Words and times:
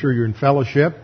sure 0.00 0.12
you're 0.12 0.24
in 0.24 0.32
fellowship. 0.32 0.96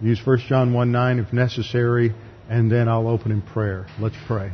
Use 0.00 0.20
1 0.24 0.38
John 0.48 0.72
1 0.74 0.90
9 0.90 1.18
if 1.20 1.32
necessary, 1.32 2.12
and 2.48 2.70
then 2.70 2.88
I'll 2.88 3.06
open 3.06 3.30
in 3.30 3.40
prayer. 3.40 3.86
Let's 4.00 4.16
pray. 4.26 4.52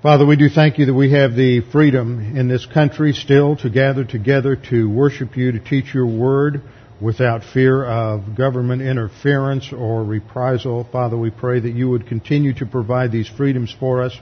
Father, 0.00 0.24
we 0.24 0.36
do 0.36 0.48
thank 0.48 0.78
you 0.78 0.86
that 0.86 0.94
we 0.94 1.10
have 1.10 1.34
the 1.34 1.60
freedom 1.72 2.36
in 2.36 2.46
this 2.46 2.64
country 2.64 3.12
still 3.12 3.56
to 3.56 3.68
gather 3.68 4.04
together 4.04 4.54
to 4.70 4.88
worship 4.88 5.36
you, 5.36 5.50
to 5.50 5.58
teach 5.58 5.92
your 5.92 6.06
word 6.06 6.62
without 7.00 7.44
fear 7.44 7.84
of 7.84 8.36
government 8.36 8.82
interference 8.82 9.72
or 9.72 10.02
reprisal. 10.04 10.84
Father, 10.90 11.16
we 11.16 11.30
pray 11.30 11.60
that 11.60 11.74
you 11.74 11.88
would 11.90 12.06
continue 12.06 12.52
to 12.54 12.66
provide 12.66 13.12
these 13.12 13.28
freedoms 13.28 13.74
for 13.78 14.02
us. 14.02 14.18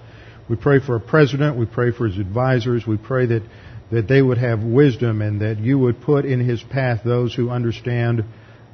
We 0.48 0.56
pray 0.56 0.80
for 0.80 0.97
a 0.97 1.00
president. 1.00 1.56
We 1.56 1.66
pray 1.66 1.91
for 1.91 2.06
his 2.06 2.19
advisors. 2.19 2.86
We 2.86 2.98
pray 2.98 3.27
that, 3.27 3.42
that 3.91 4.09
they 4.09 4.20
would 4.20 4.38
have 4.38 4.62
wisdom 4.62 5.23
and 5.23 5.41
that 5.41 5.59
you 5.59 5.78
would 5.78 6.02
put 6.02 6.24
in 6.24 6.41
his 6.41 6.62
path 6.62 7.00
those 7.05 7.34
who 7.34 7.50
understand 7.50 8.24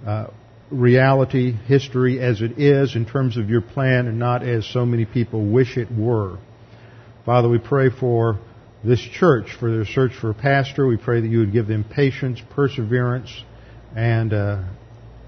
uh, 0.05 0.27
reality, 0.71 1.53
history 1.53 2.21
as 2.21 2.41
it 2.43 2.59
is 2.59 2.97
in 2.97 3.07
terms 3.07 3.37
of 3.37 3.49
your 3.49 3.61
plan 3.61 4.09
and 4.09 4.19
not 4.19 4.43
as 4.43 4.67
so 4.67 4.85
many 4.85 5.05
people 5.05 5.45
wish 5.47 5.77
it 5.77 5.91
were. 5.93 6.39
Father, 7.25 7.49
we 7.49 7.59
pray 7.59 7.89
for 7.89 8.41
this 8.85 9.01
church, 9.01 9.55
for 9.61 9.71
their 9.71 9.85
search 9.85 10.13
for 10.21 10.31
a 10.31 10.35
pastor. 10.35 10.87
We 10.87 10.97
pray 10.97 11.21
that 11.21 11.29
you 11.29 11.39
would 11.39 11.53
give 11.53 11.69
them 11.69 11.85
patience, 11.85 12.43
perseverance, 12.51 13.45
and 13.97 14.33
uh, 14.33 14.63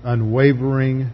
unwavering 0.03 1.11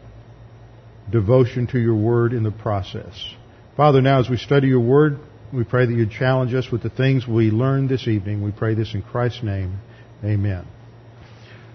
devotion 1.10 1.66
to 1.68 1.78
your 1.78 1.94
word 1.94 2.32
in 2.32 2.42
the 2.42 2.50
process. 2.50 3.34
Father, 3.76 4.00
now 4.00 4.20
as 4.20 4.28
we 4.28 4.36
study 4.36 4.68
your 4.68 4.80
word, 4.80 5.18
we 5.52 5.64
pray 5.64 5.86
that 5.86 5.92
you'd 5.92 6.10
challenge 6.10 6.54
us 6.54 6.70
with 6.70 6.82
the 6.82 6.90
things 6.90 7.26
we 7.26 7.50
learned 7.50 7.88
this 7.88 8.06
evening. 8.06 8.42
We 8.42 8.52
pray 8.52 8.74
this 8.74 8.94
in 8.94 9.02
Christ's 9.02 9.42
name. 9.42 9.78
Amen. 10.24 10.66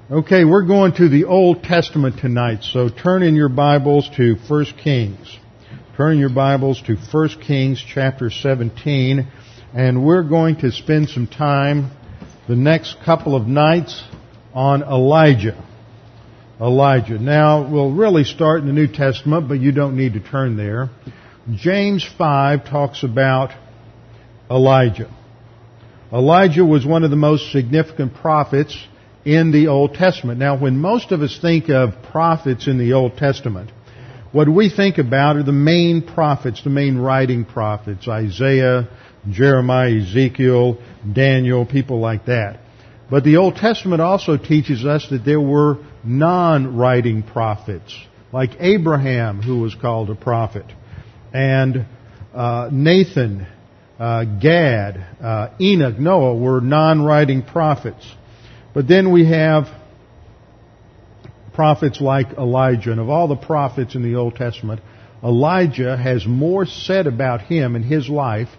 Okay, 0.09 0.45
we're 0.45 0.67
going 0.67 0.93
to 0.93 1.09
the 1.09 1.25
Old 1.25 1.63
Testament 1.63 2.19
tonight, 2.19 2.59
so 2.61 2.89
turn 2.89 3.23
in 3.23 3.35
your 3.35 3.49
Bibles 3.49 4.09
to 4.17 4.35
1 4.47 4.65
Kings. 4.81 5.39
Turn 5.97 6.19
your 6.19 6.29
Bibles 6.29 6.81
to 6.83 6.95
1 6.95 7.29
Kings 7.41 7.83
chapter 7.85 8.29
17, 8.29 9.27
and 9.73 10.05
we're 10.05 10.23
going 10.23 10.57
to 10.57 10.71
spend 10.71 11.09
some 11.09 11.25
time 11.25 11.89
the 12.47 12.55
next 12.55 12.97
couple 13.03 13.35
of 13.35 13.47
nights 13.47 14.03
on 14.55 14.81
Elijah. 14.81 15.61
Elijah. 16.59 17.19
Now, 17.19 17.69
we'll 17.69 17.91
really 17.91 18.23
start 18.23 18.61
in 18.61 18.67
the 18.67 18.73
New 18.73 18.87
Testament, 18.87 19.49
but 19.49 19.59
you 19.59 19.73
don't 19.73 19.97
need 19.97 20.13
to 20.13 20.21
turn 20.21 20.55
there. 20.55 20.89
James 21.53 22.07
5 22.17 22.65
talks 22.65 23.03
about 23.03 23.51
Elijah. 24.49 25.13
Elijah 26.13 26.63
was 26.63 26.85
one 26.85 27.03
of 27.03 27.09
the 27.09 27.17
most 27.17 27.51
significant 27.51 28.15
prophets 28.15 28.77
in 29.25 29.51
the 29.51 29.67
Old 29.67 29.95
Testament. 29.95 30.39
Now, 30.39 30.57
when 30.57 30.77
most 30.77 31.11
of 31.11 31.21
us 31.21 31.37
think 31.41 31.69
of 31.69 32.01
prophets 32.11 32.67
in 32.67 32.77
the 32.77 32.93
Old 32.93 33.17
Testament, 33.17 33.71
what 34.31 34.47
we 34.47 34.69
think 34.69 34.97
about 34.97 35.35
are 35.35 35.43
the 35.43 35.51
main 35.51 36.01
prophets, 36.01 36.63
the 36.63 36.69
main 36.69 36.97
writing 36.97 37.43
prophets, 37.43 38.07
Isaiah, 38.07 38.87
Jeremiah, 39.29 39.99
Ezekiel, 40.01 40.77
Daniel, 41.11 41.65
people 41.65 41.99
like 41.99 42.25
that. 42.27 42.59
But 43.09 43.23
the 43.23 43.37
Old 43.37 43.55
Testament 43.55 44.01
also 44.01 44.37
teaches 44.37 44.85
us 44.85 45.07
that 45.09 45.23
there 45.25 45.41
were 45.41 45.77
non-writing 46.03 47.23
prophets, 47.23 47.95
like 48.31 48.51
Abraham, 48.59 49.41
who 49.41 49.59
was 49.59 49.75
called 49.75 50.09
a 50.09 50.15
prophet, 50.15 50.65
and 51.33 51.85
uh, 52.33 52.69
Nathan, 52.71 53.47
uh, 53.99 54.25
Gad, 54.25 55.05
uh, 55.21 55.49
Enoch, 55.59 55.99
Noah 55.99 56.35
were 56.35 56.61
non-writing 56.61 57.43
prophets. 57.43 58.05
But 58.73 58.87
then 58.87 59.11
we 59.11 59.29
have 59.29 59.67
prophets 61.53 62.01
like 62.01 62.33
Elijah. 62.33 62.91
And 62.91 62.99
of 62.99 63.09
all 63.09 63.27
the 63.27 63.37
prophets 63.37 63.95
in 63.95 64.03
the 64.03 64.15
Old 64.15 64.35
Testament, 64.35 64.81
Elijah 65.23 65.95
has 65.95 66.25
more 66.27 66.65
said 66.65 67.07
about 67.07 67.41
him 67.41 67.75
and 67.75 67.85
his 67.85 68.09
life 68.09 68.49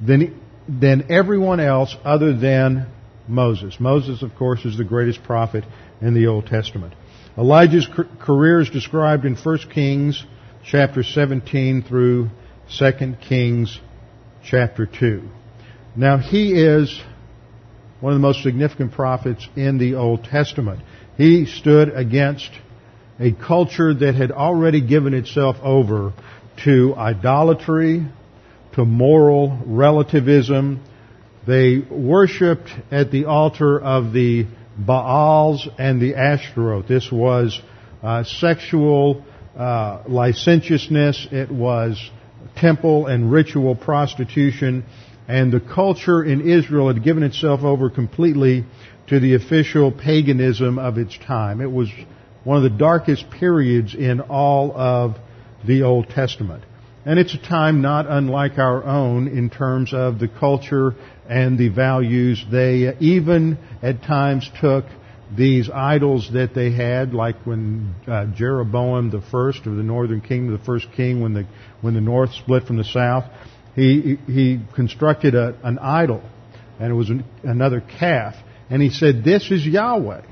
than, 0.00 0.38
than 0.68 1.10
everyone 1.10 1.60
else 1.60 1.96
other 2.04 2.36
than 2.36 2.86
Moses. 3.26 3.78
Moses, 3.80 4.22
of 4.22 4.34
course, 4.34 4.64
is 4.64 4.76
the 4.76 4.84
greatest 4.84 5.22
prophet 5.22 5.64
in 6.00 6.14
the 6.14 6.26
Old 6.26 6.46
Testament. 6.46 6.94
Elijah's 7.36 7.88
career 8.20 8.60
is 8.60 8.70
described 8.70 9.24
in 9.24 9.34
1 9.34 9.58
Kings 9.72 10.24
chapter 10.64 11.02
17 11.02 11.82
through 11.82 12.28
2 12.78 13.14
Kings 13.28 13.80
chapter 14.44 14.86
2. 14.86 15.22
Now, 15.96 16.18
he 16.18 16.52
is 16.52 17.00
one 18.00 18.12
of 18.12 18.18
the 18.18 18.26
most 18.26 18.42
significant 18.42 18.92
prophets 18.92 19.48
in 19.56 19.78
the 19.78 19.94
Old 19.94 20.24
Testament. 20.24 20.80
He 21.16 21.46
stood 21.46 21.88
against 21.90 22.50
a 23.18 23.32
culture 23.32 23.94
that 23.94 24.14
had 24.14 24.32
already 24.32 24.80
given 24.80 25.14
itself 25.14 25.56
over 25.62 26.12
to 26.64 26.94
idolatry, 26.96 28.06
to 28.74 28.84
moral 28.84 29.58
relativism. 29.64 30.84
They 31.46 31.78
worshipped 31.78 32.70
at 32.90 33.10
the 33.10 33.26
altar 33.26 33.78
of 33.80 34.12
the 34.12 34.46
Baals 34.78 35.68
and 35.78 36.00
the 36.00 36.14
Ashtaroth. 36.14 36.88
This 36.88 37.10
was 37.12 37.60
uh, 38.02 38.24
sexual 38.24 39.24
uh, 39.56 40.02
licentiousness. 40.08 41.28
It 41.30 41.50
was 41.50 42.10
temple 42.56 43.06
and 43.06 43.30
ritual 43.30 43.74
prostitution. 43.74 44.84
And 45.28 45.52
the 45.52 45.60
culture 45.60 46.22
in 46.24 46.48
Israel 46.48 46.88
had 46.88 47.02
given 47.02 47.22
itself 47.22 47.62
over 47.62 47.90
completely 47.90 48.64
to 49.08 49.20
the 49.20 49.34
official 49.34 49.92
paganism 49.92 50.78
of 50.78 50.98
its 50.98 51.16
time. 51.18 51.60
It 51.60 51.70
was 51.70 51.88
one 52.42 52.56
of 52.56 52.62
the 52.62 52.78
darkest 52.78 53.30
periods 53.30 53.94
in 53.94 54.20
all 54.20 54.72
of 54.76 55.16
the 55.66 55.82
Old 55.82 56.08
Testament. 56.08 56.64
And 57.06 57.18
it's 57.18 57.34
a 57.34 57.38
time 57.38 57.82
not 57.82 58.06
unlike 58.08 58.58
our 58.58 58.82
own 58.82 59.28
in 59.28 59.50
terms 59.50 59.92
of 59.92 60.18
the 60.18 60.28
culture 60.28 60.94
and 61.28 61.58
the 61.58 61.68
values. 61.68 62.44
They 62.50 62.96
even 62.98 63.58
at 63.82 64.02
times 64.02 64.50
took 64.60 64.86
these 65.36 65.68
idols 65.68 66.30
that 66.32 66.54
they 66.54 66.72
had, 66.72 67.12
like 67.12 67.46
when 67.46 67.94
uh, 68.06 68.26
Jeroboam 68.34 69.10
the 69.10 69.20
first 69.20 69.66
of 69.66 69.76
the 69.76 69.82
northern 69.82 70.20
kingdom, 70.20 70.56
the 70.56 70.64
first 70.64 70.86
king, 70.96 71.20
when 71.20 71.34
the 71.34 71.46
when 71.80 71.94
the 71.94 72.00
north 72.00 72.32
split 72.32 72.64
from 72.64 72.76
the 72.76 72.84
south, 72.84 73.24
he 73.74 74.16
he 74.26 74.60
constructed 74.74 75.34
a, 75.34 75.58
an 75.62 75.78
idol, 75.78 76.22
and 76.78 76.90
it 76.90 76.94
was 76.94 77.10
an, 77.10 77.24
another 77.42 77.80
calf, 77.80 78.34
and 78.70 78.80
he 78.80 78.90
said, 78.90 79.24
This 79.24 79.50
is 79.50 79.66
Yahweh. 79.66 80.22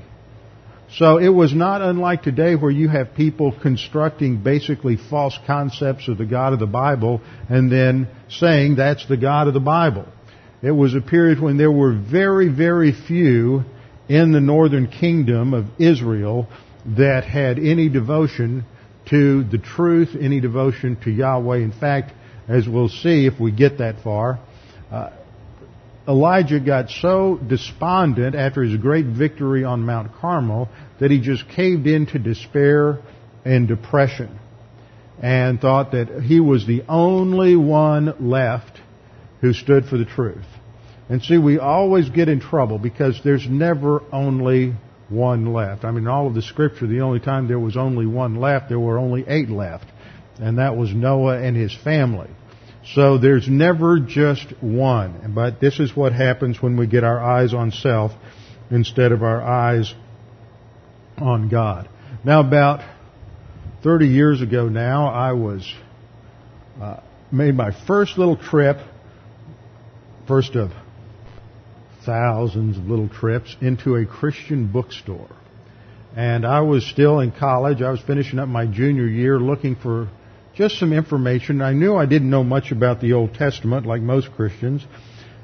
So 0.97 1.17
it 1.17 1.29
was 1.29 1.55
not 1.55 1.81
unlike 1.81 2.21
today 2.21 2.55
where 2.55 2.69
you 2.69 2.87
have 2.87 3.15
people 3.15 3.51
constructing 3.63 4.43
basically 4.43 4.95
false 4.95 5.37
concepts 5.47 6.07
of 6.07 6.19
the 6.19 6.25
God 6.25 6.53
of 6.53 6.59
the 6.59 6.67
Bible 6.67 7.21
and 7.49 7.71
then 7.71 8.07
saying 8.29 8.75
that's 8.75 9.07
the 9.07 9.17
God 9.17 9.47
of 9.47 9.55
the 9.55 9.59
Bible. 9.59 10.05
It 10.61 10.71
was 10.71 10.93
a 10.93 11.01
period 11.01 11.41
when 11.41 11.57
there 11.57 11.71
were 11.71 11.93
very, 11.93 12.47
very 12.47 12.91
few 12.91 13.63
in 14.07 14.31
the 14.33 14.39
northern 14.39 14.87
kingdom 14.87 15.55
of 15.55 15.65
Israel 15.79 16.47
that 16.85 17.23
had 17.23 17.57
any 17.57 17.89
devotion 17.89 18.63
to 19.09 19.43
the 19.45 19.57
truth, 19.57 20.09
any 20.19 20.39
devotion 20.41 20.97
to 21.03 21.09
Yahweh. 21.09 21.57
In 21.57 21.71
fact, 21.71 22.13
as 22.47 22.67
we'll 22.67 22.89
see 22.89 23.25
if 23.25 23.39
we 23.39 23.51
get 23.51 23.79
that 23.79 24.03
far, 24.03 24.39
uh, 24.91 25.09
Elijah 26.07 26.59
got 26.59 26.89
so 26.89 27.39
despondent 27.47 28.35
after 28.35 28.61
his 28.61 28.75
great 28.77 29.05
victory 29.05 29.63
on 29.63 29.85
Mount 29.85 30.13
Carmel 30.15 30.67
that 30.99 31.11
he 31.11 31.19
just 31.19 31.47
caved 31.49 31.87
into 31.87 32.19
despair 32.19 32.99
and 33.45 33.67
depression 33.67 34.39
and 35.21 35.61
thought 35.61 35.91
that 35.91 36.21
he 36.23 36.41
was 36.41 36.67
the 36.67 36.83
only 36.89 37.55
one 37.55 38.29
left 38.29 38.81
who 39.39 39.53
stood 39.53 39.85
for 39.85 39.97
the 39.97 40.05
truth. 40.05 40.45
And 41.09 41.21
see, 41.21 41.37
we 41.37 41.59
always 41.59 42.09
get 42.09 42.27
in 42.27 42.41
trouble 42.41 42.79
because 42.79 43.21
there's 43.23 43.47
never 43.47 44.01
only 44.11 44.73
one 45.09 45.53
left. 45.53 45.85
I 45.85 45.91
mean, 45.91 46.07
all 46.07 46.27
of 46.27 46.33
the 46.33 46.41
scripture, 46.41 46.87
the 46.87 47.01
only 47.01 47.19
time 47.19 47.47
there 47.47 47.59
was 47.59 47.77
only 47.77 48.05
one 48.05 48.35
left, 48.35 48.69
there 48.69 48.79
were 48.79 48.97
only 48.97 49.23
eight 49.27 49.49
left. 49.49 49.85
And 50.39 50.57
that 50.57 50.75
was 50.75 50.93
Noah 50.93 51.41
and 51.41 51.55
his 51.55 51.73
family. 51.73 52.29
So 52.85 53.17
there's 53.17 53.47
never 53.47 53.99
just 53.99 54.45
one. 54.61 55.31
But 55.33 55.59
this 55.61 55.79
is 55.79 55.95
what 55.95 56.11
happens 56.11 56.61
when 56.61 56.77
we 56.77 56.87
get 56.87 57.03
our 57.03 57.19
eyes 57.19 57.53
on 57.53 57.71
self 57.71 58.11
instead 58.69 59.11
of 59.11 59.23
our 59.23 59.41
eyes 59.41 59.93
on 61.17 61.49
God. 61.49 61.87
Now 62.23 62.41
about 62.41 62.81
30 63.83 64.07
years 64.07 64.41
ago 64.41 64.67
now, 64.67 65.07
I 65.07 65.33
was, 65.33 65.73
uh, 66.81 66.97
made 67.31 67.55
my 67.55 67.71
first 67.85 68.17
little 68.17 68.37
trip, 68.37 68.77
first 70.27 70.55
of 70.55 70.71
thousands 72.05 72.77
of 72.77 72.85
little 72.85 73.07
trips 73.07 73.55
into 73.61 73.95
a 73.95 74.05
Christian 74.05 74.67
bookstore. 74.67 75.29
And 76.15 76.45
I 76.45 76.61
was 76.61 76.85
still 76.85 77.19
in 77.19 77.31
college. 77.31 77.81
I 77.81 77.91
was 77.91 78.01
finishing 78.01 78.39
up 78.39 78.47
my 78.47 78.65
junior 78.65 79.07
year 79.07 79.39
looking 79.39 79.75
for 79.75 80.09
just 80.55 80.79
some 80.79 80.93
information. 80.93 81.61
I 81.61 81.73
knew 81.73 81.95
I 81.95 82.05
didn't 82.05 82.29
know 82.29 82.43
much 82.43 82.71
about 82.71 83.01
the 83.01 83.13
Old 83.13 83.33
Testament, 83.33 83.85
like 83.85 84.01
most 84.01 84.31
Christians, 84.31 84.85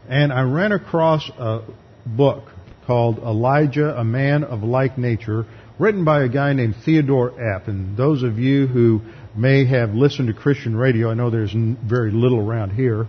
and 0.07 0.31
I 0.31 0.41
ran 0.41 0.71
across 0.71 1.29
a 1.37 1.61
book 2.05 2.45
called 2.85 3.19
Elijah, 3.19 3.97
a 3.97 4.03
Man 4.03 4.43
of 4.43 4.63
Like 4.63 4.97
Nature, 4.97 5.45
written 5.77 6.03
by 6.03 6.23
a 6.23 6.29
guy 6.29 6.53
named 6.53 6.75
Theodore 6.83 7.31
Epp. 7.31 7.67
And 7.67 7.95
those 7.95 8.23
of 8.23 8.39
you 8.39 8.67
who 8.67 9.01
may 9.35 9.65
have 9.65 9.93
listened 9.93 10.27
to 10.27 10.33
Christian 10.33 10.75
radio, 10.75 11.11
I 11.11 11.13
know 11.13 11.29
there's 11.29 11.53
very 11.53 12.11
little 12.11 12.39
around 12.39 12.71
here, 12.71 13.07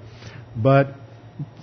but 0.57 0.95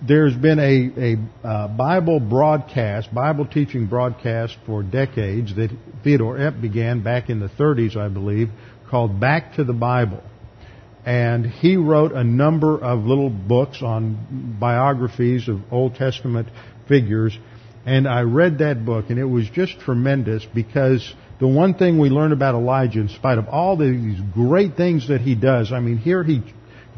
there's 0.01 0.35
been 0.35 0.59
a, 0.59 1.13
a 1.13 1.47
uh, 1.47 1.67
Bible 1.67 2.19
broadcast, 2.19 3.13
Bible 3.13 3.45
teaching 3.45 3.85
broadcast 3.85 4.57
for 4.65 4.81
decades 4.81 5.55
that 5.55 5.69
Theodore 6.03 6.37
Epp 6.37 6.61
began 6.61 7.03
back 7.03 7.29
in 7.29 7.39
the 7.39 7.49
30s, 7.49 7.95
I 7.95 8.07
believe, 8.07 8.49
called 8.89 9.19
Back 9.19 9.55
to 9.55 9.63
the 9.63 9.73
Bible. 9.73 10.23
And 11.05 11.45
he 11.45 11.77
wrote 11.77 12.11
a 12.11 12.23
number 12.23 12.77
of 12.77 13.05
little 13.05 13.29
books 13.29 13.81
on 13.81 14.57
biographies 14.59 15.47
of 15.47 15.61
Old 15.71 15.95
Testament 15.95 16.49
figures. 16.87 17.37
And 17.85 18.07
I 18.07 18.21
read 18.21 18.57
that 18.57 18.85
book 18.85 19.05
and 19.09 19.17
it 19.17 19.25
was 19.25 19.49
just 19.49 19.79
tremendous 19.79 20.45
because 20.53 21.13
the 21.39 21.47
one 21.47 21.75
thing 21.75 21.99
we 21.99 22.09
learn 22.09 22.33
about 22.33 22.55
Elijah, 22.55 22.99
in 22.99 23.09
spite 23.09 23.37
of 23.37 23.47
all 23.47 23.77
these 23.77 24.19
great 24.33 24.75
things 24.75 25.07
that 25.07 25.21
he 25.21 25.35
does, 25.35 25.71
I 25.71 25.79
mean, 25.79 25.97
here 25.97 26.23
he 26.23 26.43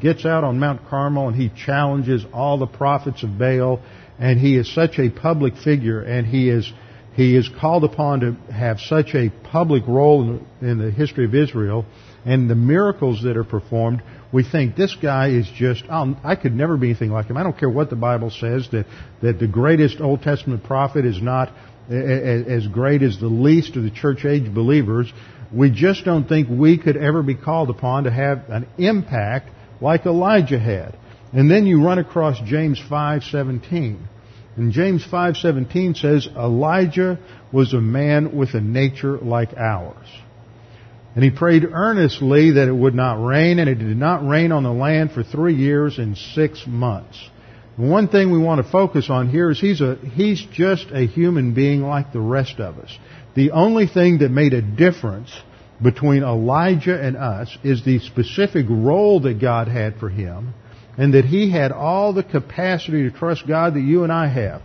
gets 0.02 0.26
out 0.26 0.44
on 0.44 0.60
Mount 0.60 0.88
Carmel 0.90 1.28
and 1.28 1.36
he 1.36 1.50
challenges 1.50 2.26
all 2.34 2.58
the 2.58 2.66
prophets 2.66 3.22
of 3.22 3.38
Baal 3.38 3.82
and 4.18 4.40
he 4.40 4.58
is 4.58 4.74
such 4.74 4.98
a 4.98 5.10
public 5.10 5.56
figure 5.58 6.02
and 6.02 6.26
he 6.26 6.50
is 6.50 6.72
he 7.20 7.36
is 7.36 7.50
called 7.60 7.84
upon 7.84 8.22
to 8.22 8.32
have 8.50 8.80
such 8.80 9.14
a 9.14 9.30
public 9.52 9.86
role 9.86 10.40
in 10.62 10.78
the, 10.78 10.90
history 10.90 11.26
of 11.26 11.36
Israel 11.36 11.86
and 12.26 12.50
the 12.50 12.56
miracles 12.56 13.24
that 13.24 13.36
are 13.36 13.44
performed, 13.44 14.02
we 14.32 14.42
think 14.42 14.78
this 14.78 14.96
guy 14.96 15.28
is 15.28 15.46
just, 15.58 15.84
oh, 15.92 16.16
I 16.24 16.36
could 16.38 16.56
never 16.56 16.78
be 16.78 16.88
anything 16.88 17.10
like 17.10 17.26
him. 17.26 17.36
I 17.36 17.44
don't 17.44 17.58
care 17.58 17.70
what 17.70 17.90
the 17.90 17.98
Bible 17.98 18.30
says, 18.30 18.70
that, 18.72 18.86
that 19.22 19.38
the 19.38 19.48
greatest 19.48 20.00
Old 20.00 20.22
Testament 20.22 20.64
prophet 20.64 21.04
is 21.06 21.22
not 21.22 21.52
as 21.90 22.68
great 22.68 23.02
as 23.02 23.20
the 23.20 23.28
least 23.28 23.76
of 23.76 23.84
the 23.84 23.92
church 23.92 24.24
age 24.24 24.54
believers. 24.54 25.12
We 25.54 25.72
just 25.72 26.06
don't 26.06 26.26
think 26.26 26.48
we 26.50 26.78
could 26.78 26.96
ever 26.96 27.22
be 27.22 27.36
called 27.36 27.70
upon 27.70 28.06
to 28.06 28.12
have 28.12 28.50
an 28.50 28.66
impact 28.78 29.50
like 29.82 30.06
Elijah 30.06 30.60
had. 30.60 30.98
And 31.34 31.52
then 31.52 31.66
you 31.66 31.84
run 31.84 32.00
across 32.00 32.40
James 32.46 32.80
5:17. 32.90 33.98
And 34.60 34.74
James 34.74 35.06
5:17 35.06 35.96
says 35.96 36.28
Elijah 36.36 37.18
was 37.50 37.74
a 37.74 37.80
man 37.80 38.36
with 38.36 38.56
a 38.56 38.60
nature 38.60 39.18
like 39.18 39.58
ours. 39.58 40.06
And 41.16 41.24
he 41.24 41.30
prayed 41.30 41.64
earnestly 41.64 42.52
that 42.52 42.68
it 42.68 42.76
would 42.76 42.94
not 42.94 43.24
rain, 43.24 43.60
and 43.60 43.70
it 43.70 43.80
did 43.80 43.98
not 43.98 44.28
rain 44.28 44.52
on 44.52 44.64
the 44.64 44.74
land 44.74 45.14
for 45.14 45.24
three 45.24 45.56
years 45.56 45.98
and 45.98 46.18
six 46.18 46.68
months. 46.68 47.18
One 47.78 48.10
thing 48.10 48.32
we 48.32 48.38
want 48.38 48.62
to 48.62 48.70
focus 48.70 49.10
on 49.10 49.30
here 49.30 49.50
is 49.50 49.62
he's 49.62 49.80
a, 49.80 49.96
he's 49.96 50.42
just 50.52 50.88
a 50.92 51.08
human 51.08 51.54
being 51.54 51.82
like 51.82 52.12
the 52.12 52.20
rest 52.20 52.60
of 52.60 52.80
us. 52.80 52.92
The 53.36 53.52
only 53.52 53.88
thing 53.88 54.18
that 54.18 54.30
made 54.30 54.54
a 54.54 54.62
difference 54.62 55.32
between 55.82 56.22
Elijah 56.22 57.02
and 57.02 57.16
us 57.16 57.58
is 57.64 57.86
the 57.86 58.00
specific 58.00 58.66
role 58.68 59.22
that 59.22 59.40
God 59.40 59.70
had 59.70 59.96
for 60.02 60.10
him, 60.10 60.54
and 61.00 61.14
that 61.14 61.24
he 61.24 61.50
had 61.50 61.72
all 61.72 62.12
the 62.12 62.24
capacity 62.24 63.04
to 63.04 63.12
trust 63.12 63.48
God 63.48 63.76
that 63.76 63.80
you 63.80 64.04
and 64.04 64.12
I 64.12 64.28
have. 64.28 64.62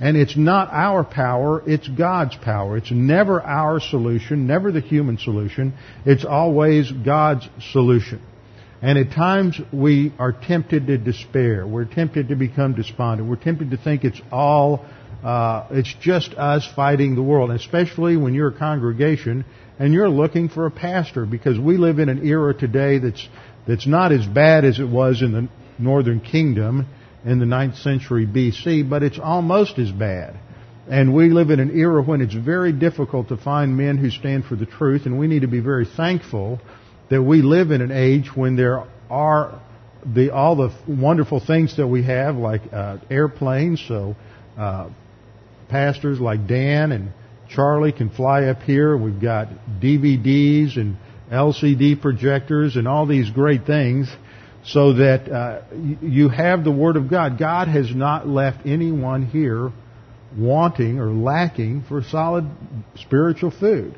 And 0.00 0.16
it's 0.16 0.36
not 0.36 0.68
our 0.72 1.04
power, 1.04 1.62
it's 1.64 1.86
God's 1.86 2.34
power. 2.34 2.76
It's 2.76 2.90
never 2.90 3.40
our 3.40 3.78
solution, 3.78 4.48
never 4.48 4.72
the 4.72 4.80
human 4.80 5.16
solution. 5.16 5.74
It's 6.04 6.24
always 6.24 6.90
God's 6.90 7.48
solution. 7.70 8.20
And 8.82 8.98
at 8.98 9.12
times 9.12 9.60
we 9.72 10.12
are 10.18 10.32
tempted 10.32 10.88
to 10.88 10.98
despair. 10.98 11.64
We're 11.64 11.84
tempted 11.84 12.28
to 12.28 12.34
become 12.34 12.74
despondent. 12.74 13.30
We're 13.30 13.36
tempted 13.36 13.70
to 13.70 13.76
think 13.76 14.02
it's 14.02 14.20
all, 14.32 14.84
uh, 15.22 15.68
it's 15.70 15.94
just 16.00 16.34
us 16.34 16.68
fighting 16.74 17.14
the 17.14 17.22
world. 17.22 17.52
especially 17.52 18.16
when 18.16 18.34
you're 18.34 18.48
a 18.48 18.58
congregation 18.58 19.44
and 19.78 19.94
you're 19.94 20.10
looking 20.10 20.48
for 20.48 20.66
a 20.66 20.70
pastor 20.70 21.26
because 21.26 21.60
we 21.60 21.76
live 21.76 22.00
in 22.00 22.08
an 22.08 22.26
era 22.26 22.52
today 22.52 22.98
that's, 22.98 23.28
that's 23.68 23.86
not 23.86 24.10
as 24.10 24.26
bad 24.26 24.64
as 24.64 24.80
it 24.80 24.88
was 24.88 25.22
in 25.22 25.30
the 25.30 25.48
northern 25.78 26.20
kingdom 26.20 26.86
in 27.24 27.38
the 27.38 27.44
9th 27.44 27.82
century 27.82 28.26
BC, 28.26 28.88
but 28.88 29.02
it's 29.02 29.18
almost 29.18 29.78
as 29.78 29.90
bad. 29.90 30.38
And 30.88 31.12
we 31.12 31.30
live 31.30 31.50
in 31.50 31.58
an 31.58 31.76
era 31.76 32.02
when 32.02 32.20
it's 32.20 32.34
very 32.34 32.72
difficult 32.72 33.28
to 33.28 33.36
find 33.36 33.76
men 33.76 33.98
who 33.98 34.10
stand 34.10 34.44
for 34.44 34.54
the 34.54 34.66
truth, 34.66 35.06
and 35.06 35.18
we 35.18 35.26
need 35.26 35.42
to 35.42 35.48
be 35.48 35.60
very 35.60 35.84
thankful 35.84 36.60
that 37.10 37.22
we 37.22 37.42
live 37.42 37.72
in 37.72 37.80
an 37.80 37.90
age 37.90 38.30
when 38.34 38.54
there 38.54 38.84
are 39.10 39.60
the, 40.14 40.32
all 40.32 40.54
the 40.54 40.70
wonderful 40.86 41.40
things 41.44 41.76
that 41.78 41.86
we 41.86 42.04
have, 42.04 42.36
like 42.36 42.72
uh, 42.72 42.98
airplanes, 43.10 43.82
so 43.86 44.14
uh, 44.56 44.88
pastors 45.68 46.20
like 46.20 46.46
Dan 46.46 46.92
and 46.92 47.12
Charlie 47.48 47.92
can 47.92 48.10
fly 48.10 48.44
up 48.44 48.62
here. 48.62 48.96
We've 48.96 49.20
got 49.20 49.48
DVDs 49.80 50.76
and 50.76 50.96
LCD 51.30 52.00
projectors 52.00 52.76
and 52.76 52.86
all 52.86 53.06
these 53.06 53.30
great 53.30 53.66
things 53.66 54.08
so 54.66 54.94
that 54.94 55.30
uh, 55.30 55.62
you 56.02 56.28
have 56.28 56.64
the 56.64 56.72
Word 56.72 56.96
of 56.96 57.08
God. 57.08 57.38
God 57.38 57.68
has 57.68 57.94
not 57.94 58.26
left 58.26 58.66
anyone 58.66 59.24
here 59.24 59.70
wanting 60.36 60.98
or 60.98 61.10
lacking 61.10 61.84
for 61.88 62.02
solid 62.02 62.46
spiritual 62.96 63.52
food. 63.52 63.96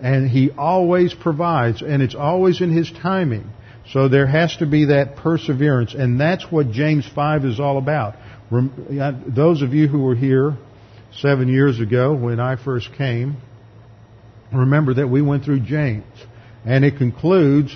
And 0.00 0.28
He 0.28 0.50
always 0.50 1.14
provides, 1.14 1.80
and 1.80 2.02
it's 2.02 2.14
always 2.14 2.60
in 2.60 2.70
His 2.76 2.90
timing. 2.90 3.48
So 3.90 4.08
there 4.08 4.26
has 4.26 4.56
to 4.58 4.66
be 4.66 4.86
that 4.86 5.16
perseverance, 5.16 5.94
and 5.94 6.20
that's 6.20 6.44
what 6.50 6.70
James 6.70 7.08
5 7.14 7.44
is 7.46 7.58
all 7.58 7.78
about. 7.78 8.14
Those 9.26 9.62
of 9.62 9.72
you 9.72 9.88
who 9.88 10.02
were 10.02 10.14
here 10.14 10.56
seven 11.18 11.48
years 11.48 11.80
ago 11.80 12.14
when 12.14 12.38
I 12.38 12.56
first 12.62 12.92
came, 12.96 13.36
remember 14.52 14.94
that 14.94 15.08
we 15.08 15.22
went 15.22 15.44
through 15.44 15.60
James. 15.60 16.04
And 16.64 16.84
it 16.84 16.98
concludes 16.98 17.74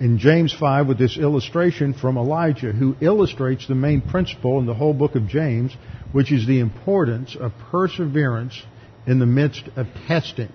in 0.00 0.18
James 0.18 0.52
5 0.52 0.88
with 0.88 0.98
this 0.98 1.16
illustration 1.16 1.94
from 1.94 2.18
Elijah, 2.18 2.72
who 2.72 2.96
illustrates 3.00 3.66
the 3.66 3.74
main 3.74 4.02
principle 4.02 4.58
in 4.58 4.66
the 4.66 4.74
whole 4.74 4.92
book 4.92 5.14
of 5.14 5.26
James, 5.26 5.74
which 6.12 6.30
is 6.30 6.46
the 6.46 6.60
importance 6.60 7.36
of 7.38 7.52
perseverance 7.70 8.62
in 9.06 9.18
the 9.18 9.26
midst 9.26 9.68
of 9.76 9.86
testing. 10.06 10.52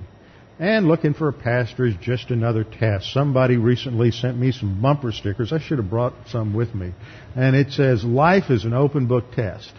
And 0.59 0.87
looking 0.87 1.15
for 1.15 1.27
a 1.27 1.33
pastor 1.33 1.85
is 1.85 1.95
just 2.01 2.29
another 2.29 2.63
test. 2.63 3.11
Somebody 3.13 3.57
recently 3.57 4.11
sent 4.11 4.37
me 4.37 4.51
some 4.51 4.79
bumper 4.79 5.11
stickers. 5.11 5.51
I 5.51 5.59
should 5.59 5.79
have 5.79 5.89
brought 5.89 6.13
some 6.27 6.53
with 6.53 6.75
me. 6.75 6.93
And 7.35 7.55
it 7.55 7.71
says, 7.71 8.03
Life 8.03 8.51
is 8.51 8.63
an 8.63 8.73
open 8.73 9.07
book 9.07 9.31
test. 9.31 9.73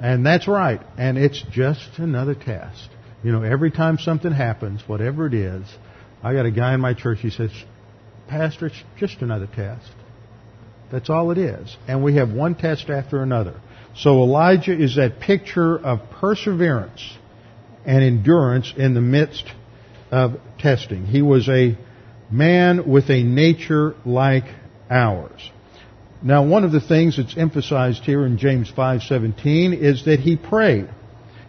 And 0.00 0.24
that's 0.24 0.48
right. 0.48 0.80
And 0.96 1.18
it's 1.18 1.42
just 1.50 1.98
another 1.98 2.34
test. 2.34 2.88
You 3.22 3.32
know, 3.32 3.42
every 3.42 3.70
time 3.70 3.98
something 3.98 4.32
happens, 4.32 4.82
whatever 4.88 5.26
it 5.26 5.34
is, 5.34 5.66
I 6.22 6.34
got 6.34 6.46
a 6.46 6.50
guy 6.50 6.74
in 6.74 6.80
my 6.80 6.94
church, 6.94 7.18
he 7.20 7.30
says, 7.30 7.50
Pastor, 8.28 8.66
it's 8.66 8.82
just 8.98 9.20
another 9.22 9.46
test. 9.46 9.90
That's 10.90 11.10
all 11.10 11.30
it 11.30 11.38
is. 11.38 11.76
And 11.88 12.04
we 12.04 12.16
have 12.16 12.30
one 12.30 12.54
test 12.54 12.90
after 12.90 13.22
another. 13.22 13.60
So 13.96 14.22
Elijah 14.22 14.78
is 14.78 14.96
that 14.96 15.20
picture 15.20 15.78
of 15.78 16.10
perseverance 16.10 17.02
and 17.84 18.02
endurance 18.02 18.72
in 18.76 18.94
the 18.94 19.00
midst 19.00 19.44
of 20.10 20.38
testing. 20.58 21.06
He 21.06 21.22
was 21.22 21.48
a 21.48 21.76
man 22.30 22.88
with 22.88 23.10
a 23.10 23.22
nature 23.22 23.94
like 24.04 24.44
ours. 24.90 25.50
Now, 26.22 26.44
one 26.46 26.64
of 26.64 26.72
the 26.72 26.80
things 26.80 27.16
that's 27.16 27.36
emphasized 27.36 28.04
here 28.04 28.24
in 28.24 28.38
James 28.38 28.70
5:17 28.70 29.72
is 29.72 30.04
that 30.04 30.20
he 30.20 30.36
prayed. 30.36 30.88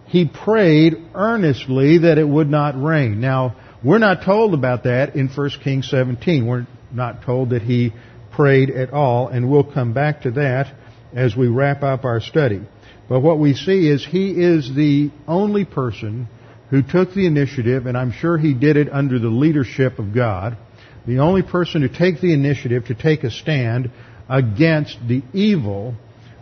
He 0.08 0.26
prayed 0.26 0.98
earnestly 1.14 2.00
that 2.00 2.18
it 2.18 2.28
would 2.28 2.50
not 2.50 2.82
rain. 2.82 3.20
Now, 3.20 3.56
we're 3.84 4.00
not 4.00 4.24
told 4.24 4.54
about 4.54 4.84
that 4.84 5.16
in 5.16 5.28
1 5.28 5.50
Kings 5.64 5.90
17. 5.90 6.46
We're 6.48 6.68
not 6.92 7.24
told 7.24 7.50
that 7.50 7.62
he 7.62 7.94
prayed 8.32 8.70
at 8.70 8.92
all, 8.92 9.28
and 9.28 9.50
we'll 9.50 9.64
come 9.64 9.94
back 9.94 10.22
to 10.22 10.32
that 10.32 10.74
as 11.14 11.36
we 11.36 11.48
wrap 11.48 11.84
up 11.84 12.06
our 12.06 12.20
study. 12.20 12.62
But 13.10 13.20
what 13.20 13.40
we 13.40 13.54
see 13.54 13.88
is 13.88 14.06
he 14.06 14.32
is 14.32 14.74
the 14.74 15.12
only 15.28 15.66
person 15.66 16.28
who 16.70 16.82
took 16.82 17.14
the 17.14 17.28
initiative, 17.28 17.86
and 17.86 17.98
I'm 17.98 18.12
sure 18.12 18.38
he 18.38 18.54
did 18.54 18.78
it 18.78 18.92
under 18.92 19.20
the 19.20 19.28
leadership 19.28 20.00
of 20.00 20.14
God, 20.14 20.58
the 21.06 21.20
only 21.20 21.44
person 21.44 21.82
to 21.82 21.90
take 21.90 22.22
the 22.22 22.34
initiative 22.34 22.86
to 22.86 22.96
take 22.96 23.24
a 23.24 23.30
stand 23.30 23.92
against 24.30 24.98
the 25.08 25.22
evil 25.34 25.96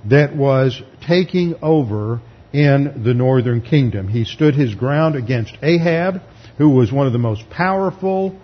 that 0.05 0.35
was 0.35 0.81
taking 1.05 1.55
over 1.61 2.21
in 2.53 3.03
the 3.03 3.13
northern 3.13 3.61
kingdom. 3.61 4.07
He 4.07 4.25
stood 4.25 4.55
his 4.55 4.75
ground 4.75 5.15
against 5.15 5.57
Ahab, 5.61 6.21
who 6.57 6.69
was 6.69 6.91
one 6.91 7.07
of 7.07 7.13
the 7.13 7.19
most 7.19 7.49
powerful 7.49 8.39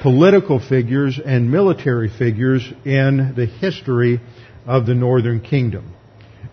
political 0.00 0.58
figures 0.58 1.20
and 1.24 1.50
military 1.50 2.08
figures 2.08 2.66
in 2.84 3.34
the 3.36 3.46
history 3.46 4.20
of 4.66 4.86
the 4.86 4.94
northern 4.94 5.40
kingdom. 5.40 5.94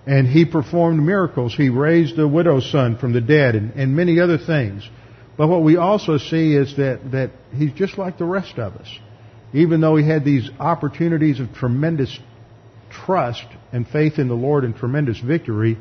And 0.06 0.28
he 0.28 0.46
performed 0.46 1.02
miracles. 1.04 1.56
He 1.56 1.70
raised 1.70 2.16
the 2.16 2.28
widow's 2.28 2.70
son 2.72 2.98
from 2.98 3.14
the 3.14 3.22
dead 3.22 3.56
and, 3.56 3.72
and 3.74 3.96
many 3.96 4.20
other 4.20 4.38
things. 4.38 4.88
But 5.38 5.48
what 5.48 5.64
we 5.64 5.78
also 5.78 6.18
see 6.18 6.56
is 6.56 6.76
that, 6.78 7.12
that 7.12 7.32
he's 7.56 7.74
just 7.74 7.98
like 7.98 8.18
the 8.18 8.26
rest 8.26 8.58
of 8.58 8.76
us. 8.76 8.88
Even 9.54 9.82
though 9.82 9.96
he 9.96 10.08
had 10.08 10.26
these 10.26 10.50
opportunities 10.60 11.40
of 11.40 11.54
tremendous 11.54 12.20
trust 12.90 13.46
and 13.72 13.88
faith 13.88 14.20
in 14.20 14.28
the 14.28 14.36
Lord 14.36 14.64
and 14.64 14.76
tremendous 14.76 15.20
victory, 15.20 15.78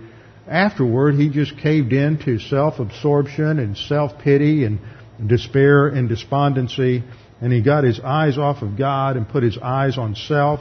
afterward 0.49 1.15
he 1.15 1.29
just 1.29 1.57
caved 1.59 1.93
in 1.93 2.19
to 2.25 2.39
self-absorption 2.39 3.59
and 3.59 3.77
self-pity 3.77 4.65
and 4.65 4.81
despair 5.27 5.89
and 5.89 6.09
despondency 6.09 7.05
and 7.41 7.53
he 7.53 7.63
got 7.63 7.85
his 7.85 8.01
eyes 8.01 8.37
off 8.37 8.63
of 8.63 8.77
God 8.77 9.17
and 9.17 9.29
put 9.29 9.43
his 9.43 9.59
eyes 9.59 9.97
on 9.97 10.15
self 10.15 10.61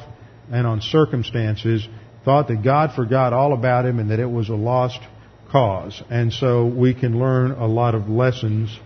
and 0.52 0.68
on 0.68 0.82
circumstances, 0.82 1.88
thought 2.24 2.48
that 2.48 2.64
God 2.64 2.94
forgot 2.96 3.34
all 3.34 3.54
about 3.54 3.86
him 3.86 4.00
and 4.00 4.12
that 4.12 4.20
it 4.20 4.30
was 4.30 4.50
a 4.50 4.56
lost 4.56 5.00
cause. 5.52 6.02
And 6.10 6.32
so 6.32 6.66
we 6.66 6.94
can 6.94 7.20
learn 7.20 7.52
a 7.52 7.66
lot 7.66 7.96
of 7.96 8.10
lessons 8.10 8.78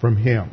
from 0.00 0.16
him. 0.16 0.50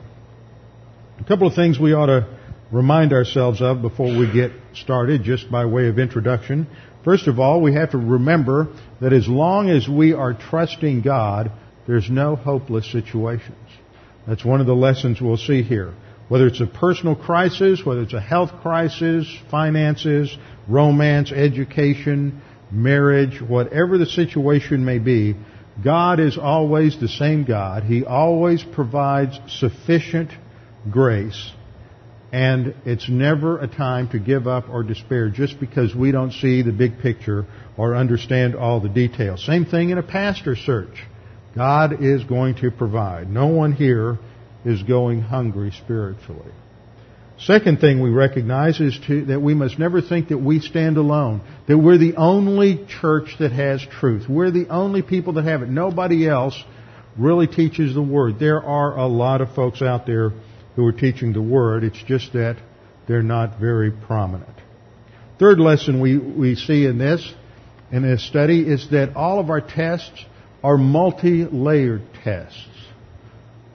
A 1.19 1.23
couple 1.23 1.47
of 1.47 1.55
things 1.55 1.79
we 1.79 1.93
ought 1.93 2.07
to 2.07 2.37
remind 2.71 3.11
ourselves 3.11 3.61
of 3.61 3.81
before 3.81 4.15
we 4.15 4.31
get 4.31 4.51
started, 4.73 5.23
just 5.23 5.49
by 5.49 5.65
way 5.65 5.87
of 5.87 5.97
introduction. 5.97 6.67
First 7.07 7.27
of 7.27 7.39
all, 7.39 7.61
we 7.61 7.73
have 7.73 7.91
to 7.91 7.97
remember 7.97 8.67
that 8.99 9.13
as 9.13 9.29
long 9.29 9.69
as 9.69 9.87
we 9.87 10.11
are 10.11 10.33
trusting 10.33 11.03
God, 11.03 11.49
there's 11.87 12.09
no 12.09 12.35
hopeless 12.35 12.91
situations. 12.91 13.55
That's 14.27 14.43
one 14.43 14.59
of 14.59 14.67
the 14.67 14.75
lessons 14.75 15.21
we'll 15.21 15.37
see 15.37 15.63
here. 15.63 15.93
Whether 16.27 16.47
it's 16.47 16.59
a 16.59 16.67
personal 16.67 17.15
crisis, 17.15 17.85
whether 17.85 18.01
it's 18.01 18.13
a 18.13 18.19
health 18.19 18.51
crisis, 18.61 19.25
finances, 19.49 20.37
romance, 20.67 21.31
education, 21.31 22.41
marriage, 22.71 23.41
whatever 23.41 23.97
the 23.97 24.05
situation 24.05 24.83
may 24.83 24.99
be, 24.99 25.33
God 25.81 26.19
is 26.19 26.37
always 26.37 26.99
the 26.99 27.07
same 27.07 27.45
God. 27.45 27.83
He 27.83 28.03
always 28.03 28.65
provides 28.65 29.39
sufficient 29.47 30.31
grace. 30.91 31.53
And 32.31 32.75
it's 32.85 33.07
never 33.07 33.59
a 33.59 33.67
time 33.67 34.09
to 34.09 34.19
give 34.19 34.47
up 34.47 34.67
or 34.69 34.83
despair 34.83 35.29
just 35.29 35.59
because 35.59 35.95
we 35.95 36.11
don't 36.11 36.33
see 36.33 36.61
the 36.61 36.73
big 36.73 36.99
picture 36.99 37.45
or 37.77 37.95
understand 37.95 38.55
all 38.55 38.81
the 38.81 38.89
details. 38.89 39.45
Same 39.45 39.65
thing 39.65 39.91
in 39.91 39.97
a 39.97 40.03
pastor 40.03 40.55
search. 40.55 40.95
God 41.55 42.03
is 42.03 42.23
going 42.25 42.55
to 42.55 42.69
provide. 42.69 43.29
No 43.29 43.47
one 43.47 43.71
here 43.71 44.19
is 44.65 44.83
going 44.83 45.21
hungry 45.21 45.71
spiritually. 45.71 46.51
Second 47.39 47.79
thing 47.79 48.01
we 48.01 48.09
recognize 48.09 48.79
is 48.81 48.99
to, 49.07 49.25
that 49.25 49.41
we 49.41 49.53
must 49.53 49.77
never 49.77 50.01
think 50.01 50.29
that 50.29 50.39
we 50.39 50.59
stand 50.59 50.97
alone, 50.97 51.41
that 51.67 51.77
we're 51.77 51.99
the 51.99 52.15
only 52.15 52.85
church 52.99 53.35
that 53.39 53.51
has 53.51 53.85
truth. 53.99 54.27
We're 54.27 54.51
the 54.51 54.67
only 54.69 55.03
people 55.03 55.33
that 55.33 55.45
have 55.45 55.61
it. 55.61 55.69
Nobody 55.69 56.27
else 56.27 56.59
really 57.15 57.47
teaches 57.47 57.93
the 57.93 58.01
Word. 58.01 58.39
There 58.39 58.61
are 58.61 58.97
a 58.97 59.05
lot 59.05 59.41
of 59.41 59.53
folks 59.53 59.83
out 59.83 60.07
there 60.07 60.31
who 60.77 60.85
are 60.85 60.93
teaching 60.93 61.33
the 61.33 61.41
Word. 61.41 61.83
It's 61.83 62.01
just 62.03 62.31
that 62.33 62.55
they're 63.07 63.23
not 63.23 63.59
very 63.59 63.91
prominent. 63.91 64.55
Third 65.39 65.59
lesson 65.59 65.99
we, 65.99 66.17
we 66.17 66.55
see 66.55 66.85
in 66.85 66.99
this, 66.99 67.33
in 67.91 68.03
this 68.03 68.25
study, 68.25 68.61
is 68.61 68.89
that 68.91 69.15
all 69.15 69.39
of 69.39 69.49
our 69.49 69.59
tests 69.59 70.23
are 70.63 70.77
multi-layered 70.77 72.03
tests. 72.23 72.69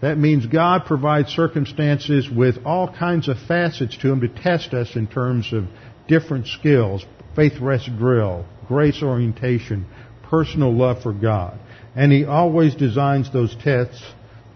That 0.00 0.16
means 0.16 0.46
God 0.46 0.84
provides 0.86 1.30
circumstances 1.30 2.28
with 2.30 2.64
all 2.64 2.92
kinds 2.92 3.28
of 3.28 3.36
facets 3.48 3.96
to 3.98 4.08
them 4.08 4.20
to 4.20 4.28
test 4.28 4.72
us 4.72 4.94
in 4.94 5.08
terms 5.08 5.52
of 5.52 5.64
different 6.06 6.46
skills, 6.46 7.04
faith 7.34 7.60
rest 7.60 7.90
drill, 7.98 8.46
grace 8.68 9.02
orientation, 9.02 9.86
personal 10.22 10.72
love 10.72 11.02
for 11.02 11.12
God. 11.12 11.58
And 11.96 12.12
He 12.12 12.24
always 12.24 12.76
designs 12.76 13.32
those 13.32 13.56
tests 13.56 14.02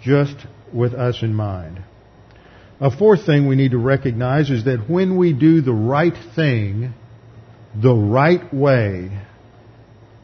just 0.00 0.36
with 0.72 0.94
us 0.94 1.22
in 1.22 1.34
mind. 1.34 1.82
A 2.78 2.90
fourth 2.90 3.24
thing 3.24 3.46
we 3.48 3.56
need 3.56 3.70
to 3.70 3.78
recognize 3.78 4.50
is 4.50 4.64
that 4.64 4.88
when 4.88 5.16
we 5.16 5.32
do 5.32 5.62
the 5.62 5.72
right 5.72 6.12
thing 6.34 6.92
the 7.74 7.94
right 7.94 8.52
way, 8.52 9.10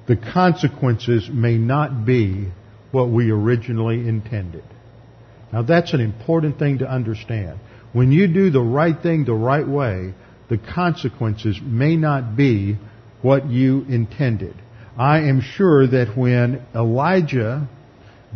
the 0.07 0.17
consequences 0.17 1.31
may 1.33 1.57
not 1.57 2.05
be 2.05 2.49
what 2.91 3.09
we 3.09 3.31
originally 3.31 4.07
intended. 4.07 4.65
Now 5.51 5.63
that's 5.63 5.95
an 5.95 6.01
important 6.01 6.59
thing 6.59 6.79
to 6.79 6.91
understand. 6.91 7.59
When 7.95 8.13
you 8.13 8.27
do 8.27 8.51
the 8.51 8.61
right 8.61 9.01
thing 9.03 9.25
the 9.25 9.33
right 9.33 9.67
way, 9.67 10.13
the 10.51 10.59
consequences 10.59 11.59
may 11.63 11.97
not 11.97 12.37
be 12.37 12.77
what 13.23 13.49
you 13.49 13.87
intended. 13.89 14.55
I 14.99 15.21
am 15.21 15.41
sure 15.41 15.87
that 15.87 16.17
when 16.17 16.67
Elijah 16.75 17.67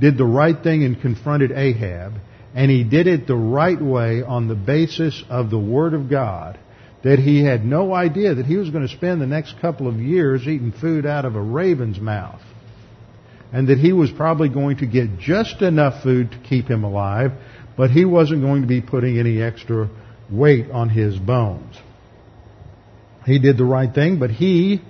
did 0.01 0.17
the 0.17 0.25
right 0.25 0.63
thing 0.63 0.85
and 0.85 1.01
confronted 1.01 1.53
Ahab, 1.53 2.15
and 2.57 2.71
he 2.71 2.83
did 2.85 3.07
it 3.07 3.27
the 3.27 3.37
right 3.37 3.81
way 3.81 4.23
on 4.23 4.49
the 4.49 4.55
basis 4.55 5.23
of 5.29 5.51
the 5.51 5.59
Word 5.59 5.93
of 5.93 6.09
God, 6.09 6.59
that 7.05 7.19
he 7.19 7.45
had 7.45 7.67
no 7.67 7.93
idea 7.93 8.35
that 8.35 8.47
he 8.47 8.57
was 8.57 8.71
going 8.71 8.89
to 8.89 8.97
spend 8.97 9.21
the 9.21 9.27
next 9.27 9.61
couple 9.61 9.87
of 9.87 10.01
years 10.01 10.49
eating 10.49 10.73
food 10.73 11.05
out 11.05 11.27
of 11.27 11.37
a 11.37 11.41
raven's 11.41 12.01
mouth 12.01 12.41
and 13.53 13.69
that 13.69 13.79
he 13.79 13.93
was 13.93 14.11
probably 14.11 14.49
going 14.49 14.79
to 14.79 14.87
get 14.87 15.19
just 15.19 15.63
enough 15.63 16.03
food 16.03 16.31
to 16.33 16.39
keep 16.39 16.67
him 16.67 16.83
alive, 16.83 17.33
but 17.77 17.91
he 17.91 18.05
wasn't 18.05 18.41
going 18.41 18.63
to 18.63 18.69
be 18.69 18.81
putting 18.81 19.19
any 19.19 19.41
extra 19.41 19.89
weight 20.31 20.71
on 20.71 20.89
his 20.89 21.17
bones. 21.19 21.77
He 23.25 23.39
did 23.39 23.59
the 23.59 23.65
right 23.65 23.93
thing, 23.93 24.19
but 24.19 24.31
he 24.31 24.83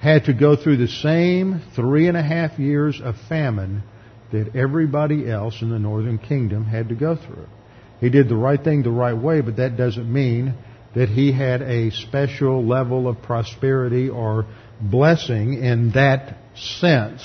had 0.00 0.24
to 0.26 0.32
go 0.32 0.56
through 0.56 0.76
the 0.78 0.88
same 0.88 1.62
three 1.74 2.08
and 2.08 2.16
a 2.16 2.22
half 2.22 2.58
years 2.58 3.00
of 3.02 3.16
famine 3.28 3.82
that 4.32 4.56
everybody 4.56 5.30
else 5.30 5.62
in 5.62 5.70
the 5.70 5.78
northern 5.78 6.18
kingdom 6.18 6.64
had 6.64 6.88
to 6.88 6.94
go 6.94 7.16
through. 7.16 7.46
He 8.00 8.10
did 8.10 8.28
the 8.28 8.36
right 8.36 8.62
thing 8.62 8.82
the 8.82 8.90
right 8.90 9.16
way, 9.16 9.40
but 9.40 9.56
that 9.56 9.76
doesn't 9.76 10.12
mean 10.12 10.54
that 10.94 11.08
he 11.08 11.32
had 11.32 11.62
a 11.62 11.90
special 11.90 12.66
level 12.66 13.08
of 13.08 13.22
prosperity 13.22 14.08
or 14.08 14.46
blessing 14.80 15.54
in 15.54 15.92
that 15.92 16.36
sense 16.54 17.22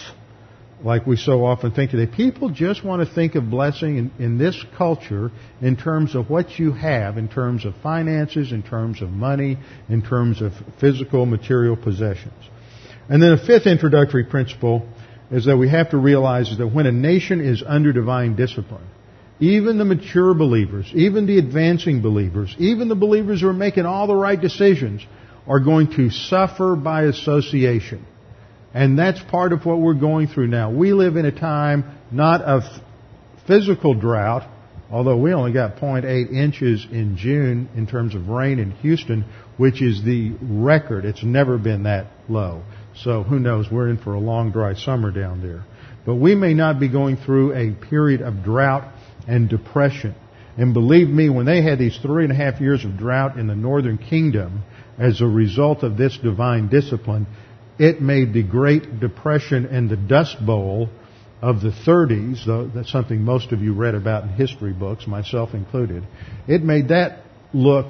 like 0.83 1.07
we 1.07 1.17
so 1.17 1.43
often 1.43 1.71
think 1.71 1.91
today. 1.91 2.05
People 2.05 2.49
just 2.49 2.83
want 2.83 3.07
to 3.07 3.13
think 3.13 3.35
of 3.35 3.49
blessing 3.49 3.97
in, 3.97 4.11
in, 4.19 4.37
this 4.37 4.63
culture 4.77 5.31
in 5.61 5.75
terms 5.75 6.15
of 6.15 6.29
what 6.29 6.59
you 6.59 6.71
have, 6.71 7.17
in 7.17 7.27
terms 7.27 7.65
of 7.65 7.73
finances, 7.81 8.51
in 8.51 8.61
terms 8.61 9.01
of 9.01 9.09
money, 9.09 9.57
in 9.89 10.03
terms 10.03 10.41
of 10.41 10.53
physical, 10.79 11.25
material 11.25 11.75
possessions. 11.75 12.43
And 13.09 13.23
then 13.23 13.31
a 13.31 13.37
fifth 13.37 13.65
introductory 13.65 14.25
principle 14.25 14.87
is 15.31 15.45
that 15.45 15.57
we 15.57 15.69
have 15.69 15.91
to 15.91 15.97
realize 15.97 16.49
is 16.49 16.57
that 16.57 16.67
when 16.67 16.85
a 16.85 16.91
nation 16.91 17.41
is 17.41 17.63
under 17.65 17.91
divine 17.91 18.35
discipline, 18.35 18.85
even 19.39 19.77
the 19.77 19.85
mature 19.85 20.33
believers, 20.33 20.89
even 20.93 21.27
the 21.27 21.37
advancing 21.37 22.01
believers, 22.01 22.55
even 22.57 22.87
the 22.87 22.95
believers 22.95 23.41
who 23.41 23.47
are 23.47 23.53
making 23.53 23.85
all 23.85 24.07
the 24.07 24.15
right 24.15 24.39
decisions 24.39 25.05
are 25.47 25.59
going 25.59 25.91
to 25.95 26.09
suffer 26.09 26.75
by 26.75 27.03
association. 27.03 28.05
And 28.73 28.97
that's 28.97 29.21
part 29.23 29.53
of 29.53 29.65
what 29.65 29.79
we're 29.79 29.93
going 29.93 30.27
through 30.27 30.47
now. 30.47 30.71
We 30.71 30.93
live 30.93 31.15
in 31.15 31.25
a 31.25 31.31
time 31.31 31.97
not 32.11 32.41
of 32.41 32.63
physical 33.45 33.93
drought, 33.93 34.49
although 34.91 35.17
we 35.17 35.33
only 35.33 35.53
got 35.53 35.77
0.8 35.77 36.31
inches 36.31 36.85
in 36.91 37.17
June 37.17 37.69
in 37.75 37.87
terms 37.87 38.15
of 38.15 38.27
rain 38.27 38.59
in 38.59 38.71
Houston, 38.71 39.25
which 39.57 39.81
is 39.81 40.03
the 40.03 40.31
record. 40.41 41.05
It's 41.05 41.23
never 41.23 41.57
been 41.57 41.83
that 41.83 42.07
low. 42.27 42.63
So 43.03 43.23
who 43.23 43.39
knows? 43.39 43.67
We're 43.71 43.89
in 43.89 43.97
for 43.97 44.13
a 44.13 44.19
long 44.19 44.51
dry 44.51 44.73
summer 44.73 45.11
down 45.11 45.41
there. 45.41 45.63
But 46.05 46.15
we 46.15 46.35
may 46.35 46.53
not 46.53 46.79
be 46.79 46.87
going 46.87 47.17
through 47.17 47.53
a 47.53 47.71
period 47.89 48.21
of 48.21 48.43
drought 48.43 48.91
and 49.27 49.49
depression. 49.49 50.15
And 50.57 50.73
believe 50.73 51.07
me, 51.07 51.29
when 51.29 51.45
they 51.45 51.61
had 51.61 51.77
these 51.77 51.97
three 51.97 52.23
and 52.23 52.31
a 52.31 52.35
half 52.35 52.59
years 52.59 52.83
of 52.83 52.97
drought 52.97 53.37
in 53.37 53.47
the 53.47 53.55
northern 53.55 53.97
kingdom 53.97 54.63
as 54.97 55.21
a 55.21 55.27
result 55.27 55.83
of 55.83 55.97
this 55.97 56.17
divine 56.17 56.69
discipline, 56.69 57.27
it 57.77 58.01
made 58.01 58.33
the 58.33 58.41
Great 58.41 58.99
Depression 58.99 59.65
and 59.67 59.89
the 59.89 59.97
Dust 59.97 60.43
Bowl 60.43 60.89
of 61.41 61.61
the 61.61 61.69
30s, 61.69 62.45
though 62.45 62.67
that's 62.67 62.91
something 62.91 63.21
most 63.21 63.51
of 63.51 63.61
you 63.61 63.73
read 63.73 63.93
about 63.93 64.23
in 64.23 64.29
history 64.29 64.73
books, 64.73 65.05
myself 65.05 65.53
included, 65.53 66.03
it 66.47 66.63
made 66.63 66.87
that 66.87 67.21
look 67.53 67.87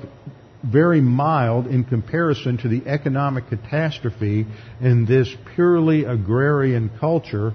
very 0.63 1.01
mild 1.01 1.67
in 1.67 1.83
comparison 1.83 2.57
to 2.57 2.67
the 2.67 2.87
economic 2.87 3.47
catastrophe 3.49 4.45
in 4.81 5.05
this 5.05 5.33
purely 5.55 6.03
agrarian 6.03 6.89
culture 6.99 7.53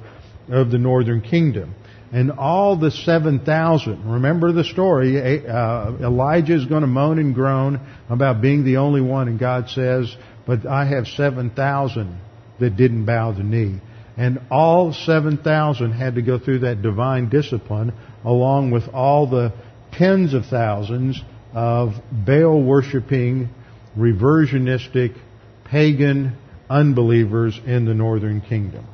of 0.49 0.71
the 0.71 0.79
northern 0.79 1.21
kingdom. 1.21 1.75
And 2.13 2.31
all 2.31 2.77
the 2.77 2.91
7,000, 2.91 4.11
remember 4.11 4.53
the 4.53 4.65
story, 4.65 5.47
uh, 5.47 5.93
Elijah 6.01 6.55
is 6.55 6.67
going 6.67 6.83
to 6.83 6.87
moan 6.87 7.19
and 7.19 7.35
groan 7.35 7.81
about 8.11 8.43
being 8.43 8.65
the 8.65 8.77
only 8.77 9.01
one, 9.01 9.29
and 9.29 9.39
God 9.39 9.71
says, 9.71 10.15
but 10.47 10.67
I 10.67 10.85
have 10.85 11.07
7,000 11.07 12.21
that 12.61 12.77
didn't 12.77 13.07
bow 13.07 13.33
the 13.33 13.43
knee. 13.43 13.81
And 14.17 14.41
all 14.51 14.93
7,000 14.93 15.93
had 15.93 16.17
to 16.17 16.23
go 16.23 16.39
through 16.39 16.61
that 16.61 16.83
divine 16.83 17.31
discipline 17.31 17.95
along 18.25 18.73
with 18.73 18.89
all 18.93 19.27
the 19.27 19.55
tens 19.93 20.35
of 20.35 20.47
thousands 20.47 21.23
of 21.53 21.95
Baal 22.11 22.63
worshiping, 22.63 23.49
reversionistic, 23.97 25.19
pagan 25.65 26.37
unbelievers 26.69 27.61
in 27.67 27.85
the 27.85 27.95
northern 27.95 28.41
kingdom. 28.41 28.87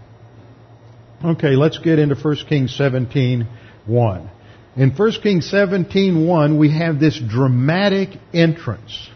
Okay, 1.25 1.57
let's 1.57 1.79
get 1.79 1.99
into 1.99 2.15
1 2.15 2.37
Kings 2.49 2.77
17, 2.77 3.47
1. 3.87 4.31
In 4.77 4.91
1 4.91 5.11
Kings 5.23 5.51
17:1 5.51 6.57
we 6.57 6.71
have 6.71 7.01
this 7.01 7.19
dramatic 7.19 8.11
entrance 8.33 9.09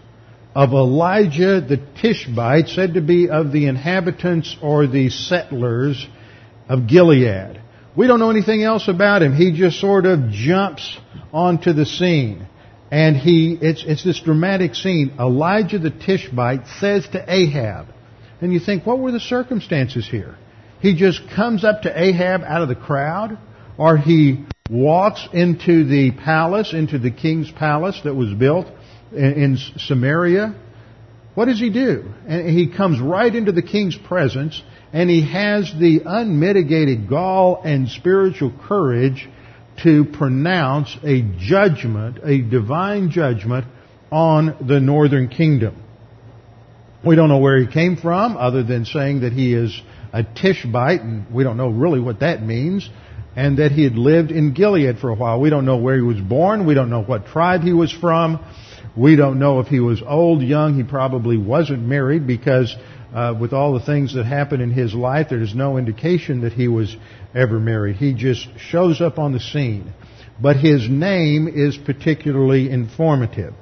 of 0.57 0.73
Elijah 0.73 1.61
the 1.61 1.81
Tishbite, 2.01 2.69
said 2.69 2.95
to 2.95 3.01
be 3.01 3.31
of 3.31 3.53
the 3.53 3.67
inhabitants 3.67 4.57
or 4.61 4.89
the 4.89 5.09
settlers 5.09 6.05
of 6.69 6.89
Gilead. 6.89 7.61
We 7.95 8.09
don't 8.09 8.19
know 8.19 8.31
anything 8.31 8.65
else 8.65 8.89
about 8.89 9.23
him. 9.23 9.35
He 9.35 9.53
just 9.53 9.79
sort 9.79 10.05
of 10.05 10.31
jumps 10.31 10.99
onto 11.33 11.73
the 11.73 11.87
scene. 11.87 12.49
And 12.93 13.17
he, 13.17 13.59
it's, 13.59 13.83
it's 13.87 14.05
this 14.05 14.21
dramatic 14.21 14.75
scene. 14.75 15.15
Elijah 15.19 15.79
the 15.79 15.91
Tishbite 15.91 16.67
says 16.79 17.09
to 17.13 17.25
Ahab, 17.27 17.87
and 18.43 18.53
you 18.53 18.61
think, 18.61 18.85
what 18.85 18.99
were 18.99 19.13
the 19.13 19.19
circumstances 19.19 20.07
here? 20.07 20.37
He 20.81 20.95
just 20.95 21.23
comes 21.35 21.65
up 21.65 21.83
to 21.83 21.99
Ahab 21.99 22.43
out 22.43 22.61
of 22.61 22.69
the 22.69 22.75
crowd, 22.75 23.39
or 23.79 23.97
he 23.97 24.45
walks 24.69 25.27
into 25.33 25.85
the 25.85 26.11
palace, 26.11 26.75
into 26.75 26.99
the 26.99 27.11
king's 27.11 27.51
palace 27.51 27.99
that 28.05 28.15
was 28.15 28.35
built 28.35 28.67
in 29.11 29.57
Samaria. 29.79 30.55
What 31.35 31.47
does 31.47 31.59
he 31.59 31.71
do? 31.71 32.13
And 32.29 32.47
he 32.51 32.77
comes 32.77 33.01
right 33.01 33.35
into 33.35 33.53
the 33.53 33.63
king's 33.63 33.97
presence, 33.97 34.63
and 34.93 35.09
he 35.09 35.27
has 35.33 35.73
the 35.81 36.03
unmitigated 36.05 37.09
gall 37.09 37.63
and 37.65 37.89
spiritual 37.89 38.53
courage 38.69 39.31
to 39.83 40.05
pronounce 40.05 40.97
a 41.03 41.23
judgment, 41.39 42.19
a 42.23 42.41
divine 42.41 43.11
judgment 43.11 43.67
on 44.11 44.57
the 44.67 44.79
northern 44.81 45.29
kingdom. 45.29 45.83
We 47.05 47.17
don't 47.17 47.29
know 47.29 47.39
where 47.39 47.59
he 47.59 47.67
came 47.67 47.97
from 47.97 48.37
other 48.37 48.63
than 48.63 48.85
saying 48.85 49.21
that 49.21 49.33
he 49.33 49.55
is 49.55 49.81
a 50.13 50.23
Tishbite, 50.23 51.01
and 51.01 51.33
we 51.33 51.43
don't 51.43 51.57
know 51.57 51.69
really 51.69 51.99
what 51.99 52.21
that 52.21 52.43
means, 52.43 52.89
and 53.35 53.59
that 53.59 53.73
he 53.73 53.83
had 53.83 53.95
lived 53.95 54.31
in 54.31 54.53
Gilead 54.53 54.99
for 54.99 55.11
a 55.11 55.15
while. 55.15 55.41
We 55.41 55.51
don't 55.51 55.65
know 55.65 55.79
where 55.79 55.97
he 55.97 56.03
was 56.03 56.21
born. 56.21 56.67
We 56.67 56.75
don't 56.75 56.91
know 56.91 57.03
what 57.03 57.27
tribe 57.27 57.63
he 57.63 57.73
was 57.73 57.91
from. 57.91 58.45
We 58.95 59.17
don't 59.17 59.39
know 59.39 59.61
if 59.61 59.69
he 59.69 59.81
was 59.81 60.03
old, 60.07 60.43
young. 60.43 60.75
He 60.75 60.83
probably 60.83 61.39
wasn't 61.39 61.83
married 61.83 62.27
because 62.27 62.77
uh, 63.15 63.35
with 63.41 63.53
all 63.53 63.73
the 63.73 63.85
things 63.85 64.15
that 64.15 64.25
happened 64.25 64.63
in 64.63 64.71
his 64.71 64.95
life, 64.95 65.29
there's 65.31 65.55
no 65.55 65.79
indication 65.79 66.43
that 66.43 66.53
he 66.53 66.69
was 66.69 66.95
ever 67.35 67.59
married. 67.59 67.97
He 67.97 68.15
just 68.15 68.47
shows 68.59 69.01
up 69.01 69.19
on 69.19 69.33
the 69.33 69.41
scene. 69.41 69.93
But 70.41 70.57
his 70.57 70.89
name 70.89 71.49
is 71.49 71.77
particularly 71.77 72.71
informative. 72.71 73.55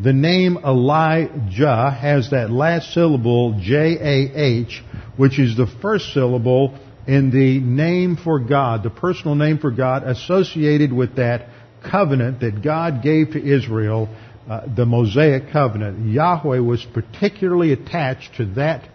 The 0.00 0.12
name 0.12 0.58
Elijah 0.58 1.90
has 1.90 2.30
that 2.30 2.50
last 2.50 2.92
syllable, 2.94 3.58
J-A-H, 3.60 4.84
which 5.16 5.40
is 5.40 5.56
the 5.56 5.66
first 5.82 6.12
syllable 6.14 6.78
in 7.08 7.30
the 7.30 7.58
name 7.58 8.16
for 8.16 8.38
God, 8.38 8.84
the 8.84 8.90
personal 8.90 9.34
name 9.34 9.58
for 9.58 9.72
God 9.72 10.04
associated 10.04 10.92
with 10.92 11.16
that 11.16 11.48
covenant 11.82 12.40
that 12.40 12.62
God 12.62 13.02
gave 13.02 13.32
to 13.32 13.42
Israel, 13.42 14.08
uh, 14.48 14.62
the 14.74 14.86
Mosaic 14.86 15.50
covenant. 15.50 16.12
Yahweh 16.12 16.58
was 16.58 16.86
particularly 16.94 17.72
attached 17.72 18.36
to 18.36 18.44
that 18.54 18.88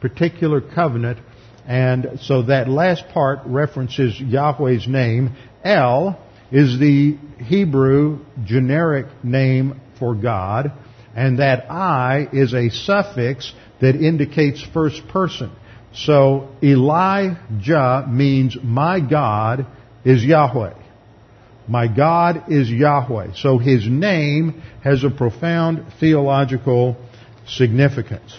particular 0.00 0.60
covenant 0.60 1.18
and 1.66 2.20
so 2.22 2.42
that 2.42 2.68
last 2.68 3.08
part 3.08 3.40
references 3.46 4.20
Yahweh's 4.20 4.86
name. 4.86 5.34
El 5.64 6.18
is 6.52 6.78
the 6.78 7.16
Hebrew 7.38 8.20
generic 8.44 9.06
name 9.22 9.80
for 9.98 10.14
God, 10.14 10.72
and 11.16 11.38
that 11.38 11.70
I 11.70 12.28
is 12.32 12.52
a 12.52 12.68
suffix 12.70 13.52
that 13.80 13.96
indicates 13.96 14.62
first 14.72 15.08
person. 15.08 15.50
So 15.94 16.50
Elijah 16.62 18.06
means 18.10 18.56
my 18.62 19.00
God 19.00 19.66
is 20.04 20.24
Yahweh. 20.24 20.74
My 21.66 21.88
God 21.88 22.52
is 22.52 22.68
Yahweh. 22.68 23.34
So 23.36 23.58
his 23.58 23.88
name 23.88 24.62
has 24.82 25.02
a 25.02 25.10
profound 25.10 25.86
theological 25.98 26.96
significance. 27.46 28.38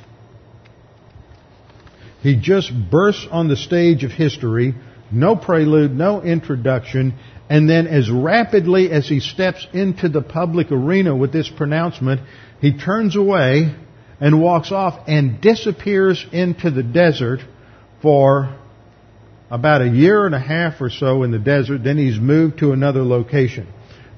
He 2.26 2.36
just 2.36 2.72
bursts 2.90 3.28
on 3.30 3.50
the 3.50 3.56
stage 3.56 4.04
of 4.04 4.10
history, 4.10 4.74
no 5.12 5.36
prelude, 5.36 5.96
no 5.96 6.24
introduction, 6.24 7.14
and 7.52 7.70
then 7.70 7.86
as 7.86 8.10
rapidly 8.10 8.90
as 8.90 9.08
he 9.08 9.20
steps 9.20 9.68
into 9.74 10.10
the 10.10 10.24
public 10.24 10.72
arena 10.72 11.16
with 11.16 11.32
this 11.32 11.48
pronouncement, 11.48 12.22
he 12.62 12.76
turns 12.76 13.16
away 13.16 13.76
and 14.20 14.42
walks 14.42 14.72
off 14.72 15.08
and 15.08 15.40
disappears 15.40 16.26
into 16.32 16.72
the 16.72 16.82
desert 16.82 17.42
for 18.02 18.58
about 19.52 19.84
a 19.84 19.90
year 19.90 20.26
and 20.26 20.34
a 20.34 20.40
half 20.40 20.82
or 20.82 20.90
so 20.90 21.22
in 21.22 21.30
the 21.30 21.38
desert. 21.38 21.84
Then 21.84 22.00
he's 22.00 22.18
moved 22.18 22.58
to 22.58 22.72
another 22.72 23.04
location. 23.04 23.68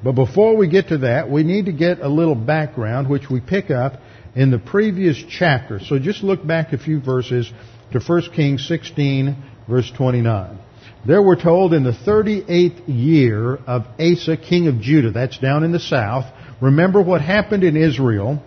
But 0.01 0.13
before 0.13 0.55
we 0.55 0.69
get 0.69 0.87
to 0.89 0.99
that, 0.99 1.29
we 1.29 1.43
need 1.43 1.65
to 1.65 1.73
get 1.73 1.99
a 1.99 2.07
little 2.07 2.35
background, 2.35 3.09
which 3.09 3.29
we 3.29 3.41
pick 3.41 3.69
up 3.69 3.99
in 4.33 4.49
the 4.49 4.59
previous 4.59 5.21
chapter. 5.29 5.81
So 5.81 5.99
just 5.99 6.23
look 6.23 6.47
back 6.47 6.71
a 6.71 6.77
few 6.77 7.01
verses 7.01 7.51
to 7.91 7.99
1 7.99 8.21
Kings 8.33 8.67
16, 8.67 9.35
verse 9.67 9.91
29. 9.95 10.59
There 11.05 11.21
we're 11.21 11.41
told 11.41 11.73
in 11.73 11.83
the 11.83 11.91
38th 11.91 12.83
year 12.87 13.55
of 13.55 13.85
Asa, 13.99 14.35
king 14.35 14.67
of 14.67 14.81
Judah, 14.81 15.11
that's 15.11 15.37
down 15.37 15.63
in 15.63 15.71
the 15.71 15.79
south. 15.79 16.25
Remember 16.61 17.01
what 17.01 17.21
happened 17.21 17.63
in 17.63 17.77
Israel 17.77 18.43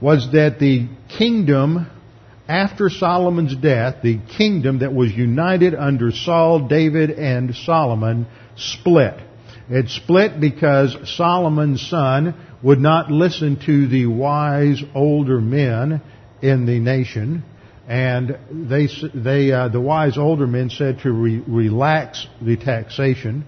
was 0.00 0.30
that 0.32 0.58
the 0.58 0.88
kingdom 1.18 1.86
after 2.48 2.90
Solomon's 2.90 3.56
death, 3.56 3.96
the 4.02 4.18
kingdom 4.36 4.80
that 4.80 4.92
was 4.92 5.12
united 5.12 5.74
under 5.74 6.10
Saul, 6.12 6.68
David, 6.68 7.10
and 7.10 7.54
Solomon 7.54 8.26
split. 8.56 9.14
It 9.70 9.88
split 9.88 10.40
because 10.40 10.96
Solomon's 11.16 11.80
son 11.88 12.34
would 12.62 12.80
not 12.80 13.10
listen 13.10 13.58
to 13.66 13.88
the 13.88 14.06
wise 14.06 14.82
older 14.94 15.40
men 15.40 16.02
in 16.42 16.66
the 16.66 16.78
nation 16.78 17.44
and 17.88 18.38
they, 18.50 18.88
they, 19.14 19.52
uh, 19.52 19.68
the 19.68 19.80
wise 19.80 20.16
older 20.16 20.46
men 20.46 20.70
said 20.70 21.00
to 21.00 21.12
re- 21.12 21.42
relax 21.46 22.26
the 22.40 22.56
taxation, 22.56 23.44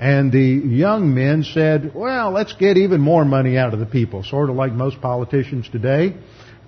and 0.00 0.30
the 0.30 0.38
young 0.38 1.14
men 1.14 1.42
said, 1.42 1.94
well, 1.94 2.30
let's 2.30 2.52
get 2.52 2.76
even 2.76 3.00
more 3.00 3.24
money 3.24 3.56
out 3.56 3.72
of 3.72 3.80
the 3.80 3.86
people, 3.86 4.22
sort 4.22 4.50
of 4.50 4.56
like 4.56 4.72
most 4.72 5.00
politicians 5.00 5.68
today 5.70 6.14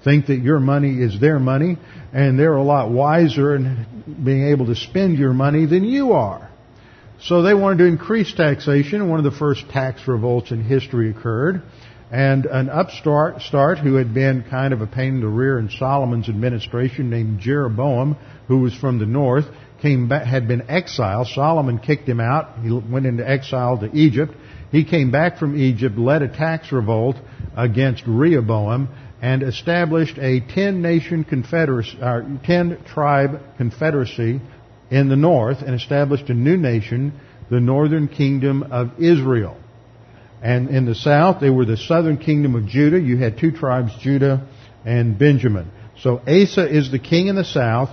think 0.05 0.27
that 0.27 0.37
your 0.39 0.61
money 0.61 1.03
is 1.03 1.21
their 1.21 1.39
money, 1.39 1.77
and 2.13 2.39
they're 2.39 2.57
a 2.57 2.63
lot 2.63 2.91
wiser 2.91 3.55
in 3.55 4.15
being 4.25 4.49
able 4.49 4.67
to 4.67 4.75
spend 4.75 5.19
your 5.19 5.33
money 5.33 5.67
than 5.67 5.85
you 5.85 6.13
are. 6.13 6.49
So 7.21 7.43
they 7.43 7.55
wanted 7.55 7.79
to 7.79 7.87
increase 7.87 8.33
taxation. 8.33 9.09
One 9.09 9.19
of 9.19 9.25
the 9.25 9.37
first 9.37 9.69
tax 9.71 10.07
revolts 10.07 10.53
in 10.53 10.63
history 10.63 11.11
occurred. 11.11 11.63
And 12.11 12.47
an 12.47 12.71
upstart 12.71 13.43
start 13.43 13.79
who 13.79 13.97
had 13.97 14.15
been 14.15 14.45
kind 14.49 14.73
of 14.73 14.81
a 14.81 14.87
pain 14.87 15.17
in 15.17 15.21
the 15.21 15.29
rear 15.29 15.59
in 15.59 15.69
Solomon's 15.69 16.29
administration 16.29 17.11
named 17.11 17.41
Jeroboam, 17.41 18.17
who 18.47 18.61
was 18.61 18.75
from 18.75 18.99
the 18.99 19.07
north, 19.07 19.45
came 19.83 20.09
back, 20.09 20.25
had 20.25 20.49
been 20.49 20.71
exiled. 20.71 21.29
Solomon 21.29 21.79
kicked 21.79 22.09
him 22.09 22.21
out. 22.21 22.61
He 22.63 22.73
went 22.73 23.05
into 23.05 23.29
exile 23.29 23.79
to 23.79 23.91
Egypt. 23.95 24.33
He 24.73 24.85
came 24.85 25.11
back 25.11 25.39
from 25.39 25.57
Egypt, 25.57 25.99
led 25.99 26.23
a 26.23 26.29
tax 26.29 26.73
revolt 26.73 27.17
against 27.57 28.05
Rehoboam, 28.07 28.89
and 29.21 29.43
established 29.43 30.17
a 30.19 30.41
ten-nation 30.41 31.25
confederacy, 31.25 31.99
or 32.01 32.41
ten-tribe 32.45 33.57
confederacy 33.59 34.41
in 34.91 35.09
the 35.09 35.17
north, 35.17 35.61
and 35.61 35.75
established 35.75 36.31
a 36.31 36.35
new 36.35 36.57
nation, 36.57 37.13
the 37.51 37.61
northern 37.61 38.09
kingdom 38.09 38.63
of 38.63 38.93
Israel. 38.99 39.57
And 40.43 40.69
in 40.71 40.85
the 40.85 40.95
south, 40.95 41.41
they 41.41 41.51
were 41.51 41.65
the 41.65 41.77
southern 41.77 42.19
kingdom 42.19 42.55
of 42.55 42.67
Judah. 42.67 43.01
You 43.01 43.17
had 43.17 43.39
two 43.39 43.51
tribes, 43.51 43.93
Judah 44.01 44.47
and 44.85 45.19
Benjamin. 45.19 45.71
So 46.01 46.19
Asa 46.19 46.69
is 46.69 46.93
the 46.93 46.99
king 46.99 47.27
in 47.27 47.35
the 47.35 47.45
south, 47.45 47.91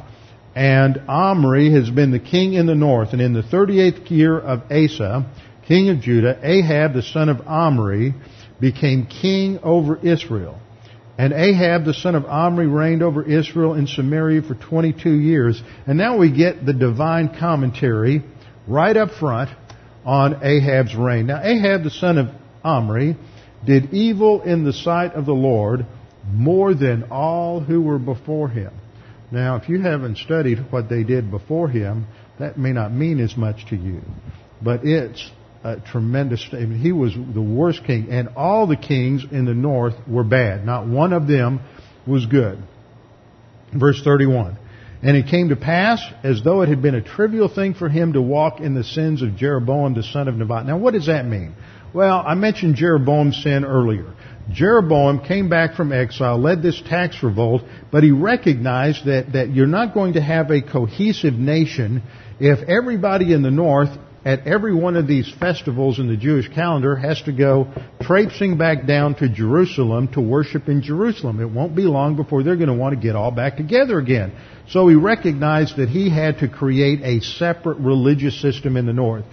and 0.56 1.02
Omri 1.08 1.72
has 1.72 1.90
been 1.90 2.12
the 2.12 2.20
king 2.20 2.54
in 2.54 2.68
the 2.68 2.76
north. 2.76 3.14
And 3.14 3.22
in 3.22 3.34
the 3.34 3.42
38th 3.42 4.12
year 4.12 4.38
of 4.40 4.72
Asa, 4.72 5.30
king 5.68 5.90
of 5.90 6.02
Judah, 6.02 6.40
Ahab, 6.44 6.94
the 6.94 7.02
son 7.02 7.30
of 7.30 7.42
Omri, 7.48 8.14
became 8.60 9.08
king 9.08 9.60
over 9.64 9.98
Israel. 9.98 10.60
And 11.18 11.34
Ahab, 11.34 11.86
the 11.86 11.94
son 11.94 12.14
of 12.16 12.26
Omri, 12.26 12.68
reigned 12.68 13.02
over 13.02 13.24
Israel 13.24 13.74
in 13.74 13.88
Samaria 13.88 14.42
for 14.44 14.54
22 14.54 15.10
years. 15.10 15.62
And 15.88 15.98
now 15.98 16.18
we 16.18 16.32
get 16.32 16.66
the 16.66 16.74
divine 16.74 17.38
commentary 17.40 18.24
right 18.68 18.96
up 18.96 19.12
front 19.12 19.50
on 20.06 20.44
Ahab's 20.44 20.96
reign. 20.96 21.28
Now, 21.28 21.42
Ahab, 21.44 21.84
the 21.84 21.90
son 21.90 22.18
of 22.18 22.28
Omri, 22.64 23.18
did 23.66 23.94
evil 23.94 24.42
in 24.42 24.64
the 24.64 24.74
sight 24.74 25.14
of 25.14 25.26
the 25.26 25.34
Lord 25.34 25.86
more 26.32 26.74
than 26.74 27.04
all 27.12 27.60
who 27.60 27.82
were 27.82 28.00
before 28.00 28.50
him. 28.50 28.72
Now, 29.32 29.56
if 29.56 29.68
you 29.68 29.82
haven't 29.82 30.18
studied 30.18 30.72
what 30.72 30.90
they 30.90 31.04
did 31.04 31.32
before 31.32 31.68
him, 31.68 32.08
that 32.40 32.58
may 32.58 32.72
not 32.72 32.94
mean 32.94 33.20
as 33.20 33.36
much 33.36 33.66
to 33.70 33.76
you. 33.76 34.02
But 34.62 34.82
it's 34.84 35.32
a 35.64 35.78
tremendous 35.80 36.42
statement. 36.46 36.80
He 36.80 36.92
was 36.92 37.14
the 37.14 37.42
worst 37.42 37.84
king, 37.86 38.10
and 38.12 38.30
all 38.36 38.68
the 38.68 38.76
kings 38.76 39.26
in 39.32 39.46
the 39.46 39.54
north 39.54 39.96
were 40.08 40.24
bad. 40.24 40.66
Not 40.66 40.88
one 40.88 41.12
of 41.12 41.28
them 41.28 41.60
was 42.06 42.26
good. 42.28 42.60
Verse 43.74 44.02
31. 44.04 44.58
And 45.06 45.16
it 45.16 45.28
came 45.28 45.50
to 45.50 45.56
pass 45.56 46.04
as 46.24 46.42
though 46.44 46.64
it 46.64 46.70
had 46.70 46.82
been 46.82 46.96
a 46.96 47.02
trivial 47.02 47.48
thing 47.48 47.76
for 47.76 47.88
him 47.88 48.14
to 48.14 48.22
walk 48.24 48.60
in 48.60 48.74
the 48.74 48.84
sins 48.84 49.22
of 49.22 49.36
Jeroboam 49.36 49.94
the 49.94 50.02
son 50.02 50.28
of 50.28 50.34
Nebat. 50.34 50.66
Now 50.66 50.80
what 50.80 50.96
does 50.96 51.06
that 51.06 51.28
mean? 51.28 51.54
Well, 51.94 52.24
I 52.26 52.34
mentioned 52.34 52.74
Jeroboam's 52.74 53.44
sin 53.44 53.64
earlier. 53.64 54.16
Jeroboam 54.52 55.24
came 55.24 55.48
back 55.48 55.76
from 55.76 55.94
exile, 55.94 56.40
led 56.40 56.64
this 56.64 56.82
tax 56.82 57.22
revolt, 57.22 57.62
but 57.92 58.02
he 58.02 58.10
recognized 58.10 59.06
that, 59.06 59.34
that 59.34 59.54
you're 59.54 59.68
not 59.68 59.94
going 59.94 60.14
to 60.14 60.22
have 60.22 60.50
a 60.50 60.64
cohesive 60.64 61.36
nation 61.36 62.02
if 62.40 62.68
everybody 62.68 63.32
in 63.32 63.44
the 63.44 63.52
north 63.52 63.96
at 64.26 64.48
every 64.48 64.74
one 64.74 64.96
of 64.96 65.08
these 65.08 65.32
festivals 65.40 66.00
in 66.00 66.08
the 66.08 66.18
Jewish 66.18 66.50
calendar 66.50 66.96
has 66.96 67.22
to 67.24 67.32
go 67.32 67.72
traipsing 68.02 68.58
back 68.58 68.88
down 68.88 69.14
to 69.16 69.30
Jerusalem 69.30 70.08
to 70.14 70.22
worship 70.22 70.68
in 70.68 70.82
Jerusalem. 70.82 71.40
It 71.40 71.50
won't 71.50 71.76
be 71.76 71.84
long 71.84 72.16
before 72.16 72.42
they're 72.42 72.56
going 72.56 72.70
to 72.70 72.74
want 72.74 72.96
to 72.96 73.00
get 73.00 73.16
all 73.16 73.30
back 73.30 73.56
together 73.56 74.00
again. 74.00 74.36
So 74.70 74.88
he 74.88 74.96
recognized 74.96 75.78
that 75.78 75.90
he 75.90 76.10
had 76.10 76.40
to 76.40 76.48
create 76.48 77.02
a 77.04 77.24
separate 77.24 77.78
religious 77.78 78.42
system 78.42 78.78
in 78.78 78.88
the 78.88 78.94
north. 78.94 79.26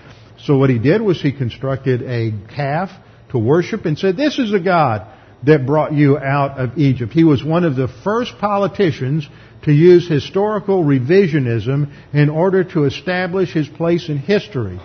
So 0.44 0.58
what 0.58 0.68
he 0.68 0.78
did 0.78 1.00
was 1.00 1.22
he 1.22 1.32
constructed 1.32 2.02
a 2.02 2.32
calf 2.54 2.90
to 3.30 3.38
worship 3.38 3.86
and 3.86 3.98
said, 3.98 4.18
this 4.18 4.38
is 4.38 4.52
the 4.52 4.60
God 4.60 5.06
that 5.44 5.64
brought 5.64 5.94
you 5.94 6.18
out 6.18 6.58
of 6.58 6.78
Egypt. 6.78 7.12
He 7.12 7.24
was 7.24 7.42
one 7.42 7.64
of 7.64 7.76
the 7.76 7.88
first 8.04 8.38
politicians 8.38 9.26
to 9.64 9.72
use 9.72 10.08
historical 10.08 10.84
revisionism 10.84 11.92
in 12.12 12.28
order 12.28 12.64
to 12.64 12.84
establish 12.84 13.52
his 13.52 13.68
place 13.68 14.08
in 14.08 14.18
history. 14.18 14.80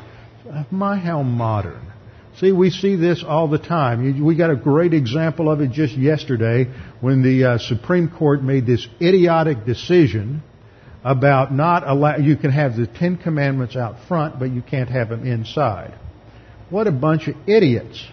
My, 0.72 0.98
how 0.98 1.24
modern. 1.24 1.82
See, 2.40 2.52
we 2.52 2.70
see 2.70 2.96
this 2.96 3.24
all 3.28 3.48
the 3.48 3.58
time. 3.58 4.24
We 4.24 4.36
got 4.36 4.52
a 4.52 4.56
great 4.56 4.94
example 4.94 5.50
of 5.50 5.60
it 5.62 5.72
just 5.72 5.96
yesterday 5.96 6.72
when 7.02 7.24
the 7.24 7.44
uh, 7.44 7.58
Supreme 7.58 8.10
Court 8.10 8.44
made 8.44 8.68
this 8.68 8.88
idiotic 9.02 9.66
decision 9.66 10.44
about 11.04 11.52
not 11.52 11.88
allow, 11.88 12.18
you 12.18 12.36
can 12.38 12.52
have 12.52 12.76
the 12.76 12.86
Ten 12.86 13.18
Commandments 13.18 13.76
out 13.76 13.96
front, 14.08 14.38
but 14.38 14.52
you 14.52 14.62
can't 14.62 14.90
have 14.90 15.10
them 15.10 15.26
inside. 15.26 15.96
What 16.70 16.86
a 16.86 16.92
bunch 16.92 17.28
of 17.28 17.36
idiots. 17.48 18.06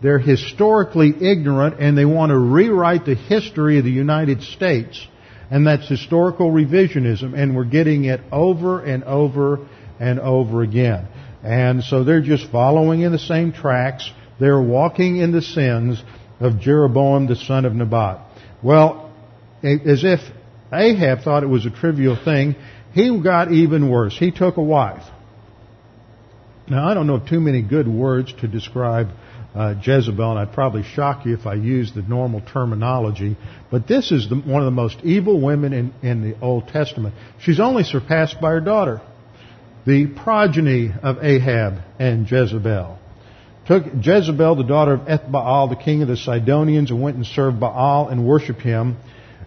They're 0.00 0.18
historically 0.18 1.12
ignorant 1.20 1.80
and 1.80 1.96
they 1.96 2.04
want 2.04 2.30
to 2.30 2.38
rewrite 2.38 3.04
the 3.04 3.14
history 3.14 3.78
of 3.78 3.84
the 3.84 3.90
United 3.90 4.42
States. 4.42 5.06
And 5.52 5.66
that's 5.66 5.86
historical 5.86 6.50
revisionism 6.50 7.34
and 7.36 7.54
we're 7.54 7.66
getting 7.66 8.06
it 8.06 8.22
over 8.32 8.82
and 8.82 9.04
over 9.04 9.68
and 10.00 10.18
over 10.18 10.62
again. 10.62 11.06
And 11.44 11.84
so 11.84 12.04
they're 12.04 12.22
just 12.22 12.50
following 12.50 13.02
in 13.02 13.12
the 13.12 13.18
same 13.18 13.52
tracks. 13.52 14.10
They're 14.40 14.62
walking 14.62 15.18
in 15.18 15.30
the 15.30 15.42
sins 15.42 16.02
of 16.40 16.58
Jeroboam 16.58 17.26
the 17.26 17.36
son 17.36 17.66
of 17.66 17.74
Nebat. 17.74 18.20
Well, 18.62 19.12
as 19.62 20.04
if 20.04 20.20
Ahab 20.72 21.20
thought 21.20 21.42
it 21.42 21.48
was 21.48 21.66
a 21.66 21.70
trivial 21.70 22.16
thing, 22.16 22.56
he 22.94 23.20
got 23.20 23.52
even 23.52 23.90
worse. 23.90 24.16
He 24.16 24.30
took 24.30 24.56
a 24.56 24.62
wife. 24.62 25.04
Now, 26.66 26.88
I 26.88 26.94
don't 26.94 27.06
know 27.06 27.18
too 27.18 27.40
many 27.40 27.60
good 27.60 27.86
words 27.86 28.32
to 28.40 28.48
describe 28.48 29.08
uh, 29.54 29.74
Jezebel, 29.82 30.30
and 30.30 30.38
I'd 30.38 30.54
probably 30.54 30.82
shock 30.82 31.26
you 31.26 31.34
if 31.34 31.46
I 31.46 31.54
used 31.54 31.94
the 31.94 32.02
normal 32.02 32.40
terminology, 32.40 33.36
but 33.70 33.86
this 33.86 34.10
is 34.10 34.28
the, 34.28 34.36
one 34.36 34.62
of 34.62 34.66
the 34.66 34.70
most 34.70 34.98
evil 35.04 35.40
women 35.40 35.72
in, 35.72 35.94
in 36.02 36.22
the 36.22 36.38
Old 36.40 36.68
Testament. 36.68 37.14
She's 37.40 37.60
only 37.60 37.84
surpassed 37.84 38.40
by 38.40 38.50
her 38.50 38.60
daughter, 38.60 39.02
the 39.86 40.06
progeny 40.06 40.90
of 41.02 41.22
Ahab 41.22 41.82
and 41.98 42.30
Jezebel. 42.30 42.98
Took 43.66 43.84
Jezebel, 44.02 44.56
the 44.56 44.64
daughter 44.64 44.94
of 44.94 45.00
Ethbaal, 45.02 45.68
the 45.68 45.76
king 45.76 46.02
of 46.02 46.08
the 46.08 46.16
Sidonians, 46.16 46.90
and 46.90 47.00
went 47.00 47.16
and 47.16 47.26
served 47.26 47.60
Baal 47.60 48.08
and 48.08 48.26
worshipped 48.26 48.62
him. 48.62 48.96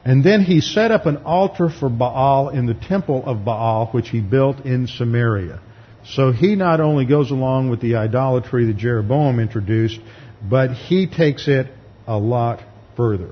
And 0.05 0.23
then 0.23 0.41
he 0.41 0.61
set 0.61 0.91
up 0.91 1.07
an 1.07 1.17
altar 1.25 1.69
for 1.69 1.89
Baal 1.89 2.49
in 2.49 2.67
the 2.67 2.75
temple 2.75 3.23
of 3.25 3.43
Baal, 3.43 3.87
which 3.87 4.09
he 4.09 4.21
built 4.21 4.63
in 4.65 4.87
Samaria. 4.87 5.59
So 6.07 6.31
he 6.31 6.55
not 6.55 6.79
only 6.79 7.05
goes 7.05 7.31
along 7.31 7.69
with 7.69 7.81
the 7.81 7.95
idolatry 7.95 8.65
that 8.65 8.77
Jeroboam 8.77 9.39
introduced, 9.39 9.99
but 10.47 10.71
he 10.71 11.07
takes 11.07 11.47
it 11.47 11.67
a 12.07 12.17
lot 12.17 12.61
further. 12.95 13.29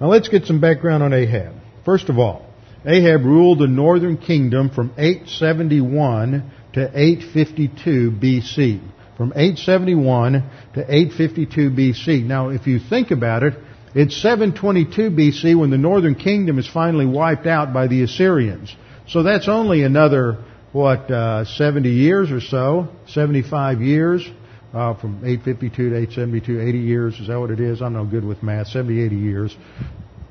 Now 0.00 0.06
let's 0.08 0.28
get 0.28 0.46
some 0.46 0.60
background 0.60 1.02
on 1.02 1.12
Ahab. 1.12 1.54
First 1.84 2.08
of 2.08 2.18
all, 2.18 2.46
Ahab 2.86 3.24
ruled 3.24 3.58
the 3.58 3.66
northern 3.66 4.16
kingdom 4.16 4.70
from 4.70 4.92
871 4.96 6.50
to 6.72 6.80
852 6.80 8.10
BC. 8.12 8.80
From 9.18 9.32
871 9.36 10.32
to 10.74 10.80
852 10.80 11.70
BC. 11.70 12.24
Now, 12.24 12.48
if 12.48 12.66
you 12.66 12.78
think 12.78 13.10
about 13.10 13.42
it, 13.42 13.52
it's 13.94 14.16
722 14.22 15.10
BC 15.10 15.58
when 15.58 15.68
the 15.68 15.76
northern 15.76 16.14
kingdom 16.14 16.58
is 16.58 16.66
finally 16.66 17.04
wiped 17.04 17.46
out 17.46 17.74
by 17.74 17.86
the 17.86 18.02
Assyrians. 18.02 18.74
So 19.08 19.22
that's 19.22 19.48
only 19.48 19.82
another 19.82 20.38
what, 20.72 21.10
uh, 21.10 21.44
70 21.44 21.88
years 21.88 22.30
or 22.30 22.40
so, 22.40 22.88
75 23.08 23.80
years, 23.80 24.28
uh, 24.72 24.94
from 24.94 25.24
852 25.24 25.90
to 25.90 25.96
872, 25.96 26.60
80 26.60 26.78
years, 26.78 27.18
is 27.18 27.26
that 27.26 27.40
what 27.40 27.50
it 27.50 27.60
is? 27.60 27.82
I'm 27.82 27.94
no 27.94 28.04
good 28.04 28.24
with 28.24 28.42
math, 28.42 28.68
70, 28.68 29.02
80 29.02 29.16
years. 29.16 29.56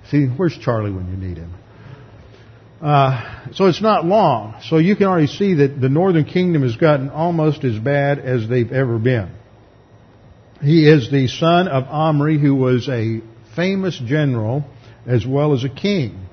See, 0.10 0.28
where's 0.28 0.58
Charlie 0.58 0.92
when 0.92 1.10
you 1.10 1.18
need 1.18 1.38
him? 1.38 1.54
Uh, 2.82 3.52
so 3.54 3.66
it's 3.66 3.82
not 3.82 4.06
long. 4.06 4.56
So 4.64 4.78
you 4.78 4.96
can 4.96 5.08
already 5.08 5.28
see 5.28 5.56
that 5.56 5.82
the 5.82 5.90
northern 5.90 6.24
kingdom 6.24 6.64
has 6.64 6.78
gotten 6.78 7.10
almost 7.10 7.66
as 7.66 7.78
bad 7.78 8.20
as 8.20 8.48
they've 8.48 8.72
ever 8.72 8.98
been. 8.98 9.32
He 10.62 10.90
is 10.90 11.12
the 11.12 11.28
son 11.28 11.68
of 11.68 11.86
Omri, 11.90 12.40
who 12.40 12.56
was 12.56 12.88
a 12.88 13.22
famous 13.56 14.00
general 14.06 14.64
as 15.06 15.26
well 15.26 15.54
as 15.54 15.64
a 15.64 15.70
king. 15.70 16.29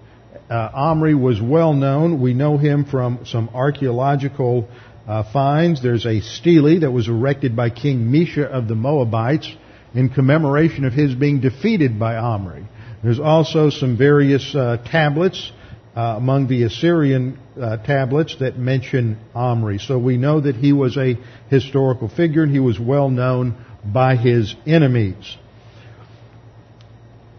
Uh, 0.49 0.71
Omri 0.73 1.15
was 1.15 1.41
well 1.41 1.73
known. 1.73 2.21
We 2.21 2.33
know 2.33 2.57
him 2.57 2.85
from 2.85 3.27
some 3.27 3.49
archaeological 3.53 4.69
uh, 5.07 5.25
finds. 5.33 5.83
There's 5.83 6.07
a 6.07 6.21
stele 6.21 6.81
that 6.81 6.93
was 6.93 7.09
erected 7.09 7.57
by 7.57 7.71
King 7.71 8.13
Mesha 8.13 8.45
of 8.45 8.69
the 8.69 8.77
Moabites 8.77 9.51
in 9.95 10.09
commemoration 10.09 10.85
of 10.85 10.93
his 10.93 11.15
being 11.15 11.41
defeated 11.41 11.99
by 11.99 12.17
Omri. 12.17 12.65
There's 13.03 13.19
also 13.19 13.71
some 13.71 13.97
various 13.97 14.55
uh, 14.55 14.77
tablets 14.85 15.53
uh, 15.97 16.15
among 16.17 16.47
the 16.49 16.65
Assyrian 16.65 17.39
uh, 17.61 17.79
tablets 17.79 18.37
that 18.41 18.59
mention 18.59 19.19
Omri. 19.35 19.79
So 19.79 19.99
we 19.99 20.17
know 20.17 20.41
that 20.41 20.55
he 20.55 20.73
was 20.73 20.97
a 20.97 21.17
historical 21.49 22.09
figure 22.09 22.43
and 22.43 22.53
he 22.53 22.61
was 22.61 22.79
well 22.79 23.09
known 23.09 23.57
by 23.85 24.17
his 24.17 24.55
enemies. 24.67 25.37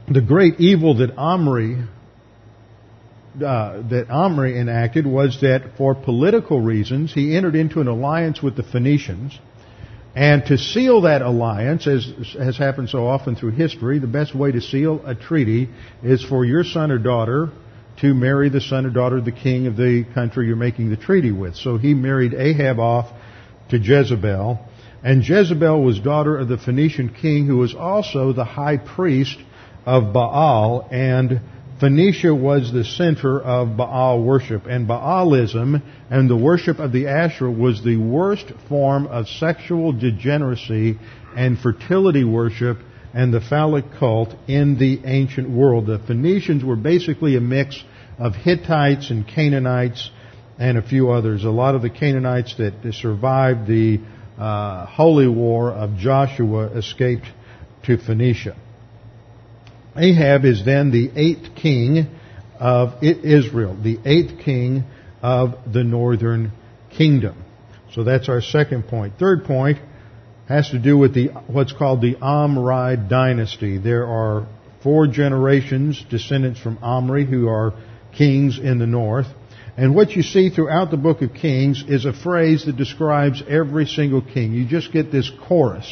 The 0.10 0.22
great 0.22 0.60
evil 0.60 0.98
that 0.98 1.16
Omri 1.18 1.84
uh, 3.44 3.82
that 3.90 4.08
Omri 4.10 4.60
enacted 4.60 5.06
was 5.06 5.42
that 5.42 5.78
for 5.78 5.96
political 5.96 6.60
reasons 6.60 7.14
he 7.14 7.36
entered 7.36 7.56
into 7.56 7.82
an 7.82 7.88
alliance 7.88 8.42
with 8.42 8.56
the 8.56 8.64
Phoenicians, 8.64 9.38
and 10.16 10.46
to 10.48 10.58
seal 10.58 11.02
that 11.02 11.22
alliance, 11.22 11.86
as 11.86 12.12
has 12.34 12.58
happened 12.58 12.90
so 12.90 13.06
often 13.06 13.36
through 13.36 13.52
history, 13.52 14.00
the 14.00 14.08
best 14.08 14.34
way 14.34 14.52
to 14.52 14.62
seal 14.62 15.02
a 15.06 15.14
treaty 15.14 15.70
is 16.02 16.24
for 16.24 16.44
your 16.44 16.64
son 16.64 16.90
or 16.90 16.98
daughter 16.98 17.50
to 18.02 18.14
marry 18.14 18.50
the 18.50 18.62
son 18.62 18.86
or 18.86 18.90
daughter 18.90 19.18
of 19.18 19.26
the 19.26 19.32
king 19.32 19.68
of 19.68 19.76
the 19.76 20.06
country 20.14 20.48
you're 20.48 20.56
making 20.56 20.90
the 20.90 20.98
treaty 20.98 21.32
with. 21.32 21.56
So 21.56 21.78
he 21.78 21.94
married 21.94 22.34
Ahab 22.34 22.80
off 22.80 23.12
to 23.70 23.78
Jezebel, 23.78 24.60
and 25.04 25.28
Jezebel 25.28 25.84
was 25.84 26.00
daughter 26.00 26.38
of 26.38 26.48
the 26.48 26.58
Phoenician 26.58 27.14
king 27.14 27.46
who 27.46 27.58
was 27.58 27.76
also 27.76 28.34
the 28.34 28.46
high 28.46 28.78
priest 28.78 29.38
of 29.86 30.14
Baal 30.14 30.88
and 30.92 31.42
Phoenicia 31.80 32.34
was 32.34 32.72
the 32.74 32.84
center 32.84 33.40
of 33.40 33.78
Baal 33.78 34.24
worship, 34.24 34.66
and 34.66 34.88
Baalism 34.88 35.84
and 36.10 36.28
the 36.28 36.36
worship 36.36 36.80
of 36.80 36.92
the 36.92 37.06
Asherah 37.06 37.52
was 37.52 37.84
the 37.84 37.98
worst 37.98 38.52
form 38.68 39.06
of 39.06 39.28
sexual 39.28 39.92
degeneracy 39.92 40.98
and 41.36 41.60
fertility 41.60 42.24
worship 42.24 42.80
and 43.14 43.32
the 43.32 43.42
phallic 43.42 43.86
cult 44.00 44.34
in 44.48 44.80
the 44.80 45.02
ancient 45.06 45.52
world. 45.52 45.86
The 45.86 46.00
Phoenicians 46.00 46.64
were 46.64 46.76
basically 46.76 47.36
a 47.36 47.42
mix 47.42 47.84
of 48.18 48.34
Hittites 48.34 49.12
and 49.12 49.28
Canaanites 49.28 50.10
and 50.58 50.80
a 50.80 50.82
few 50.82 51.12
others. 51.12 51.44
A 51.44 51.52
lot 51.52 51.76
of 51.76 51.84
the 51.84 51.92
Canaanites 51.92 52.56
that 52.58 52.74
survived 52.92 53.68
the 53.68 54.00
uh, 54.40 54.88
holy 54.88 55.28
war 55.28 55.72
of 55.72 55.96
Joshua 55.98 56.70
escaped 56.70 57.28
to 57.84 58.00
Phoenicia. 58.00 58.56
Ahab 59.98 60.46
is 60.46 60.64
then 60.64 60.92
the 60.92 61.10
eighth 61.16 61.56
king 61.56 62.08
of 62.60 63.04
Israel, 63.04 63.76
the 63.82 64.00
eighth 64.06 64.40
king 64.44 64.84
of 65.22 65.72
the 65.72 65.84
northern 65.84 66.52
kingdom. 66.92 67.44
So 67.94 68.04
that's 68.04 68.30
our 68.30 68.42
second 68.42 68.88
point. 68.88 69.14
Third 69.20 69.46
point 69.46 69.80
has 70.48 70.70
to 70.70 70.80
do 70.80 70.98
with 70.98 71.14
the 71.14 71.28
what's 71.48 71.74
called 71.74 72.02
the 72.02 72.16
Omri 72.16 72.98
dynasty. 73.10 73.78
There 73.78 74.06
are 74.06 74.48
four 74.84 75.08
generations 75.08 76.04
descendants 76.10 76.60
from 76.60 76.78
Omri 76.82 77.26
who 77.26 77.48
are 77.48 77.74
kings 78.16 78.60
in 78.60 78.80
the 78.80 78.88
north. 78.88 79.28
And 79.76 79.94
what 79.94 80.12
you 80.12 80.24
see 80.24 80.50
throughout 80.50 80.90
the 80.90 80.98
book 80.98 81.22
of 81.22 81.34
Kings 81.34 81.84
is 81.88 82.06
a 82.06 82.14
phrase 82.14 82.66
that 82.66 82.78
describes 82.78 83.44
every 83.48 83.86
single 83.86 84.22
king. 84.22 84.54
You 84.54 84.66
just 84.66 84.92
get 84.92 85.12
this 85.12 85.32
chorus 85.48 85.88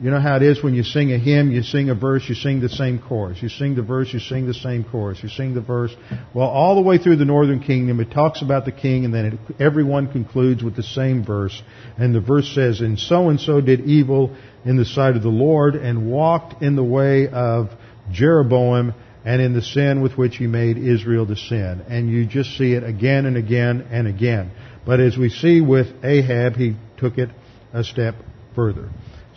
You 0.00 0.10
know 0.10 0.20
how 0.20 0.36
it 0.36 0.42
is 0.42 0.62
when 0.62 0.74
you 0.74 0.84
sing 0.84 1.12
a 1.12 1.18
hymn, 1.18 1.50
you 1.50 1.62
sing 1.62 1.90
a 1.90 1.94
verse, 1.94 2.28
you 2.28 2.36
sing 2.36 2.60
the 2.60 2.68
same 2.68 3.00
chorus. 3.00 3.42
You 3.42 3.48
sing 3.48 3.74
the 3.74 3.82
verse, 3.82 4.12
you 4.12 4.20
sing 4.20 4.46
the 4.46 4.54
same 4.54 4.84
chorus. 4.84 5.18
You 5.24 5.28
sing 5.28 5.54
the 5.54 5.60
verse. 5.60 5.94
Well, 6.32 6.46
all 6.46 6.76
the 6.76 6.82
way 6.82 6.98
through 6.98 7.16
the 7.16 7.24
northern 7.24 7.58
kingdom, 7.58 7.98
it 7.98 8.12
talks 8.12 8.40
about 8.40 8.64
the 8.64 8.70
king, 8.70 9.04
and 9.04 9.12
then 9.12 9.24
it, 9.26 9.60
everyone 9.60 10.12
concludes 10.12 10.62
with 10.62 10.76
the 10.76 10.84
same 10.84 11.24
verse. 11.24 11.60
And 11.96 12.14
the 12.14 12.20
verse 12.20 12.48
says, 12.54 12.80
And 12.80 12.96
so 12.96 13.28
and 13.28 13.40
so 13.40 13.60
did 13.60 13.80
evil 13.80 14.36
in 14.64 14.76
the 14.76 14.84
sight 14.84 15.16
of 15.16 15.24
the 15.24 15.30
Lord, 15.30 15.74
and 15.74 16.08
walked 16.08 16.62
in 16.62 16.76
the 16.76 16.84
way 16.84 17.26
of 17.26 17.70
Jeroboam, 18.12 18.94
and 19.24 19.42
in 19.42 19.52
the 19.52 19.62
sin 19.62 20.00
with 20.00 20.16
which 20.16 20.36
he 20.36 20.46
made 20.46 20.78
Israel 20.78 21.26
to 21.26 21.34
sin. 21.34 21.84
And 21.88 22.08
you 22.08 22.24
just 22.24 22.56
see 22.56 22.72
it 22.72 22.84
again 22.84 23.26
and 23.26 23.36
again 23.36 23.88
and 23.90 24.06
again. 24.06 24.52
But 24.86 25.00
as 25.00 25.18
we 25.18 25.28
see 25.28 25.60
with 25.60 25.88
Ahab, 26.04 26.54
he 26.54 26.76
took 26.98 27.18
it 27.18 27.30
a 27.72 27.82
step 27.82 28.14
further. 28.54 28.88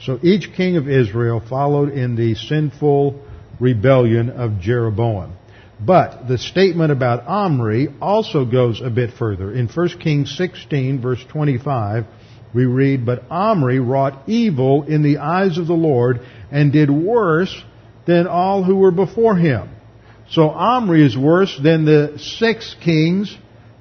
So 0.05 0.19
each 0.23 0.53
king 0.53 0.77
of 0.77 0.89
Israel 0.89 1.39
followed 1.47 1.89
in 1.89 2.15
the 2.15 2.33
sinful 2.33 3.21
rebellion 3.59 4.29
of 4.29 4.59
Jeroboam. 4.59 5.33
But 5.79 6.27
the 6.27 6.37
statement 6.37 6.91
about 6.91 7.27
Omri 7.27 7.89
also 8.01 8.45
goes 8.45 8.81
a 8.81 8.89
bit 8.89 9.11
further. 9.13 9.53
In 9.53 9.67
1 9.67 9.89
Kings 9.99 10.35
16 10.37 11.01
verse 11.01 11.23
25, 11.29 12.05
we 12.53 12.65
read, 12.65 13.05
But 13.05 13.23
Omri 13.29 13.79
wrought 13.79 14.27
evil 14.27 14.83
in 14.83 15.03
the 15.03 15.19
eyes 15.19 15.57
of 15.57 15.67
the 15.67 15.73
Lord 15.73 16.21
and 16.51 16.71
did 16.71 16.89
worse 16.89 17.55
than 18.05 18.27
all 18.27 18.63
who 18.63 18.75
were 18.77 18.91
before 18.91 19.35
him. 19.35 19.69
So 20.29 20.49
Omri 20.49 21.05
is 21.05 21.17
worse 21.17 21.59
than 21.61 21.85
the 21.85 22.17
six 22.17 22.75
kings 22.83 23.35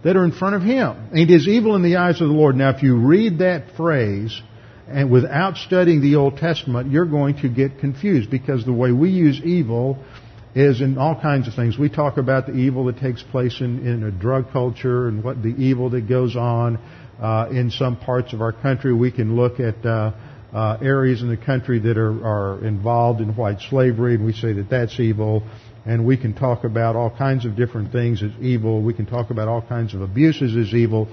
that 0.04 0.16
are 0.16 0.24
in 0.24 0.33
front 0.33 0.56
of 0.56 0.62
him. 0.62 1.09
And 1.11 1.18
he 1.18 1.26
does 1.26 1.48
evil 1.48 1.76
in 1.76 1.83
the 1.83 1.96
eyes 1.96 2.20
of 2.20 2.28
the 2.28 2.35
Lord. 2.35 2.56
Now 2.56 2.70
if 2.70 2.83
you 2.83 2.96
read 2.96 3.38
that 3.38 3.76
phrase, 3.76 4.40
and 4.90 5.11
without 5.11 5.57
studying 5.57 6.00
the 6.00 6.16
Old 6.16 6.37
Testament, 6.37 6.90
you're 6.90 7.07
going 7.07 7.37
to 7.42 7.48
get 7.48 7.79
confused 7.79 8.31
because 8.31 8.64
the 8.64 8.72
way 8.72 8.90
we 8.90 9.11
use 9.11 9.40
evil 9.44 9.98
is 10.55 10.81
in 10.81 10.98
all 10.98 11.18
kinds 11.20 11.46
of 11.46 11.55
things. 11.55 11.79
We 11.79 11.88
talk 11.88 12.16
about 12.16 12.46
the 12.46 12.55
evil 12.55 12.87
that 12.87 12.98
takes 12.98 13.22
place 13.22 13.61
in, 13.61 13.87
in 13.87 14.03
a 14.03 14.11
drug 14.11 14.50
culture 14.53 15.07
and 15.07 15.22
what 15.22 15.42
the 15.42 15.50
evil 15.50 15.90
that 15.90 16.09
goes 16.09 16.35
on 16.35 16.79
uh, 17.20 17.48
in 17.50 17.70
some 17.70 17.96
parts 17.98 18.33
of 18.33 18.40
our 18.40 18.53
country. 18.53 18.92
We 18.92 19.12
can 19.12 19.37
look 19.37 19.61
at 19.61 19.85
uh, 19.87 20.12
uh, 20.53 20.79
areas 20.83 21.22
in 21.22 21.29
the 21.29 21.37
country 21.37 21.79
that 21.79 21.96
are, 21.96 22.26
are 22.26 22.64
involved 22.64 23.20
in 23.20 23.37
white 23.37 23.61
slavery, 23.61 24.16
and 24.16 24.24
we 24.24 24.33
say 24.33 24.53
that 24.55 24.68
that's 24.70 24.98
evil. 24.98 25.44
And 25.87 26.05
we 26.05 26.16
can 26.16 26.35
talk 26.35 26.64
about 26.64 26.96
all 26.96 27.11
kinds 27.16 27.46
of 27.46 27.57
different 27.57 27.92
things 27.92 28.22
as 28.22 28.33
evil. 28.40 28.83
We 28.83 28.92
can 28.92 29.07
talk 29.07 29.31
about 29.31 29.48
all 29.48 29.62
kinds 29.62 29.94
of 29.94 30.03
abuses 30.03 30.57
as 30.57 30.74
evil. 30.74 31.09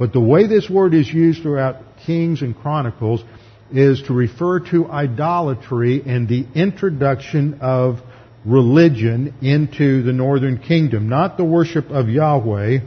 But 0.00 0.14
the 0.14 0.20
way 0.20 0.46
this 0.46 0.70
word 0.70 0.94
is 0.94 1.12
used 1.12 1.42
throughout 1.42 1.76
Kings 2.06 2.40
and 2.40 2.56
Chronicles 2.56 3.22
is 3.70 4.00
to 4.04 4.14
refer 4.14 4.60
to 4.70 4.90
idolatry 4.90 6.02
and 6.06 6.26
the 6.26 6.46
introduction 6.54 7.58
of 7.60 8.00
religion 8.46 9.34
into 9.42 10.02
the 10.02 10.14
northern 10.14 10.56
kingdom. 10.56 11.10
Not 11.10 11.36
the 11.36 11.44
worship 11.44 11.90
of 11.90 12.08
Yahweh, 12.08 12.78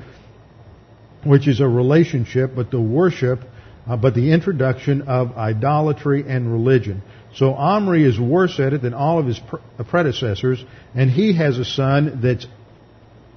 which 1.24 1.48
is 1.48 1.60
a 1.60 1.68
relationship, 1.68 2.54
but 2.56 2.72
the 2.72 2.82
worship, 2.82 3.42
uh, 3.88 3.96
but 3.96 4.16
the 4.16 4.32
introduction 4.32 5.04
of 5.04 5.38
idolatry 5.38 6.26
and 6.28 6.52
religion. 6.52 7.04
So 7.36 7.54
Omri 7.54 8.06
is 8.06 8.20
worse 8.20 8.60
at 8.60 8.74
it 8.74 8.82
than 8.82 8.96
all 8.96 9.20
of 9.20 9.28
his 9.28 9.40
predecessors, 9.88 10.66
and 10.96 11.12
he 11.12 11.38
has 11.38 11.60
a 11.60 11.66
son 11.66 12.22
that's 12.24 12.48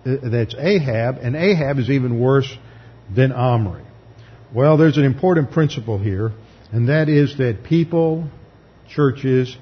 uh, 0.06 0.30
that's 0.30 0.54
Ahab, 0.54 1.18
and 1.20 1.36
Ahab 1.36 1.78
is 1.78 1.90
even 1.90 2.18
worse 2.18 2.50
than 3.14 3.32
Omri? 3.32 3.82
Well, 4.54 4.76
there's 4.76 4.96
an 4.96 5.04
important 5.04 5.50
principle 5.50 5.98
here, 5.98 6.32
and 6.72 6.88
that 6.88 7.08
is 7.08 7.36
that 7.38 7.64
people, 7.64 8.28
churches, 8.88 9.56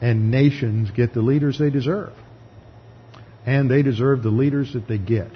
and 0.00 0.30
nations 0.30 0.90
get 0.90 1.12
the 1.12 1.20
leaders 1.20 1.58
they 1.58 1.70
deserve. 1.70 2.12
And 3.46 3.70
they 3.70 3.82
deserve 3.82 4.22
the 4.22 4.30
leaders 4.30 4.72
that 4.74 4.86
they 4.88 4.98
get. 4.98 5.30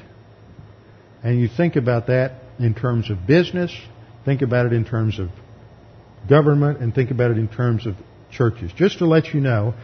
And 1.23 1.41
you 1.41 1.49
think 1.49 1.77
about 1.77 2.09
that 2.09 2.43
in 2.59 2.75
terms 2.75 3.11
of 3.11 3.27
business, 3.27 3.75
think 4.25 4.43
about 4.43 4.67
it 4.67 4.73
in 4.73 4.85
terms 4.85 5.19
of 5.19 5.31
government, 6.29 6.81
and 6.81 6.95
think 6.95 7.11
about 7.11 7.31
it 7.31 7.39
in 7.39 7.49
terms 7.49 7.87
of 7.87 7.95
churches. 8.31 8.73
Just 8.77 8.99
to 8.99 9.07
let 9.07 9.33
you 9.35 9.41
know, 9.41 9.75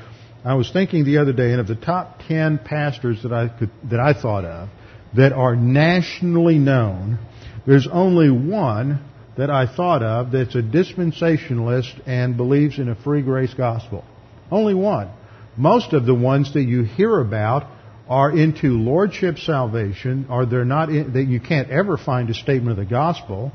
I 0.45 0.55
was 0.55 0.71
thinking 0.71 1.05
the 1.05 1.19
other 1.19 1.33
day, 1.33 1.51
and 1.51 1.61
of 1.61 1.67
the 1.67 1.75
top 1.75 2.21
ten 2.27 2.59
pastors 2.59 3.23
that 3.23 3.33
I 3.33 3.49
could, 3.49 3.71
that 3.91 4.01
I 4.01 4.15
thought 4.15 4.45
of, 4.45 4.69
that 5.17 5.33
are 5.33 5.57
nationally 5.57 6.59
known, 6.59 7.19
there's 7.67 7.89
only 7.91 8.31
one 8.31 9.01
that 9.37 9.51
I 9.51 9.67
thought 9.67 10.03
of 10.03 10.33
that's 10.33 10.55
a 10.55 10.63
dispensationalist 10.63 12.01
and 12.07 12.37
believes 12.37 12.79
in 12.79 12.89
a 12.89 12.95
free 12.95 13.23
grace 13.23 13.55
gospel. 13.55 14.05
Only 14.51 14.75
one. 14.75 15.11
Most 15.57 15.93
of 15.93 16.07
the 16.07 16.15
ones 16.15 16.55
that 16.55 16.63
you 16.63 16.83
hear 16.83 17.21
about 17.21 17.67
are 18.09 18.37
into 18.37 18.73
lordship 18.73 19.39
salvation, 19.39 20.27
or 20.29 20.45
they're 20.45 20.65
not 20.65 20.89
that 20.89 21.27
you 21.29 21.39
can't 21.39 21.71
ever 21.71 21.97
find 21.97 22.29
a 22.29 22.35
statement 22.35 22.71
of 22.71 22.85
the 22.85 22.91
gospel. 22.91 23.53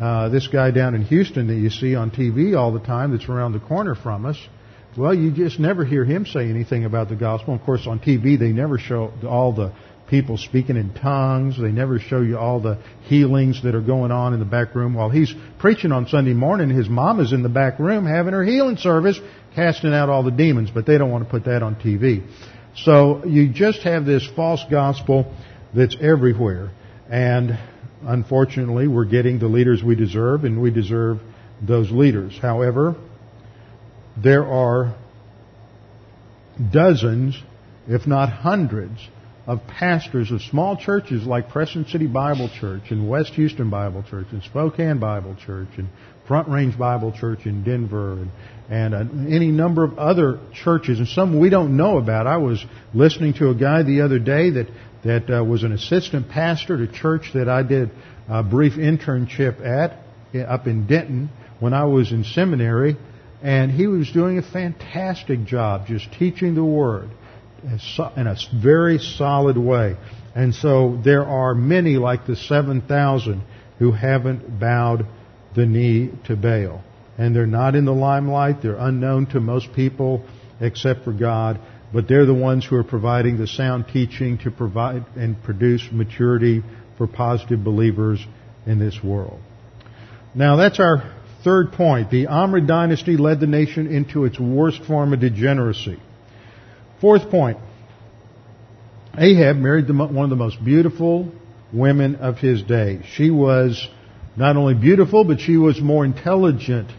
Uh, 0.00 0.28
this 0.28 0.46
guy 0.46 0.70
down 0.70 0.94
in 0.94 1.02
Houston 1.02 1.48
that 1.48 1.56
you 1.56 1.70
see 1.70 1.96
on 1.96 2.12
TV 2.12 2.56
all 2.56 2.72
the 2.72 2.80
time, 2.80 3.10
that's 3.10 3.28
around 3.28 3.52
the 3.52 3.60
corner 3.60 3.96
from 3.96 4.24
us. 4.24 4.38
Well, 4.96 5.12
you 5.12 5.32
just 5.32 5.58
never 5.58 5.84
hear 5.84 6.04
him 6.04 6.24
say 6.24 6.48
anything 6.48 6.84
about 6.84 7.08
the 7.08 7.16
gospel. 7.16 7.54
Of 7.54 7.62
course, 7.62 7.86
on 7.86 7.98
TV 7.98 8.38
they 8.38 8.52
never 8.52 8.78
show 8.78 9.12
all 9.28 9.52
the 9.52 9.72
people 10.08 10.36
speaking 10.38 10.76
in 10.76 10.94
tongues. 10.94 11.60
They 11.60 11.72
never 11.72 11.98
show 11.98 12.20
you 12.20 12.38
all 12.38 12.60
the 12.60 12.78
healings 13.04 13.62
that 13.62 13.74
are 13.74 13.80
going 13.80 14.10
on 14.10 14.34
in 14.34 14.38
the 14.38 14.46
back 14.46 14.74
room. 14.74 14.94
While 14.94 15.10
he's 15.10 15.34
preaching 15.58 15.92
on 15.92 16.06
Sunday 16.08 16.32
morning, 16.32 16.70
his 16.70 16.88
mom 16.88 17.20
is 17.20 17.32
in 17.32 17.42
the 17.42 17.48
back 17.48 17.78
room 17.78 18.06
having 18.06 18.32
her 18.32 18.44
healing 18.44 18.76
service, 18.76 19.18
casting 19.54 19.92
out 19.92 20.08
all 20.08 20.22
the 20.22 20.30
demons, 20.30 20.70
but 20.70 20.86
they 20.86 20.98
don't 20.98 21.10
want 21.10 21.24
to 21.24 21.30
put 21.30 21.44
that 21.44 21.62
on 21.62 21.76
TV. 21.76 22.26
So 22.76 23.24
you 23.24 23.48
just 23.48 23.82
have 23.82 24.04
this 24.04 24.28
false 24.36 24.62
gospel 24.70 25.34
that's 25.74 25.96
everywhere. 26.00 26.70
And 27.10 27.58
unfortunately, 28.02 28.86
we're 28.86 29.06
getting 29.06 29.38
the 29.38 29.48
leaders 29.48 29.82
we 29.82 29.94
deserve, 29.94 30.44
and 30.44 30.60
we 30.60 30.70
deserve 30.70 31.20
those 31.60 31.90
leaders. 31.90 32.38
However, 32.40 32.96
there 34.16 34.46
are 34.46 34.94
dozens, 36.72 37.40
if 37.88 38.06
not 38.06 38.30
hundreds, 38.30 38.98
of 39.46 39.64
pastors 39.68 40.32
of 40.32 40.42
small 40.42 40.76
churches 40.76 41.24
like 41.24 41.50
Crescent 41.50 41.88
City 41.88 42.06
Bible 42.06 42.50
Church 42.60 42.90
and 42.90 43.08
West 43.08 43.34
Houston 43.34 43.70
Bible 43.70 44.02
Church 44.02 44.26
and 44.32 44.42
Spokane 44.42 44.98
Bible 44.98 45.36
Church 45.46 45.68
and 45.76 45.88
Front 46.26 46.48
Range 46.48 46.76
Bible 46.76 47.12
Church 47.12 47.46
in 47.46 47.62
Denver 47.62 48.14
and, 48.14 48.30
and 48.68 48.94
uh, 48.94 49.32
any 49.32 49.52
number 49.52 49.84
of 49.84 49.98
other 49.98 50.40
churches 50.52 50.98
and 50.98 51.06
some 51.06 51.38
we 51.38 51.48
don't 51.48 51.76
know 51.76 51.98
about. 51.98 52.26
I 52.26 52.38
was 52.38 52.64
listening 52.92 53.34
to 53.34 53.50
a 53.50 53.54
guy 53.54 53.84
the 53.84 54.00
other 54.00 54.18
day 54.18 54.50
that 54.50 54.66
that 55.04 55.30
uh, 55.30 55.44
was 55.44 55.62
an 55.62 55.70
assistant 55.70 56.28
pastor 56.28 56.74
at 56.74 56.80
a 56.80 56.92
church 56.92 57.30
that 57.34 57.48
I 57.48 57.62
did 57.62 57.90
a 58.28 58.42
brief 58.42 58.72
internship 58.72 59.64
at 59.64 60.02
up 60.48 60.66
in 60.66 60.88
Denton 60.88 61.30
when 61.60 61.72
I 61.72 61.84
was 61.84 62.10
in 62.10 62.24
seminary, 62.24 62.96
and 63.40 63.70
he 63.70 63.86
was 63.86 64.10
doing 64.10 64.38
a 64.38 64.42
fantastic 64.42 65.44
job 65.44 65.86
just 65.86 66.12
teaching 66.18 66.56
the 66.56 66.64
Word 66.64 67.08
in 67.66 68.26
a 68.26 68.36
very 68.54 68.98
solid 68.98 69.58
way. 69.58 69.96
And 70.34 70.54
so 70.54 71.00
there 71.04 71.24
are 71.24 71.54
many, 71.54 71.96
like 71.96 72.26
the 72.26 72.36
7,000, 72.36 73.42
who 73.78 73.92
haven't 73.92 74.60
bowed 74.60 75.06
the 75.54 75.66
knee 75.66 76.10
to 76.26 76.36
Baal. 76.36 76.82
And 77.18 77.34
they're 77.34 77.46
not 77.46 77.74
in 77.74 77.84
the 77.84 77.94
limelight. 77.94 78.62
They're 78.62 78.76
unknown 78.76 79.26
to 79.28 79.40
most 79.40 79.72
people 79.72 80.24
except 80.60 81.04
for 81.04 81.12
God. 81.12 81.60
But 81.92 82.08
they're 82.08 82.26
the 82.26 82.34
ones 82.34 82.66
who 82.66 82.76
are 82.76 82.84
providing 82.84 83.38
the 83.38 83.46
sound 83.46 83.86
teaching 83.92 84.38
to 84.38 84.50
provide 84.50 85.06
and 85.16 85.42
produce 85.42 85.88
maturity 85.90 86.62
for 86.98 87.06
positive 87.06 87.64
believers 87.64 88.24
in 88.66 88.78
this 88.78 89.02
world. 89.02 89.40
Now 90.34 90.56
that's 90.56 90.80
our 90.80 91.14
third 91.42 91.72
point. 91.72 92.10
The 92.10 92.26
Omri 92.26 92.66
dynasty 92.66 93.16
led 93.16 93.40
the 93.40 93.46
nation 93.46 93.86
into 93.86 94.24
its 94.24 94.38
worst 94.38 94.82
form 94.84 95.12
of 95.12 95.20
degeneracy. 95.20 95.98
Fourth 97.00 97.30
point. 97.30 97.58
Ahab 99.18 99.56
married 99.56 99.86
the, 99.86 99.94
one 99.94 100.24
of 100.24 100.30
the 100.30 100.36
most 100.36 100.62
beautiful 100.64 101.30
women 101.72 102.16
of 102.16 102.38
his 102.38 102.62
day. 102.62 103.00
She 103.14 103.30
was 103.30 103.86
not 104.36 104.56
only 104.56 104.74
beautiful, 104.74 105.24
but 105.24 105.40
she 105.40 105.56
was 105.56 105.80
more 105.80 106.04
intelligent 106.04 106.90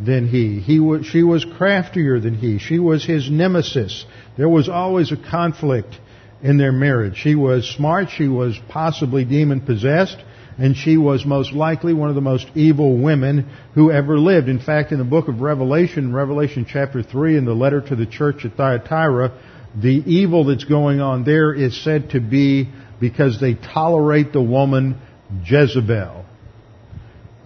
than 0.00 0.28
he. 0.28 0.60
he 0.60 0.80
was, 0.80 1.06
she 1.06 1.22
was 1.22 1.44
craftier 1.44 2.18
than 2.20 2.34
he. 2.34 2.58
She 2.58 2.78
was 2.78 3.04
his 3.04 3.30
nemesis. 3.30 4.04
There 4.36 4.48
was 4.48 4.68
always 4.68 5.12
a 5.12 5.16
conflict 5.16 5.98
in 6.42 6.56
their 6.56 6.72
marriage. 6.72 7.16
She 7.16 7.34
was 7.34 7.68
smart. 7.68 8.10
She 8.10 8.28
was 8.28 8.58
possibly 8.68 9.24
demon 9.24 9.60
possessed. 9.60 10.18
And 10.58 10.76
she 10.76 10.96
was 10.96 11.24
most 11.24 11.52
likely 11.52 11.94
one 11.94 12.08
of 12.08 12.14
the 12.14 12.20
most 12.20 12.46
evil 12.54 12.96
women 12.98 13.48
who 13.74 13.90
ever 13.90 14.18
lived. 14.18 14.48
In 14.48 14.58
fact, 14.58 14.92
in 14.92 14.98
the 14.98 15.04
book 15.04 15.28
of 15.28 15.40
Revelation, 15.40 16.12
Revelation 16.12 16.66
chapter 16.68 17.02
3, 17.02 17.38
in 17.38 17.44
the 17.44 17.54
letter 17.54 17.80
to 17.80 17.96
the 17.96 18.06
church 18.06 18.44
at 18.44 18.56
Thyatira, 18.56 19.32
the 19.80 20.02
evil 20.06 20.44
that's 20.44 20.64
going 20.64 21.00
on 21.00 21.24
there 21.24 21.54
is 21.54 21.82
said 21.82 22.10
to 22.10 22.20
be 22.20 22.68
because 23.00 23.40
they 23.40 23.54
tolerate 23.54 24.32
the 24.32 24.42
woman 24.42 25.00
Jezebel. 25.44 26.26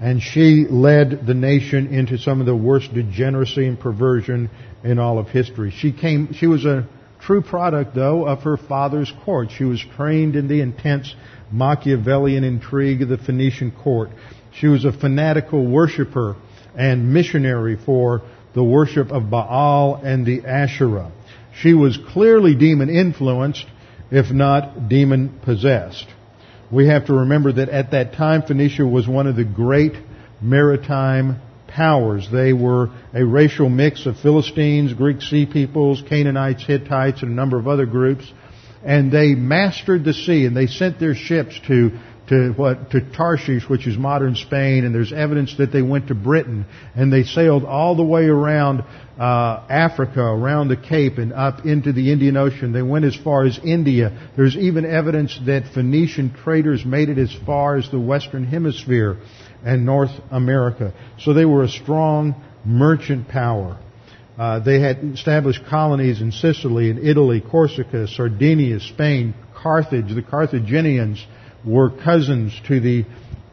And 0.00 0.20
she 0.20 0.66
led 0.68 1.26
the 1.26 1.34
nation 1.34 1.86
into 1.86 2.18
some 2.18 2.40
of 2.40 2.46
the 2.46 2.56
worst 2.56 2.92
degeneracy 2.92 3.66
and 3.66 3.80
perversion 3.80 4.50
in 4.84 4.98
all 4.98 5.18
of 5.18 5.28
history. 5.28 5.70
She 5.70 5.92
came, 5.92 6.34
she 6.34 6.46
was 6.46 6.66
a 6.66 6.86
true 7.20 7.40
product 7.40 7.94
though 7.94 8.26
of 8.26 8.42
her 8.42 8.56
father's 8.56 9.12
court. 9.24 9.48
She 9.56 9.64
was 9.64 9.82
trained 9.96 10.36
in 10.36 10.48
the 10.48 10.60
intense 10.60 11.14
Machiavellian 11.50 12.44
intrigue 12.44 13.02
of 13.02 13.08
the 13.08 13.18
Phoenician 13.18 13.70
court. 13.70 14.10
She 14.52 14.66
was 14.66 14.84
a 14.84 14.92
fanatical 14.92 15.66
worshiper 15.66 16.36
and 16.74 17.12
missionary 17.12 17.76
for 17.76 18.22
the 18.54 18.64
worship 18.64 19.10
of 19.10 19.30
Baal 19.30 20.00
and 20.02 20.24
the 20.24 20.46
Asherah. 20.46 21.12
She 21.60 21.74
was 21.74 21.98
clearly 22.12 22.54
demon 22.54 22.90
influenced, 22.90 23.66
if 24.10 24.30
not 24.30 24.88
demon 24.88 25.40
possessed. 25.42 26.06
We 26.70 26.88
have 26.88 27.06
to 27.06 27.14
remember 27.14 27.52
that 27.52 27.68
at 27.68 27.92
that 27.92 28.14
time 28.14 28.42
Phoenicia 28.42 28.86
was 28.86 29.06
one 29.06 29.26
of 29.26 29.36
the 29.36 29.44
great 29.44 29.92
maritime 30.40 31.40
powers. 31.68 32.28
They 32.30 32.52
were 32.52 32.90
a 33.14 33.24
racial 33.24 33.68
mix 33.68 34.06
of 34.06 34.18
Philistines, 34.18 34.92
Greek 34.94 35.22
sea 35.22 35.46
peoples, 35.46 36.02
Canaanites, 36.08 36.64
Hittites, 36.64 37.22
and 37.22 37.32
a 37.32 37.34
number 37.34 37.58
of 37.58 37.68
other 37.68 37.86
groups. 37.86 38.30
And 38.86 39.10
they 39.10 39.34
mastered 39.34 40.04
the 40.04 40.14
sea 40.14 40.46
and 40.46 40.56
they 40.56 40.68
sent 40.68 40.98
their 40.98 41.14
ships 41.14 41.60
to 41.66 41.98
to 42.28 42.52
what 42.56 42.90
to 42.90 43.00
Tarshish, 43.00 43.68
which 43.68 43.86
is 43.86 43.96
modern 43.96 44.34
Spain, 44.34 44.84
and 44.84 44.94
there's 44.94 45.12
evidence 45.12 45.56
that 45.58 45.72
they 45.72 45.82
went 45.82 46.08
to 46.08 46.14
Britain 46.14 46.66
and 46.94 47.12
they 47.12 47.22
sailed 47.22 47.64
all 47.64 47.94
the 47.94 48.02
way 48.02 48.24
around 48.24 48.82
uh, 49.18 49.64
Africa, 49.68 50.20
around 50.20 50.68
the 50.68 50.76
Cape, 50.76 51.18
and 51.18 51.32
up 51.32 51.64
into 51.64 51.92
the 51.92 52.12
Indian 52.12 52.36
Ocean. 52.36 52.72
They 52.72 52.82
went 52.82 53.04
as 53.04 53.16
far 53.16 53.44
as 53.44 53.58
India. 53.64 54.30
There's 54.36 54.56
even 54.56 54.84
evidence 54.84 55.38
that 55.46 55.72
Phoenician 55.72 56.34
traders 56.34 56.84
made 56.84 57.08
it 57.08 57.18
as 57.18 57.34
far 57.46 57.76
as 57.76 57.90
the 57.90 58.00
Western 58.00 58.44
Hemisphere 58.44 59.18
and 59.64 59.86
North 59.86 60.12
America. 60.30 60.92
So 61.20 61.32
they 61.32 61.44
were 61.44 61.62
a 61.62 61.68
strong 61.68 62.34
merchant 62.64 63.28
power. 63.28 63.78
Uh, 64.38 64.58
they 64.58 64.80
had 64.80 64.98
established 64.98 65.64
colonies 65.68 66.20
in 66.20 66.30
Sicily, 66.30 66.90
in 66.90 67.06
Italy, 67.06 67.40
Corsica, 67.40 68.06
Sardinia, 68.06 68.80
Spain, 68.80 69.34
Carthage. 69.54 70.14
The 70.14 70.22
Carthaginians 70.22 71.24
were 71.64 71.90
cousins 71.90 72.52
to 72.68 72.78
the 72.80 73.06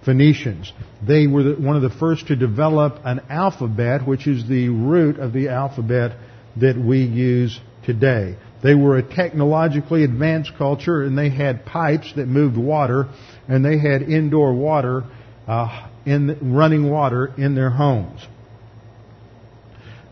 Phoenicians. 0.04 0.74
They 1.06 1.28
were 1.28 1.44
the, 1.44 1.54
one 1.56 1.78
of 1.78 1.82
the 1.82 1.90
first 1.90 2.28
to 2.28 2.36
develop 2.36 3.00
an 3.06 3.22
alphabet, 3.30 4.06
which 4.06 4.28
is 4.28 4.48
the 4.48 4.70
root 4.70 5.20
of 5.20 5.32
the 5.32 5.50
alphabet 5.50 6.18
that 6.58 6.78
we 6.78 7.04
use 7.04 7.60
today. 7.86 8.36
They 8.62 8.76
were 8.76 8.98
a 8.98 9.04
technologically 9.04 10.04
advanced 10.04 10.54
culture, 10.58 11.04
and 11.04 11.18
they 11.18 11.30
had 11.30 11.66
pipes 11.66 12.14
that 12.16 12.28
moved 12.28 12.58
water, 12.58 13.10
and 13.48 13.64
they 13.64 13.78
had 13.78 14.02
indoor 14.04 14.54
water, 14.54 15.04
uh, 15.48 15.90
in 16.06 16.54
running 16.54 16.90
water 16.90 17.34
in 17.38 17.56
their 17.56 17.70
homes. 17.70 18.26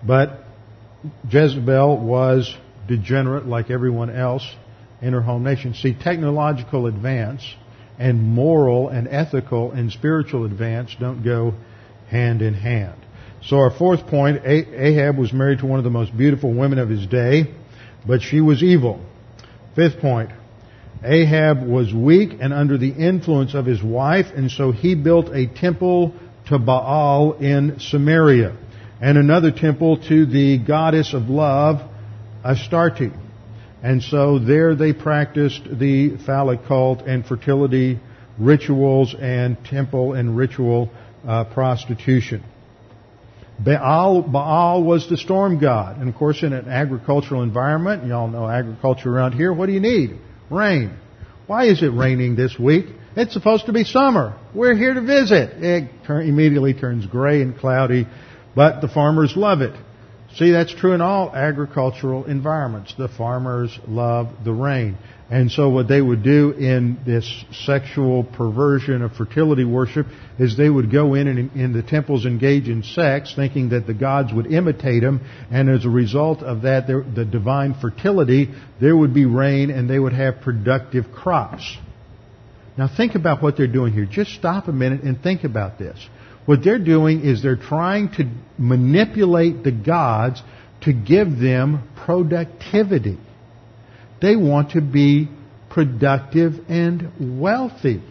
But 0.05 0.40
Jezebel 1.29 1.97
was 1.97 2.55
degenerate 2.87 3.45
like 3.45 3.71
everyone 3.71 4.09
else 4.09 4.47
in 5.01 5.13
her 5.13 5.21
home 5.21 5.43
nation. 5.43 5.73
See, 5.73 5.93
technological 5.93 6.87
advance 6.87 7.43
and 7.97 8.21
moral 8.21 8.89
and 8.89 9.07
ethical 9.07 9.71
and 9.71 9.91
spiritual 9.91 10.45
advance 10.45 10.95
don't 10.99 11.23
go 11.23 11.53
hand 12.09 12.41
in 12.41 12.53
hand. 12.53 12.99
So 13.43 13.57
our 13.57 13.71
fourth 13.71 14.05
point, 14.07 14.41
Ahab 14.45 15.17
was 15.17 15.33
married 15.33 15.59
to 15.59 15.65
one 15.65 15.79
of 15.79 15.83
the 15.83 15.89
most 15.89 16.15
beautiful 16.15 16.53
women 16.53 16.77
of 16.77 16.89
his 16.89 17.07
day, 17.07 17.53
but 18.05 18.21
she 18.21 18.39
was 18.39 18.61
evil. 18.61 19.03
Fifth 19.75 19.99
point, 19.99 20.29
Ahab 21.03 21.65
was 21.65 21.91
weak 21.93 22.33
and 22.39 22.53
under 22.53 22.77
the 22.77 22.91
influence 22.91 23.55
of 23.55 23.65
his 23.65 23.81
wife, 23.81 24.27
and 24.35 24.51
so 24.51 24.71
he 24.71 24.93
built 24.93 25.29
a 25.33 25.47
temple 25.47 26.13
to 26.47 26.59
Baal 26.59 27.33
in 27.33 27.79
Samaria, 27.79 28.55
and 29.01 29.17
another 29.17 29.51
temple 29.51 29.97
to 30.07 30.25
the 30.25 30.59
goddess 30.59 31.13
of 31.13 31.23
love, 31.23 31.81
Astarte. 32.45 33.11
And 33.83 34.03
so 34.03 34.37
there 34.37 34.75
they 34.75 34.93
practiced 34.93 35.63
the 35.63 36.17
phallic 36.23 36.65
cult 36.67 37.01
and 37.01 37.25
fertility 37.25 37.99
rituals 38.37 39.15
and 39.19 39.57
temple 39.65 40.13
and 40.13 40.37
ritual 40.37 40.91
uh, 41.27 41.45
prostitution. 41.45 42.43
Baal, 43.59 44.21
Baal 44.21 44.83
was 44.83 45.09
the 45.09 45.17
storm 45.17 45.59
god. 45.59 45.97
And 45.97 46.07
of 46.07 46.15
course 46.15 46.43
in 46.43 46.53
an 46.53 46.67
agricultural 46.67 47.41
environment, 47.41 48.05
y'all 48.05 48.27
know 48.27 48.47
agriculture 48.47 49.11
around 49.11 49.33
here, 49.33 49.51
what 49.51 49.65
do 49.65 49.71
you 49.71 49.79
need? 49.79 50.17
Rain. 50.49 50.95
Why 51.47 51.65
is 51.65 51.81
it 51.81 51.89
raining 51.89 52.35
this 52.35 52.57
week? 52.57 52.85
It's 53.15 53.33
supposed 53.33 53.65
to 53.65 53.73
be 53.73 53.83
summer. 53.83 54.37
We're 54.53 54.75
here 54.75 54.93
to 54.93 55.01
visit. 55.01 55.61
It 55.61 55.89
immediately 56.07 56.73
turns 56.73 57.05
gray 57.05 57.41
and 57.41 57.57
cloudy, 57.57 58.07
but 58.55 58.81
the 58.81 58.87
farmers 58.87 59.35
love 59.35 59.61
it. 59.61 59.73
See, 60.35 60.51
that's 60.51 60.73
true 60.73 60.93
in 60.93 61.01
all 61.01 61.35
agricultural 61.35 62.25
environments. 62.25 62.93
The 62.97 63.09
farmers 63.09 63.77
love 63.87 64.29
the 64.45 64.53
rain. 64.53 64.97
And 65.29 65.49
so 65.49 65.69
what 65.69 65.87
they 65.87 66.01
would 66.01 66.23
do 66.23 66.51
in 66.51 66.99
this 67.05 67.45
sexual 67.65 68.25
perversion 68.25 69.01
of 69.01 69.13
fertility 69.13 69.63
worship 69.63 70.07
is 70.37 70.57
they 70.57 70.69
would 70.69 70.91
go 70.91 71.13
in 71.13 71.27
and 71.27 71.51
in 71.55 71.73
the 71.73 71.81
temples 71.81 72.25
engage 72.25 72.67
in 72.67 72.83
sex 72.83 73.33
thinking 73.33 73.69
that 73.69 73.87
the 73.87 73.93
gods 73.93 74.33
would 74.33 74.47
imitate 74.47 75.01
them 75.01 75.21
and 75.49 75.69
as 75.69 75.85
a 75.85 75.89
result 75.89 76.43
of 76.43 76.63
that, 76.63 76.87
the 76.87 77.25
divine 77.25 77.75
fertility, 77.75 78.49
there 78.81 78.95
would 78.95 79.13
be 79.13 79.25
rain 79.25 79.69
and 79.69 79.89
they 79.89 79.99
would 79.99 80.13
have 80.13 80.41
productive 80.41 81.11
crops. 81.13 81.77
Now 82.77 82.89
think 82.89 83.15
about 83.15 83.41
what 83.41 83.55
they're 83.55 83.67
doing 83.67 83.93
here. 83.93 84.05
Just 84.05 84.31
stop 84.31 84.67
a 84.67 84.73
minute 84.73 85.03
and 85.03 85.21
think 85.21 85.45
about 85.45 85.79
this. 85.79 85.97
What 86.51 86.65
they're 86.65 86.79
doing 86.79 87.21
is 87.21 87.41
they're 87.41 87.55
trying 87.55 88.09
to 88.15 88.29
manipulate 88.57 89.63
the 89.63 89.71
gods 89.71 90.43
to 90.81 90.91
give 90.91 91.39
them 91.39 91.87
productivity. 91.95 93.17
They 94.21 94.35
want 94.35 94.71
to 94.71 94.81
be 94.81 95.29
productive 95.69 96.55
and 96.67 97.39
wealthy. 97.39 98.03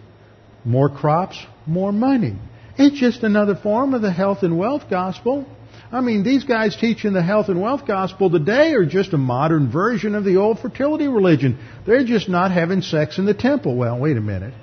More 0.64 0.88
crops, 0.88 1.38
more 1.66 1.92
money. 1.92 2.38
It's 2.78 2.98
just 2.98 3.24
another 3.24 3.56
form 3.56 3.92
of 3.92 4.00
the 4.00 4.10
health 4.10 4.38
and 4.42 4.56
wealth 4.56 4.84
gospel. 4.88 5.44
I 5.92 6.00
mean, 6.00 6.24
these 6.24 6.44
guys 6.44 6.74
teaching 6.74 7.12
the 7.12 7.22
health 7.22 7.50
and 7.50 7.60
wealth 7.60 7.86
gospel 7.86 8.30
today 8.30 8.72
are 8.72 8.86
just 8.86 9.12
a 9.12 9.18
modern 9.18 9.70
version 9.70 10.14
of 10.14 10.24
the 10.24 10.36
old 10.36 10.60
fertility 10.60 11.08
religion. 11.08 11.58
They're 11.86 12.06
just 12.06 12.30
not 12.30 12.52
having 12.52 12.80
sex 12.80 13.18
in 13.18 13.26
the 13.26 13.34
temple. 13.34 13.76
Well, 13.76 13.98
wait 13.98 14.16
a 14.16 14.22
minute. 14.22 14.54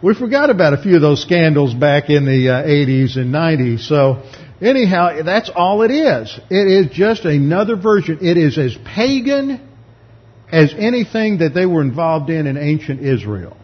We 0.00 0.14
forgot 0.14 0.48
about 0.48 0.74
a 0.74 0.82
few 0.82 0.94
of 0.94 1.02
those 1.02 1.20
scandals 1.20 1.74
back 1.74 2.08
in 2.08 2.24
the 2.24 2.50
uh, 2.50 2.62
80s 2.62 3.16
and 3.16 3.34
90s. 3.34 3.88
So 3.88 4.22
anyhow, 4.60 5.24
that's 5.24 5.50
all 5.52 5.82
it 5.82 5.90
is. 5.90 6.38
It 6.48 6.68
is 6.68 6.92
just 6.92 7.24
another 7.24 7.74
version. 7.74 8.18
It 8.22 8.36
is 8.36 8.56
as 8.58 8.76
pagan 8.94 9.60
as 10.52 10.72
anything 10.78 11.38
that 11.38 11.52
they 11.52 11.66
were 11.66 11.82
involved 11.82 12.30
in 12.30 12.46
in 12.46 12.56
ancient 12.56 13.00
Israel. 13.00 13.56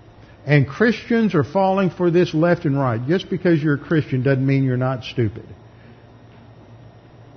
And 0.44 0.66
Christians 0.66 1.36
are 1.36 1.44
falling 1.44 1.90
for 1.90 2.10
this 2.10 2.34
left 2.34 2.64
and 2.64 2.76
right. 2.76 3.00
Just 3.06 3.30
because 3.30 3.62
you're 3.62 3.76
a 3.76 3.78
Christian 3.78 4.24
doesn't 4.24 4.44
mean 4.44 4.64
you're 4.64 4.76
not 4.76 5.04
stupid. 5.04 5.46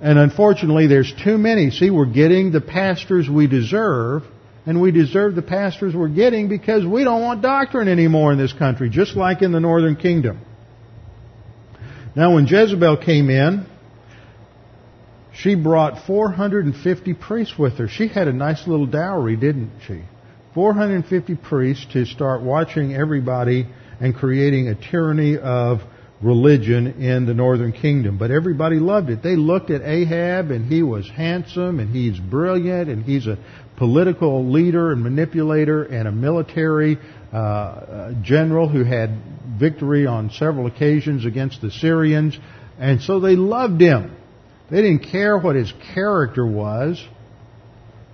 And 0.02 0.18
unfortunately, 0.18 0.88
there's 0.88 1.12
too 1.22 1.38
many. 1.38 1.70
See, 1.70 1.90
we're 1.90 2.06
getting 2.06 2.50
the 2.50 2.60
pastors 2.60 3.28
we 3.28 3.46
deserve 3.46 4.24
and 4.68 4.82
we 4.82 4.90
deserve 4.90 5.34
the 5.34 5.40
pastors 5.40 5.94
we're 5.94 6.08
getting 6.08 6.46
because 6.46 6.84
we 6.84 7.02
don't 7.02 7.22
want 7.22 7.40
doctrine 7.40 7.88
anymore 7.88 8.32
in 8.32 8.38
this 8.38 8.52
country, 8.52 8.90
just 8.90 9.16
like 9.16 9.40
in 9.40 9.50
the 9.50 9.60
northern 9.60 9.96
kingdom. 9.96 10.38
Now, 12.14 12.34
when 12.34 12.46
Jezebel 12.46 12.98
came 12.98 13.30
in, 13.30 13.64
she 15.32 15.54
brought 15.54 16.06
450 16.06 17.14
priests 17.14 17.58
with 17.58 17.78
her. 17.78 17.88
She 17.88 18.08
had 18.08 18.28
a 18.28 18.32
nice 18.34 18.66
little 18.66 18.84
dowry, 18.84 19.36
didn't 19.36 19.70
she? 19.86 20.02
450 20.52 21.36
priests 21.36 21.86
to 21.94 22.04
start 22.04 22.42
watching 22.42 22.94
everybody 22.94 23.66
and 24.02 24.14
creating 24.14 24.68
a 24.68 24.74
tyranny 24.74 25.38
of 25.38 25.80
religion 26.20 27.00
in 27.00 27.26
the 27.26 27.34
northern 27.34 27.72
kingdom. 27.72 28.18
But 28.18 28.30
everybody 28.30 28.76
loved 28.76 29.10
it. 29.10 29.22
They 29.22 29.36
looked 29.36 29.70
at 29.70 29.82
Ahab 29.82 30.50
and 30.50 30.70
he 30.70 30.82
was 30.82 31.08
handsome 31.08 31.78
and 31.78 31.94
he's 31.94 32.18
brilliant 32.18 32.88
and 32.88 33.04
he's 33.04 33.26
a 33.26 33.38
political 33.76 34.50
leader 34.50 34.90
and 34.92 35.02
manipulator 35.02 35.84
and 35.84 36.08
a 36.08 36.12
military 36.12 36.98
uh, 37.32 37.36
uh, 37.36 38.12
general 38.22 38.68
who 38.68 38.82
had 38.82 39.10
victory 39.58 40.06
on 40.06 40.30
several 40.30 40.66
occasions 40.66 41.24
against 41.24 41.60
the 41.60 41.70
Syrians. 41.70 42.38
And 42.78 43.00
so 43.00 43.20
they 43.20 43.36
loved 43.36 43.80
him. 43.80 44.16
They 44.70 44.82
didn't 44.82 45.10
care 45.10 45.38
what 45.38 45.56
his 45.56 45.72
character 45.94 46.44
was. 46.44 47.02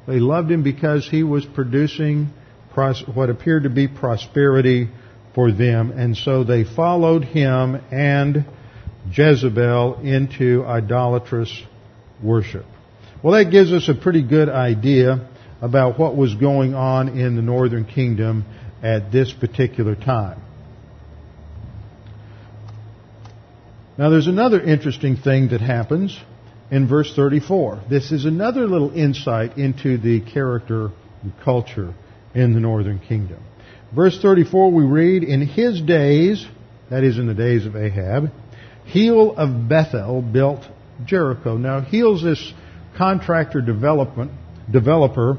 They 0.06 0.20
loved 0.20 0.50
him 0.50 0.62
because 0.62 1.08
he 1.08 1.22
was 1.22 1.44
producing 1.46 2.28
what 2.74 3.30
appeared 3.30 3.62
to 3.62 3.70
be 3.70 3.86
prosperity 3.88 4.88
for 5.34 5.52
them. 5.52 5.90
And 5.90 6.16
so 6.16 6.44
they 6.44 6.64
followed 6.64 7.24
him 7.24 7.80
and 7.90 8.44
Jezebel 9.12 10.00
into 10.02 10.64
idolatrous 10.64 11.62
worship. 12.22 12.64
Well, 13.22 13.34
that 13.34 13.50
gives 13.50 13.72
us 13.72 13.88
a 13.88 13.94
pretty 13.94 14.22
good 14.22 14.48
idea 14.48 15.28
about 15.60 15.98
what 15.98 16.16
was 16.16 16.34
going 16.34 16.74
on 16.74 17.18
in 17.18 17.36
the 17.36 17.42
northern 17.42 17.84
kingdom 17.84 18.44
at 18.82 19.10
this 19.10 19.32
particular 19.32 19.94
time. 19.94 20.40
Now 23.96 24.10
there's 24.10 24.26
another 24.26 24.60
interesting 24.60 25.16
thing 25.16 25.48
that 25.48 25.60
happens 25.60 26.18
in 26.70 26.88
verse 26.88 27.14
34. 27.14 27.84
This 27.88 28.10
is 28.10 28.24
another 28.24 28.66
little 28.66 28.90
insight 28.90 29.56
into 29.56 29.98
the 29.98 30.20
character 30.20 30.90
and 31.22 31.32
culture 31.44 31.94
in 32.34 32.54
the 32.54 32.60
northern 32.60 32.98
kingdom. 32.98 33.42
Verse 33.94 34.18
34 34.20 34.72
we 34.72 34.84
read, 34.84 35.22
In 35.22 35.46
his 35.46 35.80
days, 35.80 36.44
that 36.90 37.04
is 37.04 37.18
in 37.18 37.26
the 37.26 37.34
days 37.34 37.64
of 37.64 37.76
Ahab, 37.76 38.30
Hiel 38.86 39.34
of 39.36 39.68
Bethel 39.68 40.20
built 40.20 40.62
Jericho. 41.04 41.56
Now 41.56 41.80
Hiel's 41.80 42.22
this 42.22 42.52
contractor 42.96 43.60
development, 43.60 44.32
developer 44.70 45.38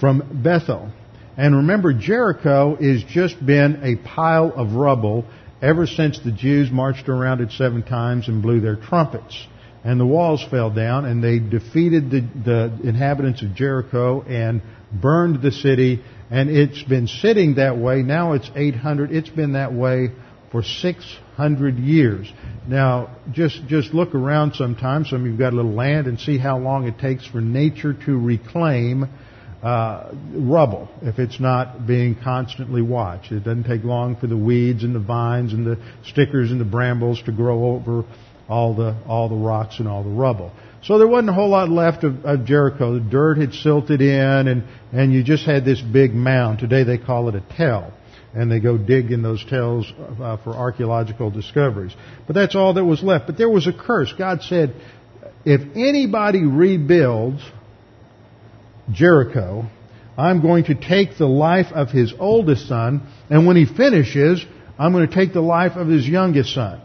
from 0.00 0.42
Bethel. 0.42 0.90
And 1.36 1.56
remember, 1.56 1.92
Jericho 1.92 2.76
has 2.76 3.04
just 3.04 3.44
been 3.44 3.80
a 3.82 3.96
pile 3.96 4.52
of 4.54 4.72
rubble 4.72 5.24
ever 5.62 5.86
since 5.86 6.18
the 6.18 6.32
Jews 6.32 6.70
marched 6.70 7.08
around 7.08 7.40
it 7.40 7.52
seven 7.52 7.82
times 7.82 8.28
and 8.28 8.42
blew 8.42 8.60
their 8.60 8.76
trumpets. 8.76 9.46
And 9.84 9.98
the 9.98 10.06
walls 10.06 10.44
fell 10.50 10.70
down 10.70 11.06
and 11.06 11.22
they 11.22 11.38
defeated 11.38 12.10
the, 12.10 12.20
the 12.20 12.88
inhabitants 12.88 13.42
of 13.42 13.54
Jericho 13.54 14.22
and 14.22 14.60
burned 14.92 15.42
the 15.42 15.52
city. 15.52 16.02
And 16.32 16.48
it's 16.48 16.82
been 16.84 17.08
sitting 17.08 17.56
that 17.56 17.76
way. 17.76 18.02
Now 18.02 18.32
it's 18.32 18.50
800. 18.56 19.12
It's 19.12 19.28
been 19.28 19.52
that 19.52 19.74
way 19.74 20.08
for 20.50 20.62
600 20.62 21.78
years. 21.78 22.32
Now, 22.66 23.14
just, 23.32 23.66
just 23.66 23.92
look 23.92 24.14
around 24.14 24.54
sometime. 24.54 25.04
Some 25.04 25.20
of 25.20 25.26
you've 25.26 25.38
got 25.38 25.52
a 25.52 25.56
little 25.56 25.74
land 25.74 26.06
and 26.06 26.18
see 26.18 26.38
how 26.38 26.58
long 26.58 26.88
it 26.88 26.98
takes 26.98 27.26
for 27.26 27.42
nature 27.42 27.92
to 28.06 28.18
reclaim 28.18 29.04
uh, 29.62 30.12
rubble 30.34 30.88
if 31.02 31.18
it's 31.18 31.38
not 31.38 31.86
being 31.86 32.16
constantly 32.16 32.80
watched. 32.80 33.30
It 33.30 33.44
doesn't 33.44 33.64
take 33.64 33.84
long 33.84 34.16
for 34.16 34.26
the 34.26 34.36
weeds 34.36 34.84
and 34.84 34.94
the 34.94 35.00
vines 35.00 35.52
and 35.52 35.66
the 35.66 35.78
stickers 36.06 36.50
and 36.50 36.58
the 36.58 36.64
brambles 36.64 37.22
to 37.26 37.32
grow 37.32 37.76
over 37.76 38.04
all 38.48 38.74
the 38.74 38.96
all 39.06 39.28
the 39.28 39.36
rocks 39.36 39.78
and 39.78 39.86
all 39.86 40.02
the 40.02 40.10
rubble. 40.10 40.50
So 40.84 40.98
there 40.98 41.06
wasn't 41.06 41.30
a 41.30 41.32
whole 41.32 41.50
lot 41.50 41.68
left 41.68 42.02
of, 42.02 42.24
of 42.24 42.44
Jericho. 42.44 42.94
The 42.94 43.00
dirt 43.00 43.38
had 43.38 43.54
silted 43.54 44.00
in, 44.00 44.48
and 44.48 44.64
and 44.92 45.12
you 45.12 45.22
just 45.22 45.44
had 45.44 45.64
this 45.64 45.80
big 45.80 46.12
mound. 46.12 46.58
Today 46.58 46.82
they 46.82 46.98
call 46.98 47.28
it 47.28 47.36
a 47.36 47.42
tell, 47.56 47.92
and 48.34 48.50
they 48.50 48.58
go 48.58 48.76
dig 48.76 49.12
in 49.12 49.22
those 49.22 49.44
tells 49.44 49.90
uh, 50.20 50.38
for 50.38 50.54
archaeological 50.54 51.30
discoveries. 51.30 51.94
But 52.26 52.34
that's 52.34 52.56
all 52.56 52.74
that 52.74 52.84
was 52.84 53.02
left. 53.02 53.26
But 53.26 53.38
there 53.38 53.48
was 53.48 53.68
a 53.68 53.72
curse. 53.72 54.12
God 54.18 54.42
said, 54.42 54.74
if 55.44 55.60
anybody 55.76 56.44
rebuilds 56.44 57.42
Jericho, 58.90 59.66
I'm 60.16 60.42
going 60.42 60.64
to 60.64 60.74
take 60.74 61.16
the 61.16 61.26
life 61.26 61.72
of 61.72 61.90
his 61.90 62.12
oldest 62.18 62.68
son, 62.68 63.06
and 63.30 63.46
when 63.46 63.56
he 63.56 63.66
finishes, 63.66 64.44
I'm 64.78 64.92
going 64.92 65.08
to 65.08 65.14
take 65.14 65.32
the 65.32 65.40
life 65.40 65.76
of 65.76 65.86
his 65.86 66.06
youngest 66.08 66.54
son. 66.54 66.80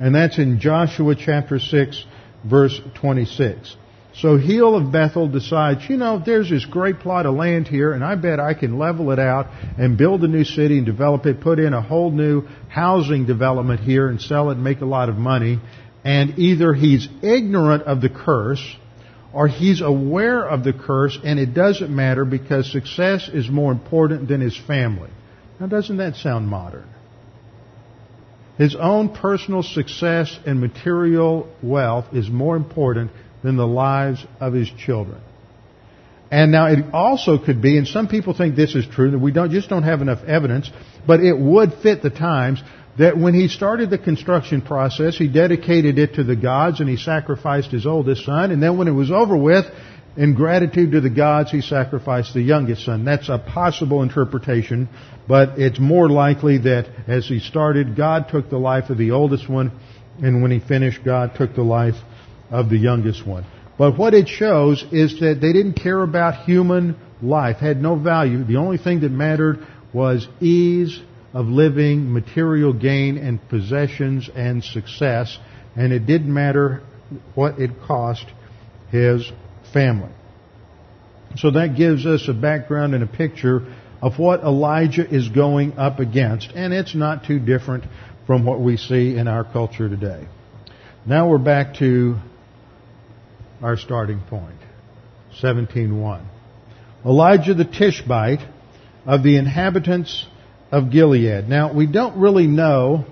And 0.00 0.14
that's 0.14 0.38
in 0.38 0.60
Joshua 0.60 1.14
chapter 1.14 1.58
6, 1.58 2.04
verse 2.44 2.80
26. 2.94 3.76
So 4.14 4.36
Hiel 4.36 4.74
of 4.74 4.90
Bethel 4.90 5.28
decides, 5.28 5.88
you 5.88 5.96
know, 5.96 6.20
there's 6.24 6.50
this 6.50 6.64
great 6.64 6.98
plot 6.98 7.26
of 7.26 7.34
land 7.34 7.68
here, 7.68 7.92
and 7.92 8.02
I 8.02 8.16
bet 8.16 8.40
I 8.40 8.54
can 8.54 8.78
level 8.78 9.12
it 9.12 9.18
out 9.18 9.46
and 9.78 9.96
build 9.96 10.24
a 10.24 10.28
new 10.28 10.44
city 10.44 10.78
and 10.78 10.86
develop 10.86 11.24
it, 11.26 11.40
put 11.40 11.60
in 11.60 11.72
a 11.72 11.82
whole 11.82 12.10
new 12.10 12.42
housing 12.68 13.26
development 13.26 13.80
here 13.80 14.08
and 14.08 14.20
sell 14.20 14.50
it 14.50 14.54
and 14.54 14.64
make 14.64 14.80
a 14.80 14.86
lot 14.86 15.08
of 15.08 15.16
money. 15.16 15.60
And 16.04 16.38
either 16.38 16.74
he's 16.74 17.06
ignorant 17.22 17.84
of 17.84 18.00
the 18.00 18.08
curse, 18.08 18.64
or 19.32 19.46
he's 19.46 19.80
aware 19.80 20.42
of 20.48 20.64
the 20.64 20.72
curse 20.72 21.18
and 21.22 21.38
it 21.38 21.54
doesn't 21.54 21.94
matter 21.94 22.24
because 22.24 22.70
success 22.70 23.28
is 23.32 23.48
more 23.48 23.72
important 23.72 24.28
than 24.28 24.40
his 24.40 24.56
family. 24.56 25.10
Now 25.60 25.66
doesn't 25.66 25.98
that 25.98 26.16
sound 26.16 26.48
modern? 26.48 26.88
His 28.58 28.74
own 28.74 29.10
personal 29.10 29.62
success 29.62 30.36
and 30.44 30.60
material 30.60 31.48
wealth 31.62 32.06
is 32.12 32.28
more 32.28 32.56
important 32.56 33.12
than 33.42 33.56
the 33.56 33.66
lives 33.66 34.26
of 34.40 34.52
his 34.52 34.68
children. 34.68 35.20
And 36.30 36.52
now 36.52 36.66
it 36.66 36.92
also 36.92 37.38
could 37.38 37.62
be, 37.62 37.78
and 37.78 37.86
some 37.86 38.08
people 38.08 38.34
think 38.34 38.56
this 38.56 38.74
is 38.74 38.84
true, 38.86 39.12
that 39.12 39.18
we 39.18 39.32
don't, 39.32 39.50
just 39.50 39.68
don't 39.68 39.84
have 39.84 40.02
enough 40.02 40.24
evidence, 40.24 40.70
but 41.06 41.20
it 41.20 41.38
would 41.38 41.72
fit 41.82 42.02
the 42.02 42.10
times 42.10 42.60
that 42.98 43.16
when 43.16 43.32
he 43.32 43.46
started 43.46 43.90
the 43.90 43.98
construction 43.98 44.60
process, 44.60 45.16
he 45.16 45.28
dedicated 45.28 45.98
it 45.98 46.14
to 46.14 46.24
the 46.24 46.34
gods 46.36 46.80
and 46.80 46.88
he 46.88 46.96
sacrificed 46.96 47.70
his 47.70 47.86
oldest 47.86 48.24
son. 48.24 48.50
And 48.50 48.60
then 48.60 48.76
when 48.76 48.88
it 48.88 48.92
was 48.92 49.10
over 49.10 49.36
with, 49.36 49.64
in 50.16 50.34
gratitude 50.34 50.92
to 50.92 51.00
the 51.00 51.10
gods, 51.10 51.50
he 51.50 51.60
sacrificed 51.60 52.34
the 52.34 52.42
youngest 52.42 52.84
son. 52.84 53.04
That's 53.04 53.28
a 53.28 53.38
possible 53.38 54.02
interpretation, 54.02 54.88
but 55.28 55.58
it's 55.58 55.78
more 55.78 56.08
likely 56.08 56.58
that 56.58 56.88
as 57.06 57.26
he 57.26 57.38
started, 57.38 57.96
God 57.96 58.28
took 58.28 58.50
the 58.50 58.58
life 58.58 58.90
of 58.90 58.98
the 58.98 59.12
oldest 59.12 59.48
one, 59.48 59.72
and 60.22 60.42
when 60.42 60.50
he 60.50 60.58
finished, 60.58 61.04
God 61.04 61.34
took 61.36 61.54
the 61.54 61.62
life 61.62 61.94
of 62.50 62.68
the 62.68 62.78
youngest 62.78 63.26
one. 63.26 63.44
But 63.78 63.96
what 63.96 64.12
it 64.12 64.28
shows 64.28 64.84
is 64.90 65.20
that 65.20 65.38
they 65.40 65.52
didn't 65.52 65.74
care 65.74 66.02
about 66.02 66.44
human 66.44 66.96
life, 67.22 67.58
had 67.58 67.80
no 67.80 67.96
value. 67.96 68.42
The 68.42 68.56
only 68.56 68.78
thing 68.78 69.00
that 69.00 69.12
mattered 69.12 69.64
was 69.92 70.26
ease 70.40 71.00
of 71.32 71.46
living, 71.46 72.12
material 72.12 72.72
gain 72.72 73.18
and 73.18 73.46
possessions 73.48 74.28
and 74.34 74.64
success, 74.64 75.38
and 75.76 75.92
it 75.92 76.06
didn't 76.06 76.32
matter 76.32 76.82
what 77.34 77.60
it 77.60 77.70
cost 77.86 78.24
his 78.90 79.30
family. 79.72 80.10
So 81.36 81.50
that 81.52 81.76
gives 81.76 82.06
us 82.06 82.26
a 82.28 82.32
background 82.32 82.94
and 82.94 83.04
a 83.04 83.06
picture 83.06 83.74
of 84.00 84.18
what 84.18 84.40
Elijah 84.40 85.06
is 85.06 85.28
going 85.28 85.76
up 85.76 85.98
against, 85.98 86.52
and 86.54 86.72
it's 86.72 86.94
not 86.94 87.24
too 87.24 87.38
different 87.38 87.84
from 88.26 88.44
what 88.44 88.60
we 88.60 88.76
see 88.76 89.16
in 89.16 89.28
our 89.28 89.44
culture 89.44 89.88
today. 89.88 90.26
Now 91.06 91.28
we're 91.28 91.38
back 91.38 91.74
to 91.76 92.16
our 93.62 93.76
starting 93.76 94.20
point, 94.20 94.58
17.1. 95.42 96.24
Elijah 97.04 97.54
the 97.54 97.64
Tishbite 97.64 98.46
of 99.06 99.22
the 99.22 99.36
inhabitants 99.36 100.26
of 100.70 100.90
Gilead. 100.90 101.48
Now, 101.48 101.72
we 101.72 101.86
don't 101.86 102.18
really 102.18 102.46
know 102.46 103.06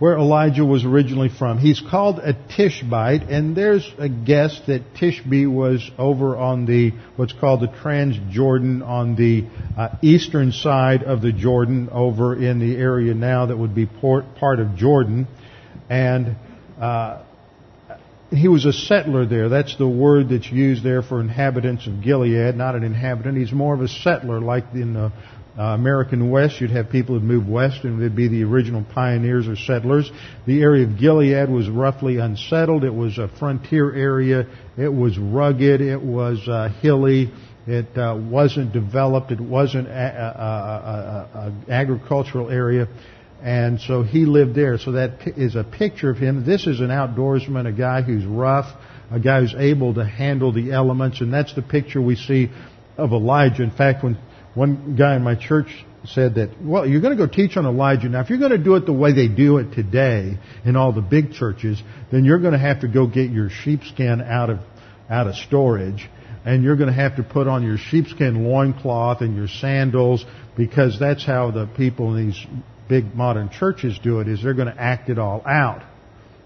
where 0.00 0.16
Elijah 0.16 0.64
was 0.64 0.84
originally 0.86 1.28
from. 1.28 1.58
He's 1.58 1.78
called 1.78 2.18
a 2.20 2.32
Tishbite, 2.32 3.24
and 3.24 3.54
there's 3.54 3.88
a 3.98 4.08
guess 4.08 4.58
that 4.66 4.94
Tishbe 4.94 5.46
was 5.46 5.88
over 5.98 6.36
on 6.38 6.64
the, 6.64 6.92
what's 7.16 7.34
called 7.34 7.60
the 7.60 7.68
Transjordan, 7.68 8.82
on 8.82 9.14
the 9.14 9.44
uh, 9.78 9.96
eastern 10.00 10.52
side 10.52 11.02
of 11.02 11.20
the 11.20 11.32
Jordan, 11.32 11.90
over 11.92 12.34
in 12.34 12.58
the 12.60 12.76
area 12.76 13.12
now 13.12 13.46
that 13.46 13.58
would 13.58 13.74
be 13.74 13.84
port, 13.84 14.36
part 14.36 14.58
of 14.58 14.74
Jordan. 14.74 15.28
And 15.90 16.36
uh, 16.80 17.22
he 18.30 18.48
was 18.48 18.64
a 18.64 18.72
settler 18.72 19.26
there. 19.26 19.50
That's 19.50 19.76
the 19.76 19.88
word 19.88 20.30
that's 20.30 20.50
used 20.50 20.82
there 20.82 21.02
for 21.02 21.20
inhabitants 21.20 21.86
of 21.86 22.02
Gilead, 22.02 22.56
not 22.56 22.74
an 22.74 22.84
inhabitant. 22.84 23.36
He's 23.36 23.52
more 23.52 23.74
of 23.74 23.82
a 23.82 23.88
settler, 23.88 24.40
like 24.40 24.64
in 24.72 24.94
the 24.94 25.12
uh, 25.58 25.62
American 25.62 26.30
West, 26.30 26.60
you'd 26.60 26.70
have 26.70 26.90
people 26.90 27.14
who'd 27.14 27.24
moved 27.24 27.48
west 27.48 27.84
and 27.84 28.00
they'd 28.00 28.14
be 28.14 28.28
the 28.28 28.44
original 28.44 28.84
pioneers 28.94 29.48
or 29.48 29.56
settlers. 29.56 30.10
The 30.46 30.62
area 30.62 30.86
of 30.86 30.98
Gilead 30.98 31.50
was 31.50 31.68
roughly 31.68 32.18
unsettled. 32.18 32.84
It 32.84 32.94
was 32.94 33.18
a 33.18 33.28
frontier 33.28 33.94
area. 33.94 34.46
It 34.78 34.92
was 34.92 35.18
rugged. 35.18 35.80
It 35.80 36.00
was 36.00 36.46
uh, 36.48 36.68
hilly. 36.80 37.32
It 37.66 37.96
uh, 37.96 38.16
wasn't 38.18 38.72
developed. 38.72 39.32
It 39.32 39.40
wasn't 39.40 39.88
an 39.88 41.64
agricultural 41.68 42.48
area. 42.48 42.88
And 43.42 43.80
so 43.80 44.02
he 44.02 44.26
lived 44.26 44.54
there. 44.54 44.78
So 44.78 44.92
that 44.92 45.26
is 45.36 45.56
a 45.56 45.64
picture 45.64 46.10
of 46.10 46.18
him. 46.18 46.44
This 46.46 46.66
is 46.66 46.80
an 46.80 46.88
outdoorsman, 46.88 47.66
a 47.66 47.72
guy 47.72 48.02
who's 48.02 48.24
rough, 48.24 48.66
a 49.10 49.18
guy 49.18 49.40
who's 49.40 49.54
able 49.56 49.94
to 49.94 50.04
handle 50.04 50.52
the 50.52 50.72
elements. 50.72 51.20
And 51.20 51.32
that's 51.32 51.54
the 51.54 51.62
picture 51.62 52.00
we 52.00 52.16
see 52.16 52.50
of 52.96 53.12
Elijah. 53.12 53.62
In 53.62 53.70
fact, 53.70 54.04
when 54.04 54.18
one 54.54 54.96
guy 54.96 55.16
in 55.16 55.22
my 55.22 55.34
church 55.34 55.68
said 56.06 56.36
that, 56.36 56.62
well, 56.62 56.86
you're 56.86 57.00
going 57.00 57.16
to 57.16 57.26
go 57.26 57.30
teach 57.30 57.56
on 57.56 57.66
Elijah. 57.66 58.08
Now, 58.08 58.20
if 58.20 58.30
you're 58.30 58.38
going 58.38 58.52
to 58.52 58.58
do 58.58 58.74
it 58.76 58.86
the 58.86 58.92
way 58.92 59.12
they 59.12 59.28
do 59.28 59.58
it 59.58 59.72
today 59.72 60.38
in 60.64 60.76
all 60.76 60.92
the 60.92 61.02
big 61.02 61.32
churches, 61.32 61.82
then 62.10 62.24
you're 62.24 62.38
going 62.38 62.52
to 62.52 62.58
have 62.58 62.80
to 62.80 62.88
go 62.88 63.06
get 63.06 63.30
your 63.30 63.50
sheepskin 63.50 64.20
out 64.22 64.50
of, 64.50 64.58
out 65.08 65.26
of 65.26 65.34
storage. 65.36 66.08
And 66.44 66.64
you're 66.64 66.76
going 66.76 66.88
to 66.88 66.94
have 66.94 67.16
to 67.16 67.22
put 67.22 67.46
on 67.46 67.62
your 67.62 67.76
sheepskin 67.76 68.44
loincloth 68.44 69.20
and 69.20 69.36
your 69.36 69.48
sandals 69.48 70.24
because 70.56 70.98
that's 70.98 71.24
how 71.24 71.50
the 71.50 71.66
people 71.66 72.16
in 72.16 72.26
these 72.26 72.46
big 72.88 73.14
modern 73.14 73.50
churches 73.50 73.98
do 74.02 74.20
it 74.20 74.28
is 74.28 74.42
they're 74.42 74.54
going 74.54 74.72
to 74.74 74.80
act 74.80 75.10
it 75.10 75.18
all 75.18 75.42
out. 75.46 75.82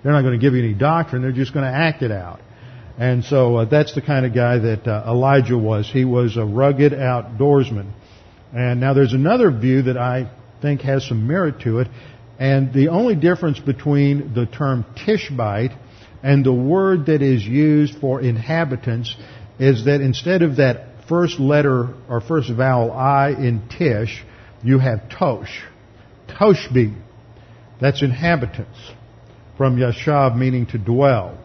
They're 0.02 0.12
not 0.12 0.22
going 0.22 0.38
to 0.38 0.44
give 0.44 0.52
you 0.52 0.62
any 0.62 0.74
doctrine. 0.74 1.22
They're 1.22 1.32
just 1.32 1.54
going 1.54 1.64
to 1.64 1.72
act 1.72 2.02
it 2.02 2.10
out. 2.10 2.40
And 2.98 3.24
so 3.24 3.56
uh, 3.56 3.64
that's 3.64 3.94
the 3.94 4.02
kind 4.02 4.24
of 4.24 4.34
guy 4.34 4.58
that 4.58 4.86
uh, 4.86 5.04
Elijah 5.08 5.58
was. 5.58 5.90
He 5.90 6.04
was 6.04 6.36
a 6.36 6.44
rugged 6.44 6.92
outdoorsman. 6.92 7.92
And 8.54 8.80
now 8.80 8.94
there's 8.94 9.12
another 9.12 9.50
view 9.50 9.82
that 9.82 9.96
I 9.96 10.30
think 10.62 10.82
has 10.82 11.06
some 11.06 11.26
merit 11.26 11.60
to 11.62 11.80
it. 11.80 11.88
And 12.38 12.72
the 12.72 12.88
only 12.88 13.16
difference 13.16 13.58
between 13.58 14.34
the 14.34 14.46
term 14.46 14.84
Tishbite 15.04 15.72
and 16.22 16.44
the 16.44 16.52
word 16.52 17.06
that 17.06 17.20
is 17.20 17.44
used 17.44 17.98
for 17.98 18.20
inhabitants 18.20 19.14
is 19.58 19.84
that 19.86 20.00
instead 20.00 20.42
of 20.42 20.56
that 20.56 21.06
first 21.08 21.38
letter 21.38 21.94
or 22.08 22.20
first 22.20 22.50
vowel 22.50 22.92
I 22.92 23.30
in 23.30 23.68
Tish, 23.68 24.24
you 24.62 24.78
have 24.78 25.08
Tosh. 25.10 25.62
Toshbi. 26.28 26.96
That's 27.80 28.02
inhabitants. 28.02 28.78
from 29.56 29.76
yashav, 29.76 30.36
meaning 30.36 30.66
to 30.66 30.78
dwell. 30.78 31.38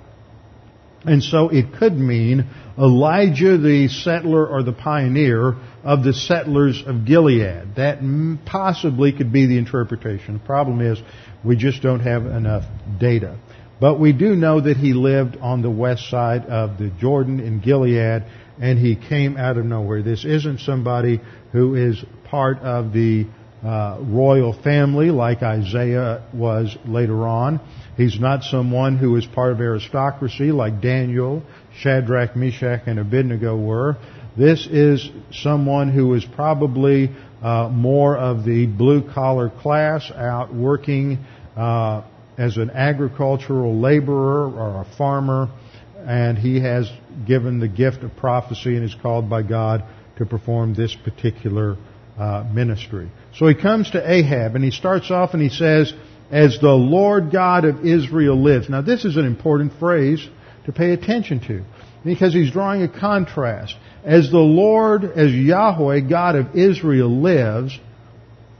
And 1.06 1.24
so 1.24 1.50
it 1.50 1.74
could 1.78 1.97
mean 1.97 2.50
Elijah 2.78 3.58
the 3.58 3.88
settler 3.88 4.45
or 4.45 4.64
the 4.64 4.74
pioneer 4.74 5.56
of 5.84 6.04
the 6.04 6.14
settlers 6.14 6.84
of 6.86 7.06
Gilead. 7.06 7.76
That 7.78 8.00
possibly 8.45 9.14
could 9.14 9.32
be 9.32 9.45
the 9.45 9.58
interpretation. 9.58 10.34
The 10.34 10.45
problem 10.45 10.82
is 10.82 11.02
we 11.43 11.56
just 11.56 11.82
don't 11.82 12.02
have 12.02 12.26
enough 12.26 12.64
data. 13.00 13.38
But 13.80 13.97
we 13.97 14.12
do 14.12 14.36
know 14.36 14.60
that 14.60 14.76
he 14.76 14.93
lived 14.93 15.38
on 15.38 15.62
the 15.62 15.70
west 15.70 16.10
side 16.10 16.45
of 16.47 16.78
the 16.78 16.89
Jordan 16.89 17.39
in 17.39 17.62
Gilead 17.62 18.26
and 18.62 18.78
he 18.78 18.97
came 18.97 19.38
out 19.38 19.58
of 19.58 19.66
nowhere. 19.66 20.04
This 20.04 20.26
isn't 20.26 20.60
somebody 20.60 21.22
who 21.54 21.76
is 21.76 22.04
part 22.26 22.60
of 22.60 22.91
the 22.91 23.26
uh, 23.64 24.00
royal 24.02 24.54
family 24.54 25.12
like 25.12 25.43
Isaiah 25.43 26.28
was 26.34 26.78
later 26.86 27.28
on. 27.28 27.62
He's 28.00 28.18
not 28.18 28.43
someone 28.43 28.97
who 28.97 29.18
is 29.18 29.26
part 29.26 29.52
of 29.52 29.60
aristocracy 29.60 30.54
like 30.54 30.82
Daniel, 30.82 31.43
Shadrach, 31.80 32.34
Meshach, 32.34 32.84
and 32.86 32.97
Abednego 32.97 33.58
were. 33.58 33.97
This 34.38 34.66
is 34.68 35.10
someone 35.34 35.91
who 35.91 36.14
is 36.14 36.24
probably 36.24 37.10
uh, 37.43 37.68
more 37.68 38.18
of 38.18 38.45
the 38.45 38.68
blue 38.68 39.02
collar 39.14 39.50
class 39.50 40.10
out 40.16 40.56
working 40.56 41.18
uh, 41.58 42.04
as 42.38 42.56
an 42.56 42.70
agricultural 42.70 43.78
laborer 43.82 44.50
or 44.50 44.82
a 44.84 44.95
farmer, 44.97 45.50
and 45.97 46.38
he 46.38 46.62
has 46.62 46.89
given 47.28 47.60
the 47.60 47.68
gift 47.68 48.04
of 48.04 48.16
prophecy 48.16 48.78
and 48.78 48.86
is 48.86 48.95
called 48.95 49.30
by 49.30 49.43
God 49.43 49.84
to 50.20 50.26
perform 50.26 50.74
this 50.74 50.95
particular 50.95 51.76
uh, 52.18 52.45
ministry. 52.50 53.12
So 53.36 53.47
he 53.47 53.56
comes 53.56 53.91
to 53.91 54.10
Ahab 54.10 54.56
and 54.56 54.64
he 54.64 54.72
starts 54.72 55.12
off 55.12 55.34
and 55.34 55.41
he 55.41 55.50
says, 55.50 55.93
as 56.32 56.59
the 56.59 56.69
Lord 56.69 57.32
God 57.32 57.65
of 57.65 57.86
Israel 57.86 58.41
lives. 58.41 58.69
Now 58.69 58.82
this 58.82 59.05
is 59.05 59.17
an 59.17 59.25
important 59.25 59.73
phrase 59.80 60.27
to 60.65 60.71
pay 60.71 60.91
attention 60.91 61.39
to 61.47 61.63
because 62.03 62.34
he's 62.34 62.51
drawing 62.51 62.84
a 62.84 62.88
contrast. 62.88 63.75
As 64.03 64.32
the 64.32 64.38
Lord, 64.38 65.03
as 65.03 65.34
Yahweh, 65.34 66.01
God 66.01 66.36
of 66.36 66.55
Israel 66.55 67.09
lives, 67.09 67.77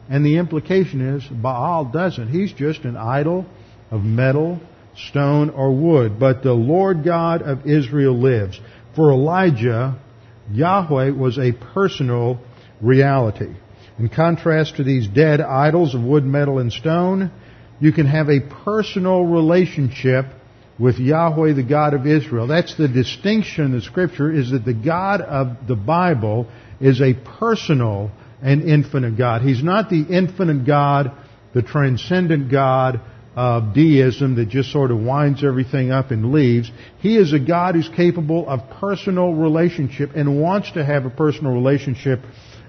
and 0.09 0.26
the 0.26 0.38
implication 0.38 1.15
is 1.15 1.24
Baal 1.26 1.86
doesn't. 1.86 2.30
He's 2.30 2.51
just 2.51 2.82
an 2.82 2.97
idol 2.97 3.45
of 3.91 4.03
metal, 4.03 4.59
stone, 4.95 5.51
or 5.51 5.72
wood. 5.72 6.20
But 6.20 6.43
the 6.43 6.53
Lord 6.53 7.03
God 7.03 7.41
of 7.41 7.67
Israel 7.67 8.20
lives. 8.20 8.59
For 8.95 9.11
Elijah, 9.11 9.97
Yahweh 10.51 11.11
was 11.11 11.38
a 11.38 11.51
personal 11.51 12.39
reality. 12.82 13.53
In 13.99 14.09
contrast 14.09 14.78
to 14.78 14.84
these 14.84 15.07
dead 15.07 15.41
idols 15.41 15.93
of 15.93 16.01
wood, 16.01 16.26
metal, 16.26 16.59
and 16.59 16.74
stone, 16.74 17.32
you 17.80 17.91
can 17.91 18.05
have 18.05 18.30
a 18.30 18.41
personal 18.63 19.25
relationship 19.25 20.25
with 20.77 20.97
Yahweh, 20.97 21.53
the 21.53 21.63
God 21.63 21.93
of 21.93 22.07
Israel. 22.07 22.47
That's 22.47 22.75
the 22.75 22.88
distinction 22.88 23.65
in 23.65 23.71
the 23.73 23.82
scripture 23.82 24.32
is 24.32 24.51
that 24.51 24.63
the 24.63 24.73
God 24.73 25.21
of 25.21 25.67
the 25.67 25.75
Bible 25.75 26.47
is 26.80 27.01
a 27.01 27.13
personal 27.13 28.11
and 28.41 28.63
infinite 28.63 29.17
God. 29.17 29.41
He's 29.41 29.61
not 29.61 29.89
the 29.89 30.05
infinite 30.09 30.65
God, 30.65 31.11
the 31.53 31.61
transcendent 31.61 32.49
God 32.49 33.01
of 33.36 33.73
deism 33.73 34.36
that 34.36 34.49
just 34.49 34.71
sort 34.71 34.91
of 34.91 34.99
winds 34.99 35.43
everything 35.43 35.91
up 35.91 36.11
and 36.11 36.32
leaves. 36.32 36.71
He 36.99 37.17
is 37.17 37.34
a 37.34 37.39
God 37.39 37.75
who's 37.75 37.89
capable 37.89 38.47
of 38.47 38.69
personal 38.80 39.34
relationship 39.34 40.11
and 40.15 40.41
wants 40.41 40.71
to 40.73 40.84
have 40.84 41.05
a 41.05 41.09
personal 41.09 41.53
relationship 41.53 42.19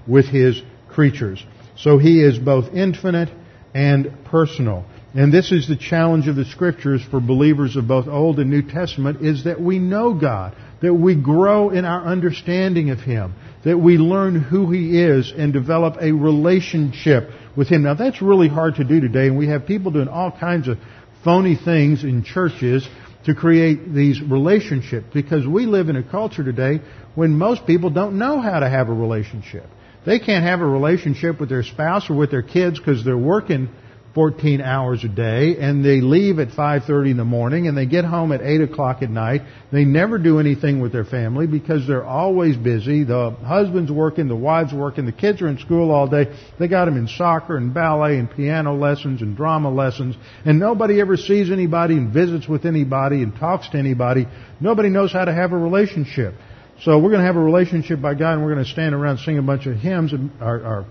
with 0.07 0.27
His 0.27 0.61
creatures. 0.89 1.45
So 1.77 1.99
He 1.99 2.23
is 2.23 2.39
both 2.39 2.75
infinite 2.75 3.31
and 3.75 4.25
personal. 4.25 4.85
And 5.13 5.33
this 5.33 5.51
is 5.51 5.67
the 5.67 5.77
challenge 5.77 6.29
of 6.29 6.37
the 6.37 6.45
scriptures 6.45 7.03
for 7.11 7.21
believers 7.21 7.75
of 7.75 7.89
both 7.89 8.07
Old 8.07 8.39
and 8.39 8.49
New 8.49 8.63
Testament 8.63 9.23
is 9.23 9.45
that 9.45 9.61
we 9.61 9.81
know 9.81 10.15
God, 10.15 10.55
that 10.83 10.95
we 10.95 11.17
grow 11.21 11.71
in 11.71 11.85
our 11.85 12.05
understanding 12.05 12.91
of 12.91 13.01
Him, 13.01 13.35
that 13.65 13.77
we 13.77 13.99
learn 13.99 14.41
who 14.41 14.71
He 14.71 15.03
is 15.03 15.33
and 15.37 15.53
develop 15.53 15.97
a 16.01 16.13
relationship 16.13 17.31
with 17.57 17.69
Him. 17.69 17.83
Now 17.83 17.95
that's 17.95 18.23
really 18.23 18.47
hard 18.47 18.77
to 18.77 18.85
do 18.85 19.01
today 19.01 19.27
and 19.27 19.37
we 19.37 19.49
have 19.49 19.67
people 19.67 19.91
doing 19.91 20.07
all 20.07 20.31
kinds 20.31 20.69
of 20.69 20.79
phony 21.25 21.57
things 21.57 22.05
in 22.05 22.23
churches 22.23 22.89
to 23.25 23.35
create 23.35 23.93
these 23.93 24.23
relationships 24.23 25.07
because 25.13 25.45
we 25.45 25.67
live 25.67 25.89
in 25.89 25.97
a 25.97 26.05
culture 26.05 26.45
today 26.45 26.81
when 27.17 27.37
most 27.37 27.67
people 27.67 27.91
don't 27.91 28.17
know 28.17 28.41
how 28.41 28.61
to 28.61 28.71
have 28.71 28.89
a 28.89 28.95
relationship. 28.95 29.67
They 30.07 30.21
can't 30.21 30.45
have 30.45 30.61
a 30.61 30.67
relationship 30.67 31.41
with 31.41 31.49
their 31.49 31.65
spouse 31.65 32.09
or 32.09 32.15
with 32.15 32.31
their 32.31 32.43
kids 32.43 32.79
because 32.79 33.05
they're 33.05 33.19
working 33.19 33.69
14 34.15 34.61
hours 34.61 35.05
a 35.05 35.09
day 35.09 35.57
and 35.59 35.85
they 35.85 36.01
leave 36.01 36.41
at 36.41 36.49
5.30 36.49 37.13
in 37.13 37.17
the 37.17 37.25
morning 37.25 37.69
and 37.69 37.77
they 37.77 37.87
get 37.87 38.05
home 38.05 38.33
at 38.33 38.41
8 38.43 38.63
o'clock 38.63 39.03
at 39.03 39.11
night. 39.11 39.43
They 39.71 39.85
never 39.85 40.19
do 40.19 40.41
anything 40.41 40.81
with 40.81 40.93
their 40.93 41.05
family 41.05 41.47
because 41.47 41.87
they're 41.87 42.05
always 42.05 42.57
busy. 42.57 43.05
The 43.05 43.31
husband's 43.31 43.91
working, 43.91 44.27
the 44.27 44.35
wife's 44.35 44.73
working, 44.73 45.07
the 45.07 45.13
kids 45.13 45.41
are 45.43 45.49
in 45.49 45.59
school 45.59 45.93
all 45.93 46.09
day. 46.09 46.37
They 46.59 46.67
got 46.67 46.87
them 46.87 46.97
in 46.97 47.07
soccer 47.07 47.57
and 47.57 47.73
ballet 47.73 48.19
and 48.19 48.29
piano 48.29 48.75
lessons 48.75 49.23
and 49.23 49.37
drama 49.37 49.71
lessons 49.71 50.17
and 50.45 50.59
nobody 50.59 51.01
ever 51.01 51.17
sees 51.17 51.51
anybody 51.51 51.95
and 51.95 52.13
visits 52.13 52.49
with 52.49 52.67
anybody 52.67 53.23
and 53.23 53.35
talks 53.37 53.69
to 53.71 53.79
anybody. 53.79 54.27
Nobody 54.61 54.89
knows 54.89 55.13
how 55.13 55.25
to 55.25 55.33
have 55.33 55.53
a 55.53 55.59
relationship. 55.59 56.35
So 56.83 56.99
we're 56.99 57.11
going 57.11 57.21
to 57.21 57.27
have 57.27 57.37
a 57.37 57.41
relationship 57.41 58.01
by 58.01 58.15
God 58.15 58.33
and 58.35 58.43
we're 58.43 58.55
going 58.55 58.65
to 58.65 58.71
stand 58.71 58.95
around 58.95 59.19
sing 59.19 59.39
a 59.39 59.43
bunch 59.43 59.67
of 59.67 59.77
hymns 59.77 60.13
and, 60.13 60.31
or 60.41 60.87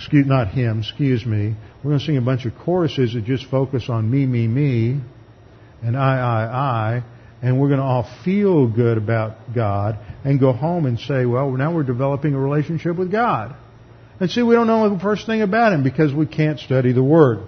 excuse, 0.00 0.26
not 0.26 0.48
him, 0.48 0.80
excuse 0.80 1.26
me. 1.26 1.54
We're 1.84 1.90
going 1.90 1.98
to 1.98 2.04
sing 2.04 2.16
a 2.16 2.22
bunch 2.22 2.46
of 2.46 2.54
choruses 2.64 3.12
that 3.12 3.24
just 3.24 3.44
focus 3.50 3.90
on 3.90 4.10
me, 4.10 4.24
me, 4.24 4.48
me, 4.48 5.00
and 5.82 5.96
I, 5.96 6.18
I, 6.18 6.44
I, 6.44 7.04
and 7.42 7.60
we're 7.60 7.68
going 7.68 7.80
to 7.80 7.84
all 7.86 8.10
feel 8.24 8.66
good 8.66 8.96
about 8.96 9.54
God 9.54 9.98
and 10.24 10.40
go 10.40 10.52
home 10.52 10.86
and 10.86 10.98
say, 10.98 11.26
well, 11.26 11.50
now 11.50 11.74
we're 11.74 11.82
developing 11.82 12.34
a 12.34 12.38
relationship 12.38 12.96
with 12.96 13.12
God. 13.12 13.54
And 14.18 14.30
see, 14.30 14.42
we 14.42 14.54
don't 14.54 14.66
know 14.66 14.88
the 14.88 15.00
first 15.00 15.26
thing 15.26 15.42
about 15.42 15.72
Him 15.72 15.82
because 15.82 16.12
we 16.14 16.26
can't 16.26 16.58
study 16.58 16.92
the 16.92 17.02
Word. 17.02 17.46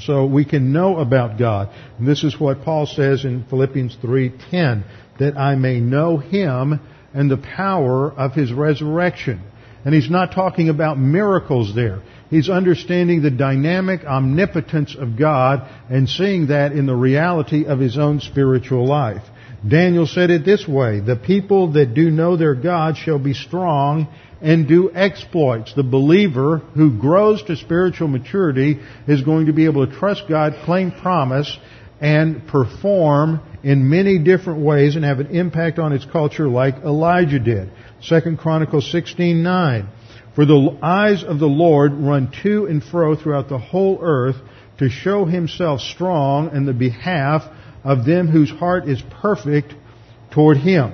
So 0.00 0.26
we 0.26 0.44
can 0.44 0.72
know 0.72 0.98
about 0.98 1.38
God. 1.38 1.70
And 1.98 2.06
this 2.06 2.22
is 2.22 2.38
what 2.38 2.62
Paul 2.62 2.86
says 2.86 3.24
in 3.24 3.44
Philippians 3.44 3.96
3:10, 4.02 4.84
that 5.18 5.38
I 5.38 5.54
may 5.54 5.80
know 5.80 6.18
Him 6.18 6.80
and 7.14 7.30
the 7.30 7.38
power 7.38 8.10
of 8.12 8.32
His 8.32 8.52
resurrection 8.52 9.40
and 9.86 9.94
he's 9.94 10.10
not 10.10 10.32
talking 10.32 10.68
about 10.68 10.98
miracles 10.98 11.72
there. 11.72 12.02
He's 12.28 12.50
understanding 12.50 13.22
the 13.22 13.30
dynamic 13.30 14.04
omnipotence 14.04 14.96
of 14.98 15.16
God 15.16 15.70
and 15.88 16.08
seeing 16.08 16.48
that 16.48 16.72
in 16.72 16.86
the 16.86 16.96
reality 16.96 17.66
of 17.66 17.78
his 17.78 17.96
own 17.96 18.18
spiritual 18.18 18.84
life. 18.84 19.22
Daniel 19.66 20.08
said 20.08 20.30
it 20.30 20.44
this 20.44 20.66
way, 20.66 20.98
the 20.98 21.14
people 21.14 21.74
that 21.74 21.94
do 21.94 22.10
know 22.10 22.36
their 22.36 22.56
God 22.56 22.96
shall 22.96 23.20
be 23.20 23.32
strong 23.32 24.08
and 24.42 24.66
do 24.66 24.90
exploits. 24.92 25.72
The 25.72 25.84
believer 25.84 26.58
who 26.74 26.98
grows 26.98 27.44
to 27.44 27.54
spiritual 27.54 28.08
maturity 28.08 28.80
is 29.06 29.22
going 29.22 29.46
to 29.46 29.52
be 29.52 29.66
able 29.66 29.86
to 29.86 29.96
trust 29.96 30.24
God, 30.28 30.64
claim 30.64 30.90
promise, 30.90 31.56
and 32.00 32.46
perform 32.46 33.40
in 33.62 33.88
many 33.88 34.18
different 34.18 34.60
ways 34.60 34.96
and 34.96 35.04
have 35.04 35.20
an 35.20 35.28
impact 35.28 35.78
on 35.78 35.92
its 35.92 36.04
culture 36.04 36.48
like 36.48 36.76
Elijah 36.84 37.38
did. 37.38 37.70
2 38.08 38.36
Chronicles 38.36 38.90
16:9. 38.92 39.86
For 40.34 40.44
the 40.44 40.76
eyes 40.82 41.24
of 41.24 41.38
the 41.38 41.48
Lord 41.48 41.94
run 41.94 42.30
to 42.42 42.66
and 42.66 42.84
fro 42.84 43.16
throughout 43.16 43.48
the 43.48 43.58
whole 43.58 43.98
earth 44.02 44.36
to 44.78 44.90
show 44.90 45.24
himself 45.24 45.80
strong 45.80 46.54
in 46.54 46.66
the 46.66 46.74
behalf 46.74 47.42
of 47.82 48.04
them 48.04 48.28
whose 48.28 48.50
heart 48.50 48.86
is 48.86 49.02
perfect 49.22 49.74
toward 50.30 50.58
him. 50.58 50.92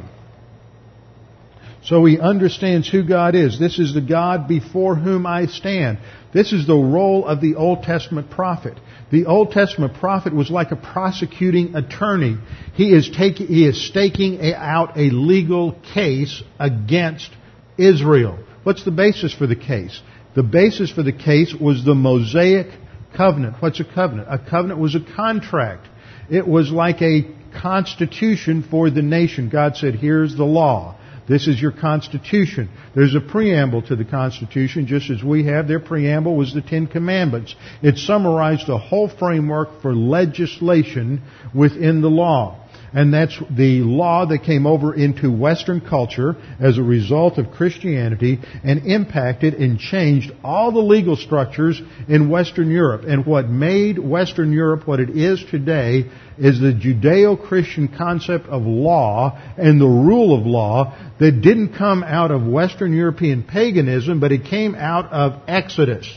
So 1.84 2.04
he 2.04 2.20
understands 2.20 2.88
who 2.88 3.02
God 3.02 3.34
is. 3.34 3.58
This 3.58 3.80
is 3.80 3.92
the 3.92 4.00
God 4.00 4.46
before 4.46 4.94
whom 4.94 5.26
I 5.26 5.46
stand. 5.46 5.98
This 6.32 6.52
is 6.52 6.66
the 6.66 6.74
role 6.74 7.26
of 7.26 7.40
the 7.40 7.56
Old 7.56 7.82
Testament 7.82 8.30
prophet. 8.30 8.78
The 9.10 9.26
Old 9.26 9.50
Testament 9.50 9.94
prophet 9.94 10.34
was 10.34 10.50
like 10.50 10.70
a 10.70 10.76
prosecuting 10.76 11.74
attorney. 11.74 12.38
He 12.74 12.94
is 12.94 13.10
taking, 13.10 13.48
he 13.48 13.66
is 13.66 13.86
staking 13.86 14.40
out 14.54 14.96
a 14.96 15.10
legal 15.10 15.72
case 15.92 16.42
against 16.58 17.30
Israel. 17.76 18.38
What's 18.62 18.84
the 18.84 18.90
basis 18.90 19.34
for 19.34 19.46
the 19.46 19.56
case? 19.56 20.00
The 20.34 20.42
basis 20.42 20.90
for 20.90 21.02
the 21.02 21.12
case 21.12 21.54
was 21.54 21.84
the 21.84 21.94
Mosaic 21.94 22.68
covenant. 23.14 23.56
What's 23.60 23.80
a 23.80 23.84
covenant? 23.84 24.28
A 24.30 24.38
covenant 24.38 24.80
was 24.80 24.94
a 24.94 25.00
contract. 25.00 25.88
It 26.30 26.48
was 26.48 26.70
like 26.70 27.02
a 27.02 27.26
constitution 27.60 28.62
for 28.62 28.88
the 28.88 29.02
nation. 29.02 29.50
God 29.50 29.76
said, 29.76 29.96
here's 29.96 30.34
the 30.34 30.44
law. 30.44 30.98
This 31.28 31.46
is 31.46 31.60
your 31.60 31.72
Constitution. 31.72 32.68
There's 32.94 33.14
a 33.14 33.20
preamble 33.20 33.82
to 33.82 33.96
the 33.96 34.04
Constitution, 34.04 34.86
just 34.86 35.08
as 35.10 35.22
we 35.22 35.44
have. 35.46 35.68
Their 35.68 35.80
preamble 35.80 36.36
was 36.36 36.52
the 36.52 36.62
Ten 36.62 36.86
Commandments. 36.86 37.54
It 37.80 37.98
summarized 37.98 38.66
the 38.66 38.78
whole 38.78 39.08
framework 39.08 39.82
for 39.82 39.94
legislation 39.94 41.22
within 41.54 42.00
the 42.00 42.10
law. 42.10 42.61
And 42.94 43.12
that's 43.12 43.38
the 43.50 43.80
law 43.80 44.26
that 44.26 44.42
came 44.44 44.66
over 44.66 44.94
into 44.94 45.32
Western 45.32 45.80
culture 45.80 46.36
as 46.60 46.76
a 46.76 46.82
result 46.82 47.38
of 47.38 47.50
Christianity 47.50 48.38
and 48.62 48.86
impacted 48.86 49.54
and 49.54 49.78
changed 49.78 50.30
all 50.44 50.72
the 50.72 50.80
legal 50.80 51.16
structures 51.16 51.80
in 52.06 52.28
Western 52.28 52.70
Europe. 52.70 53.04
And 53.06 53.24
what 53.24 53.48
made 53.48 53.98
Western 53.98 54.52
Europe 54.52 54.86
what 54.86 55.00
it 55.00 55.10
is 55.10 55.42
today 55.50 56.10
is 56.36 56.60
the 56.60 56.72
Judeo-Christian 56.72 57.88
concept 57.96 58.46
of 58.46 58.62
law 58.62 59.40
and 59.56 59.80
the 59.80 59.86
rule 59.86 60.38
of 60.38 60.46
law 60.46 60.94
that 61.18 61.40
didn't 61.40 61.74
come 61.74 62.02
out 62.02 62.30
of 62.30 62.46
Western 62.46 62.92
European 62.92 63.42
paganism, 63.42 64.20
but 64.20 64.32
it 64.32 64.44
came 64.44 64.74
out 64.74 65.10
of 65.12 65.40
Exodus. 65.48 66.10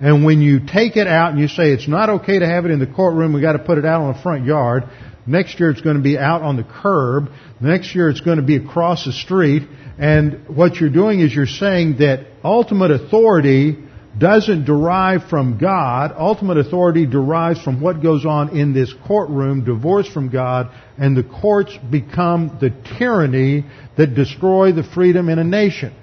And 0.00 0.26
when 0.26 0.42
you 0.42 0.60
take 0.66 0.96
it 0.96 1.06
out 1.06 1.30
and 1.30 1.40
you 1.40 1.48
say 1.48 1.72
it's 1.72 1.88
not 1.88 2.10
okay 2.10 2.38
to 2.38 2.46
have 2.46 2.66
it 2.66 2.70
in 2.70 2.78
the 2.78 2.86
courtroom, 2.86 3.32
we 3.32 3.40
got 3.40 3.52
to 3.52 3.58
put 3.58 3.78
it 3.78 3.86
out 3.86 4.02
on 4.02 4.14
the 4.14 4.22
front 4.22 4.44
yard. 4.44 4.84
Next 5.26 5.58
year 5.58 5.70
it's 5.70 5.80
going 5.80 5.96
to 5.96 6.02
be 6.02 6.18
out 6.18 6.42
on 6.42 6.56
the 6.56 6.64
curb. 6.64 7.30
Next 7.60 7.94
year 7.94 8.08
it's 8.08 8.20
going 8.20 8.36
to 8.36 8.44
be 8.44 8.56
across 8.56 9.04
the 9.04 9.12
street. 9.12 9.62
And 9.98 10.48
what 10.48 10.76
you're 10.76 10.90
doing 10.90 11.20
is 11.20 11.34
you're 11.34 11.46
saying 11.46 11.98
that 11.98 12.26
ultimate 12.44 12.90
authority 12.90 13.78
doesn't 14.18 14.64
derive 14.64 15.28
from 15.28 15.58
God. 15.58 16.14
Ultimate 16.16 16.58
authority 16.58 17.06
derives 17.06 17.62
from 17.62 17.80
what 17.80 18.02
goes 18.02 18.24
on 18.24 18.56
in 18.56 18.72
this 18.72 18.94
courtroom, 19.06 19.64
divorced 19.64 20.12
from 20.12 20.30
God, 20.30 20.70
and 20.96 21.16
the 21.16 21.22
courts 21.22 21.76
become 21.90 22.58
the 22.60 22.70
tyranny 22.98 23.64
that 23.96 24.14
destroy 24.14 24.72
the 24.72 24.82
freedom 24.82 25.28
in 25.28 25.38
a 25.38 25.44
nation. 25.44 25.94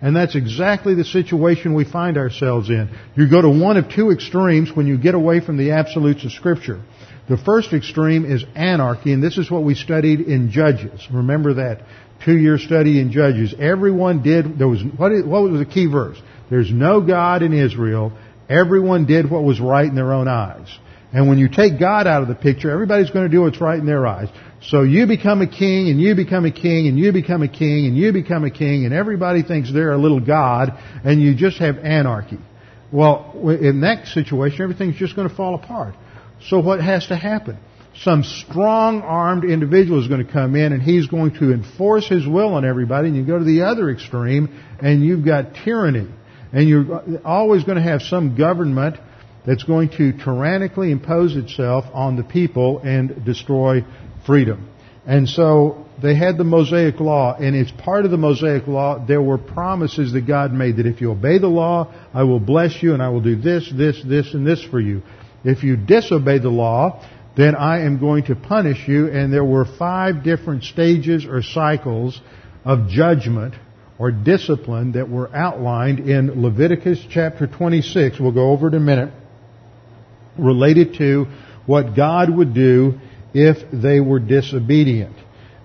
And 0.00 0.16
that's 0.16 0.34
exactly 0.34 0.94
the 0.94 1.04
situation 1.04 1.74
we 1.74 1.84
find 1.84 2.16
ourselves 2.16 2.70
in. 2.70 2.90
You 3.14 3.30
go 3.30 3.40
to 3.40 3.48
one 3.48 3.76
of 3.76 3.88
two 3.88 4.10
extremes 4.10 4.74
when 4.74 4.86
you 4.86 4.98
get 4.98 5.14
away 5.14 5.40
from 5.40 5.56
the 5.56 5.72
absolutes 5.72 6.24
of 6.24 6.32
Scripture. 6.32 6.82
The 7.28 7.36
first 7.36 7.72
extreme 7.72 8.24
is 8.24 8.44
anarchy, 8.54 9.12
and 9.12 9.22
this 9.22 9.38
is 9.38 9.50
what 9.50 9.62
we 9.62 9.74
studied 9.74 10.20
in 10.20 10.50
Judges. 10.50 11.06
Remember 11.12 11.54
that 11.54 11.82
two-year 12.24 12.58
study 12.58 13.00
in 13.00 13.12
Judges. 13.12 13.54
Everyone 13.58 14.22
did, 14.22 14.58
there 14.58 14.68
was, 14.68 14.82
what, 14.96 15.12
is, 15.12 15.24
what 15.24 15.42
was 15.42 15.60
the 15.60 15.66
key 15.66 15.86
verse? 15.86 16.20
There's 16.50 16.70
no 16.72 17.00
God 17.00 17.42
in 17.42 17.52
Israel. 17.52 18.12
Everyone 18.48 19.06
did 19.06 19.30
what 19.30 19.44
was 19.44 19.60
right 19.60 19.86
in 19.86 19.94
their 19.94 20.12
own 20.12 20.28
eyes. 20.28 20.66
And 21.12 21.28
when 21.28 21.38
you 21.38 21.48
take 21.48 21.78
God 21.78 22.06
out 22.06 22.22
of 22.22 22.28
the 22.28 22.34
picture, 22.34 22.70
everybody's 22.70 23.10
going 23.10 23.30
to 23.30 23.34
do 23.34 23.42
what's 23.42 23.60
right 23.60 23.78
in 23.78 23.86
their 23.86 24.06
eyes. 24.06 24.28
So 24.62 24.82
you 24.82 25.06
become 25.06 25.42
a 25.42 25.46
king, 25.46 25.90
and 25.90 26.00
you 26.00 26.14
become 26.14 26.44
a 26.44 26.52
king, 26.52 26.88
and 26.88 26.98
you 26.98 27.12
become 27.12 27.42
a 27.42 27.48
king, 27.48 27.86
and 27.86 27.96
you 27.96 28.12
become 28.12 28.44
a 28.44 28.50
king, 28.50 28.84
and 28.84 28.94
everybody 28.94 29.42
thinks 29.42 29.72
they're 29.72 29.92
a 29.92 29.98
little 29.98 30.20
God, 30.20 30.72
and 31.04 31.20
you 31.20 31.34
just 31.34 31.58
have 31.58 31.78
anarchy. 31.78 32.38
Well, 32.90 33.32
in 33.48 33.80
that 33.82 34.06
situation, 34.08 34.62
everything's 34.62 34.96
just 34.96 35.16
going 35.16 35.28
to 35.28 35.34
fall 35.34 35.54
apart. 35.54 35.94
So 36.48 36.60
what 36.60 36.80
has 36.80 37.06
to 37.08 37.16
happen? 37.16 37.58
Some 38.00 38.24
strong-armed 38.24 39.44
individual 39.44 40.00
is 40.00 40.08
going 40.08 40.24
to 40.24 40.32
come 40.32 40.56
in, 40.56 40.72
and 40.72 40.82
he's 40.82 41.06
going 41.06 41.34
to 41.34 41.52
enforce 41.52 42.08
his 42.08 42.26
will 42.26 42.54
on 42.54 42.64
everybody, 42.64 43.08
and 43.08 43.16
you 43.16 43.24
go 43.24 43.38
to 43.38 43.44
the 43.44 43.62
other 43.62 43.90
extreme, 43.90 44.48
and 44.80 45.04
you've 45.04 45.24
got 45.24 45.54
tyranny. 45.64 46.08
And 46.52 46.68
you're 46.68 47.20
always 47.24 47.64
going 47.64 47.76
to 47.76 47.82
have 47.82 48.02
some 48.02 48.36
government 48.36 48.96
that's 49.46 49.64
going 49.64 49.90
to 49.90 50.12
tyrannically 50.12 50.90
impose 50.90 51.36
itself 51.36 51.84
on 51.92 52.16
the 52.16 52.22
people 52.22 52.78
and 52.78 53.24
destroy 53.24 53.84
freedom. 54.26 54.68
And 55.06 55.28
so 55.28 55.86
they 56.00 56.14
had 56.14 56.38
the 56.38 56.44
Mosaic 56.44 57.00
Law, 57.00 57.36
and 57.36 57.56
as 57.56 57.70
part 57.72 58.04
of 58.04 58.10
the 58.10 58.16
Mosaic 58.16 58.66
Law, 58.66 59.04
there 59.04 59.22
were 59.22 59.38
promises 59.38 60.12
that 60.12 60.26
God 60.26 60.52
made 60.52 60.76
that 60.76 60.86
if 60.86 61.00
you 61.00 61.10
obey 61.10 61.38
the 61.38 61.48
law, 61.48 61.92
I 62.14 62.22
will 62.22 62.40
bless 62.40 62.82
you 62.82 62.94
and 62.94 63.02
I 63.02 63.08
will 63.08 63.20
do 63.20 63.36
this, 63.36 63.70
this, 63.74 64.02
this, 64.02 64.32
and 64.32 64.46
this 64.46 64.62
for 64.62 64.80
you. 64.80 65.02
If 65.44 65.62
you 65.64 65.76
disobey 65.76 66.38
the 66.38 66.50
law, 66.50 67.04
then 67.36 67.54
I 67.54 67.80
am 67.80 67.98
going 67.98 68.24
to 68.24 68.36
punish 68.36 68.86
you, 68.86 69.08
and 69.08 69.32
there 69.32 69.44
were 69.44 69.64
five 69.64 70.22
different 70.22 70.64
stages 70.64 71.24
or 71.24 71.42
cycles 71.42 72.20
of 72.64 72.88
judgment 72.88 73.54
or 73.98 74.10
discipline 74.10 74.92
that 74.92 75.08
were 75.08 75.34
outlined 75.34 76.00
in 76.00 76.42
Leviticus 76.42 77.04
chapter 77.10 77.46
26. 77.46 78.20
We'll 78.20 78.32
go 78.32 78.50
over 78.50 78.68
it 78.68 78.74
in 78.74 78.82
a 78.82 78.84
minute. 78.84 79.14
Related 80.38 80.94
to 80.98 81.26
what 81.66 81.94
God 81.96 82.30
would 82.30 82.54
do 82.54 83.00
if 83.34 83.70
they 83.72 84.00
were 84.00 84.18
disobedient. 84.18 85.16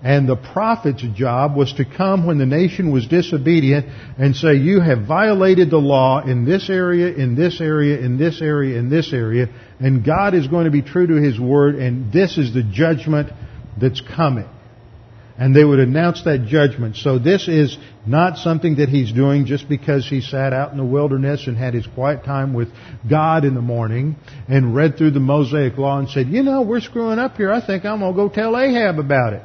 And 0.08 0.26
the 0.26 0.36
prophet's 0.36 1.02
job 1.02 1.54
was 1.54 1.74
to 1.74 1.84
come 1.84 2.26
when 2.26 2.38
the 2.38 2.46
nation 2.46 2.90
was 2.90 3.06
disobedient 3.06 3.84
and 4.16 4.34
say, 4.34 4.54
you 4.54 4.80
have 4.80 5.06
violated 5.06 5.68
the 5.68 5.76
law 5.76 6.24
in 6.24 6.46
this 6.46 6.70
area, 6.70 7.14
in 7.14 7.34
this 7.34 7.60
area, 7.60 7.98
in 7.98 8.16
this 8.16 8.40
area, 8.40 8.78
in 8.78 8.88
this 8.88 9.12
area, 9.12 9.48
and 9.78 10.02
God 10.02 10.32
is 10.32 10.46
going 10.46 10.64
to 10.64 10.70
be 10.70 10.80
true 10.80 11.06
to 11.08 11.16
His 11.16 11.38
word, 11.38 11.74
and 11.74 12.10
this 12.10 12.38
is 12.38 12.54
the 12.54 12.62
judgment 12.62 13.28
that's 13.78 14.00
coming 14.00 14.48
and 15.40 15.54
they 15.54 15.62
would 15.62 15.78
announce 15.78 16.24
that 16.24 16.46
judgment. 16.48 16.96
So 16.96 17.20
this 17.20 17.46
is 17.46 17.78
not 18.04 18.38
something 18.38 18.76
that 18.76 18.88
he's 18.88 19.12
doing 19.12 19.46
just 19.46 19.68
because 19.68 20.04
he 20.08 20.20
sat 20.20 20.52
out 20.52 20.72
in 20.72 20.78
the 20.78 20.84
wilderness 20.84 21.46
and 21.46 21.56
had 21.56 21.74
his 21.74 21.86
quiet 21.86 22.24
time 22.24 22.54
with 22.54 22.68
God 23.08 23.44
in 23.44 23.54
the 23.54 23.60
morning 23.60 24.16
and 24.48 24.74
read 24.74 24.98
through 24.98 25.12
the 25.12 25.20
Mosaic 25.20 25.78
Law 25.78 26.00
and 26.00 26.08
said, 26.08 26.26
you 26.26 26.42
know, 26.42 26.62
we're 26.62 26.80
screwing 26.80 27.20
up 27.20 27.36
here. 27.36 27.52
I 27.52 27.64
think 27.64 27.84
I'm 27.84 28.00
going 28.00 28.14
to 28.14 28.16
go 28.16 28.28
tell 28.28 28.58
Ahab 28.58 28.98
about 28.98 29.34
it. 29.34 29.42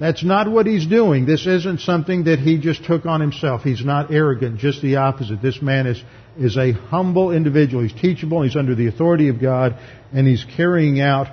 That's 0.00 0.22
not 0.22 0.48
what 0.48 0.66
he's 0.66 0.86
doing. 0.86 1.26
This 1.26 1.46
isn't 1.46 1.80
something 1.80 2.24
that 2.24 2.38
he 2.38 2.58
just 2.58 2.84
took 2.84 3.04
on 3.04 3.20
himself. 3.20 3.62
He's 3.62 3.84
not 3.84 4.12
arrogant, 4.12 4.58
just 4.60 4.80
the 4.80 4.96
opposite. 4.96 5.42
This 5.42 5.60
man 5.60 5.86
is, 5.86 6.02
is 6.38 6.56
a 6.56 6.72
humble 6.72 7.32
individual. 7.32 7.82
He's 7.82 8.00
teachable, 8.00 8.42
he's 8.42 8.54
under 8.54 8.76
the 8.76 8.86
authority 8.86 9.28
of 9.28 9.40
God, 9.40 9.76
and 10.12 10.26
he's 10.26 10.44
carrying 10.56 11.00
out 11.00 11.26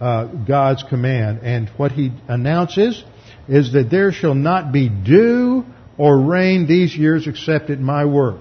uh, 0.00 0.26
God's 0.26 0.82
command. 0.82 1.40
And 1.42 1.70
what 1.78 1.92
he 1.92 2.12
announces 2.28 3.02
is 3.48 3.72
that 3.72 3.88
there 3.90 4.12
shall 4.12 4.34
not 4.34 4.70
be 4.70 4.90
dew 4.90 5.64
or 5.96 6.20
rain 6.20 6.66
these 6.66 6.94
years 6.94 7.26
except 7.26 7.70
at 7.70 7.80
my 7.80 8.04
word. 8.04 8.40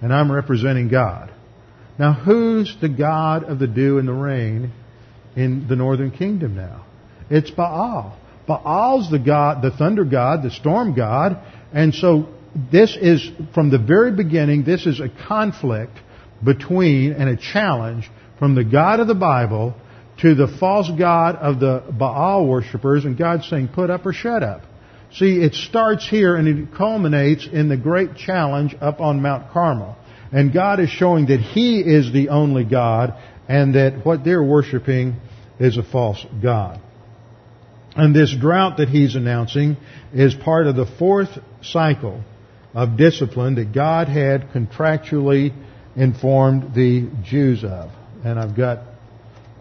And 0.00 0.12
I'm 0.12 0.32
representing 0.32 0.88
God. 0.88 1.30
Now 1.98 2.14
who's 2.14 2.74
the 2.80 2.88
God 2.88 3.44
of 3.44 3.58
the 3.58 3.66
dew 3.66 3.98
and 3.98 4.08
the 4.08 4.14
rain 4.14 4.72
in 5.36 5.68
the 5.68 5.76
northern 5.76 6.10
kingdom 6.10 6.56
now? 6.56 6.86
It's 7.28 7.50
Baal. 7.50 8.18
Baal's 8.50 9.10
the 9.10 9.18
God, 9.18 9.62
the 9.62 9.70
thunder 9.70 10.04
God, 10.04 10.42
the 10.42 10.50
storm 10.50 10.94
God, 10.94 11.38
and 11.72 11.94
so 11.94 12.26
this 12.72 12.96
is, 13.00 13.30
from 13.54 13.70
the 13.70 13.78
very 13.78 14.10
beginning, 14.10 14.64
this 14.64 14.86
is 14.86 14.98
a 14.98 15.08
conflict 15.28 15.96
between 16.42 17.12
and 17.12 17.28
a 17.28 17.36
challenge 17.36 18.10
from 18.38 18.54
the 18.54 18.64
God 18.64 18.98
of 18.98 19.06
the 19.06 19.14
Bible 19.14 19.74
to 20.20 20.34
the 20.34 20.48
false 20.58 20.90
god 20.98 21.36
of 21.36 21.60
the 21.60 21.84
Baal 21.92 22.46
worshippers, 22.46 23.04
and 23.04 23.16
God's 23.16 23.48
saying, 23.48 23.68
put 23.68 23.88
up 23.88 24.04
or 24.04 24.12
shut 24.12 24.42
up. 24.42 24.62
See, 25.12 25.40
it 25.40 25.54
starts 25.54 26.08
here 26.08 26.36
and 26.36 26.46
it 26.46 26.74
culminates 26.76 27.48
in 27.50 27.68
the 27.68 27.76
great 27.76 28.16
challenge 28.16 28.76
up 28.80 29.00
on 29.00 29.22
Mount 29.22 29.52
Carmel. 29.52 29.96
And 30.32 30.52
God 30.52 30.78
is 30.78 30.90
showing 30.90 31.26
that 31.26 31.40
He 31.40 31.80
is 31.80 32.12
the 32.12 32.28
only 32.28 32.64
God 32.64 33.14
and 33.48 33.74
that 33.74 34.04
what 34.04 34.24
they're 34.24 34.42
worshiping 34.42 35.16
is 35.58 35.76
a 35.76 35.82
false 35.82 36.24
God. 36.42 36.80
And 38.00 38.14
this 38.14 38.34
drought 38.34 38.78
that 38.78 38.88
He's 38.88 39.14
announcing 39.14 39.76
is 40.12 40.34
part 40.34 40.66
of 40.66 40.76
the 40.76 40.86
fourth 40.86 41.38
cycle 41.62 42.22
of 42.74 42.96
discipline 42.96 43.56
that 43.56 43.72
God 43.72 44.08
had 44.08 44.50
contractually 44.52 45.52
informed 45.96 46.74
the 46.74 47.08
Jews 47.22 47.64
of. 47.64 47.90
And 48.24 48.38
I've 48.38 48.56
got 48.56 48.80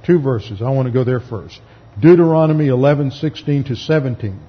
Two 0.03 0.19
verses. 0.19 0.61
I 0.61 0.69
want 0.69 0.87
to 0.87 0.91
go 0.91 1.03
there 1.03 1.19
first. 1.19 1.59
Deuteronomy 1.99 2.67
11:16 2.67 3.65
to 3.65 3.75
17. 3.75 4.39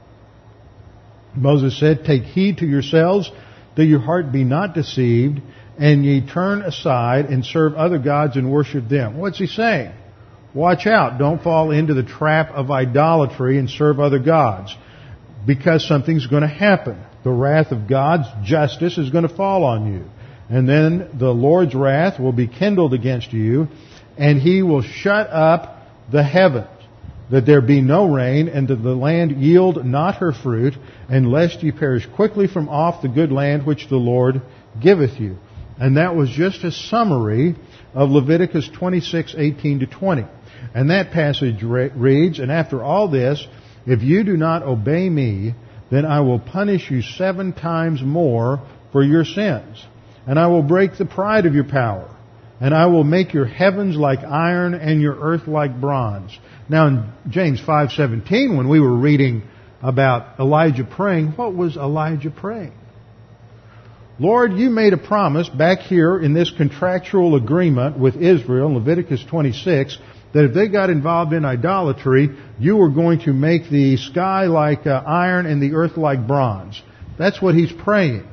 Moses 1.34 1.78
said, 1.78 2.04
"Take 2.04 2.22
heed 2.22 2.58
to 2.58 2.66
yourselves 2.66 3.30
that 3.74 3.86
your 3.86 4.00
heart 4.00 4.32
be 4.32 4.44
not 4.44 4.74
deceived, 4.74 5.40
and 5.78 6.04
ye 6.04 6.20
turn 6.20 6.62
aside 6.62 7.26
and 7.26 7.44
serve 7.44 7.74
other 7.74 7.98
gods 7.98 8.36
and 8.36 8.50
worship 8.50 8.88
them." 8.88 9.16
What's 9.16 9.38
he 9.38 9.46
saying? 9.46 9.90
Watch 10.54 10.86
out. 10.86 11.18
Don't 11.18 11.42
fall 11.42 11.70
into 11.70 11.94
the 11.94 12.02
trap 12.02 12.50
of 12.50 12.70
idolatry 12.70 13.58
and 13.58 13.70
serve 13.70 14.00
other 14.00 14.18
gods. 14.18 14.76
Because 15.46 15.86
something's 15.86 16.26
going 16.26 16.42
to 16.42 16.48
happen. 16.48 17.00
The 17.22 17.30
wrath 17.30 17.70
of 17.70 17.88
God's 17.88 18.26
justice 18.44 18.98
is 18.98 19.10
going 19.10 19.28
to 19.28 19.34
fall 19.34 19.64
on 19.64 19.92
you. 19.92 20.04
And 20.48 20.68
then 20.68 21.10
the 21.18 21.30
Lord's 21.30 21.74
wrath 21.74 22.18
will 22.18 22.32
be 22.32 22.48
kindled 22.48 22.92
against 22.92 23.32
you, 23.32 23.68
and 24.18 24.40
he 24.40 24.62
will 24.62 24.82
shut 24.82 25.28
up 25.28 25.86
the 26.10 26.24
heavens, 26.24 26.66
that 27.30 27.46
there 27.46 27.60
be 27.60 27.80
no 27.80 28.12
rain, 28.12 28.48
and 28.48 28.66
that 28.66 28.82
the 28.82 28.94
land 28.94 29.40
yield 29.40 29.84
not 29.86 30.16
her 30.16 30.32
fruit, 30.32 30.74
and 31.08 31.30
lest 31.30 31.62
ye 31.62 31.70
perish 31.70 32.04
quickly 32.16 32.48
from 32.48 32.68
off 32.68 33.00
the 33.00 33.08
good 33.08 33.30
land 33.30 33.64
which 33.64 33.88
the 33.88 33.96
Lord 33.96 34.42
giveth 34.82 35.20
you. 35.20 35.36
And 35.78 35.96
that 35.96 36.16
was 36.16 36.28
just 36.30 36.64
a 36.64 36.72
summary 36.72 37.54
of 37.94 38.10
Leviticus 38.10 38.68
26:18 38.68 39.80
to 39.80 39.86
20. 39.86 40.24
And 40.74 40.90
that 40.90 41.10
passage 41.10 41.62
reads, 41.62 42.38
And 42.38 42.50
after 42.50 42.82
all 42.82 43.08
this, 43.08 43.46
if 43.86 44.02
you 44.02 44.24
do 44.24 44.36
not 44.36 44.62
obey 44.62 45.08
me, 45.08 45.54
then 45.90 46.04
I 46.04 46.20
will 46.20 46.38
punish 46.38 46.90
you 46.90 47.02
seven 47.02 47.52
times 47.52 48.02
more 48.02 48.60
for 48.92 49.02
your 49.02 49.24
sins. 49.24 49.84
And 50.26 50.38
I 50.38 50.46
will 50.48 50.62
break 50.62 50.96
the 50.96 51.06
pride 51.06 51.46
of 51.46 51.54
your 51.54 51.64
power 51.64 52.08
and 52.60 52.74
I 52.74 52.86
will 52.86 53.04
make 53.04 53.32
your 53.32 53.46
heavens 53.46 53.96
like 53.96 54.22
iron 54.22 54.74
and 54.74 55.00
your 55.00 55.16
earth 55.18 55.48
like 55.48 55.80
bronze. 55.80 56.38
Now 56.68 56.86
in 56.86 57.04
James 57.30 57.60
5:17 57.60 58.56
when 58.56 58.68
we 58.68 58.80
were 58.80 58.94
reading 58.94 59.42
about 59.82 60.38
Elijah 60.38 60.84
praying, 60.84 61.28
what 61.36 61.54
was 61.54 61.76
Elijah 61.76 62.30
praying? 62.30 62.74
Lord, 64.18 64.52
you 64.52 64.68
made 64.68 64.92
a 64.92 64.98
promise 64.98 65.48
back 65.48 65.78
here 65.78 66.18
in 66.18 66.34
this 66.34 66.50
contractual 66.50 67.36
agreement 67.36 67.98
with 67.98 68.16
Israel, 68.16 68.74
Leviticus 68.74 69.24
26, 69.24 69.96
that 70.32 70.44
if 70.44 70.54
they 70.54 70.68
got 70.68 70.90
involved 70.90 71.32
in 71.32 71.44
idolatry, 71.44 72.30
you 72.58 72.76
were 72.76 72.90
going 72.90 73.20
to 73.20 73.32
make 73.32 73.68
the 73.68 73.96
sky 73.96 74.44
like 74.44 74.86
uh, 74.86 75.02
iron 75.06 75.46
and 75.46 75.60
the 75.60 75.74
earth 75.74 75.96
like 75.96 76.26
bronze. 76.26 76.80
That's 77.18 77.42
what 77.42 77.54
he's 77.54 77.72
praying 77.72 78.26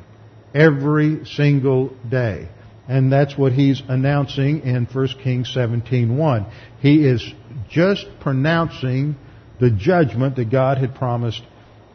every 0.54 1.26
single 1.26 1.96
day. 2.10 2.50
And 2.88 3.12
that's 3.12 3.38
what 3.38 3.52
he's 3.52 3.82
announcing 3.88 4.62
in 4.62 4.86
1 4.86 5.08
Kings 5.22 5.54
17.1. 5.54 6.52
He 6.80 7.06
is 7.06 7.34
just 7.70 8.06
pronouncing 8.22 9.16
the 9.60 9.72
judgment 9.72 10.38
that 10.38 10.50
God 10.50 10.78
had 10.78 10.96
promised 10.96 11.42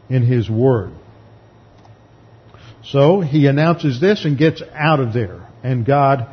in 0.09 0.21
his 0.23 0.49
word. 0.49 0.93
So 2.83 3.21
he 3.21 3.47
announces 3.47 3.99
this 3.99 4.25
and 4.25 4.37
gets 4.37 4.61
out 4.73 4.99
of 4.99 5.13
there. 5.13 5.47
And 5.63 5.85
God 5.85 6.27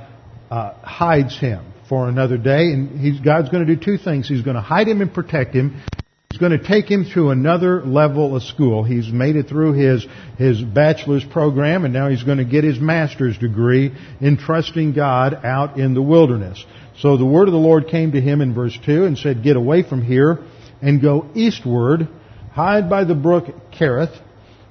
uh, 0.51 0.75
hides 0.83 1.39
him 1.39 1.65
for 1.91 2.09
another 2.09 2.39
day. 2.39 2.71
And 2.73 3.23
God's 3.23 3.51
going 3.51 3.67
to 3.67 3.77
do 3.77 3.85
two 3.85 3.99
things. 3.99 4.27
He's 4.27 4.43
going 4.43 4.55
to 4.55 4.63
hide 4.63 4.89
him 4.89 5.03
and 5.03 5.13
protect 5.13 5.55
him. 5.55 5.83
He's 6.31 6.39
going 6.39 6.57
to 6.57 6.65
take 6.65 6.89
him 6.89 7.05
to 7.15 7.31
another 7.31 7.85
level 7.85 8.37
of 8.37 8.45
school. 8.45 8.85
He's 8.85 9.09
made 9.09 9.35
it 9.35 9.49
through 9.49 9.73
his, 9.73 10.07
his 10.39 10.63
bachelor's 10.63 11.25
program 11.25 11.85
and 11.85 11.93
now 11.93 12.09
he's 12.09 12.23
going 12.23 12.39
to 12.39 12.45
get 12.45 12.63
his 12.63 12.79
master's 12.79 13.37
degree 13.37 13.93
in 14.21 14.39
trusting 14.39 14.93
God 14.93 15.35
out 15.45 15.77
in 15.77 15.93
the 15.93 16.01
wilderness. 16.01 16.65
So 17.01 17.17
the 17.17 17.27
word 17.27 17.49
of 17.49 17.53
the 17.53 17.59
Lord 17.59 17.89
came 17.89 18.13
to 18.13 18.21
him 18.21 18.41
in 18.41 18.55
verse 18.55 18.79
2 18.87 19.05
and 19.05 19.19
said, 19.19 19.43
Get 19.43 19.57
away 19.57 19.83
from 19.83 20.05
here 20.05 20.39
and 20.81 21.03
go 21.03 21.29
eastward, 21.35 22.07
hide 22.53 22.89
by 22.89 23.03
the 23.03 23.17
brook 23.17 23.47
Kerith, 23.73 24.17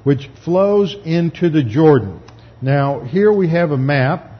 which 0.05 0.29
flows 0.45 0.95
into 1.03 1.49
the 1.49 1.63
Jordan. 1.63 2.21
Now, 2.61 3.01
here 3.01 3.33
we 3.33 3.49
have 3.49 3.71
a 3.71 3.77
map. 3.77 4.31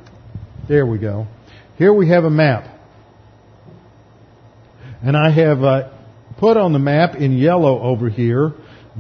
There 0.70 0.86
we 0.86 1.00
go. 1.00 1.28
Here 1.80 1.94
we 1.94 2.10
have 2.10 2.26
a 2.26 2.30
map. 2.30 2.66
And 5.02 5.16
I 5.16 5.30
have 5.30 5.64
uh, 5.64 5.92
put 6.38 6.58
on 6.58 6.74
the 6.74 6.80
map 6.80 7.16
in 7.16 7.38
yellow 7.38 7.80
over 7.80 8.10
here 8.10 8.52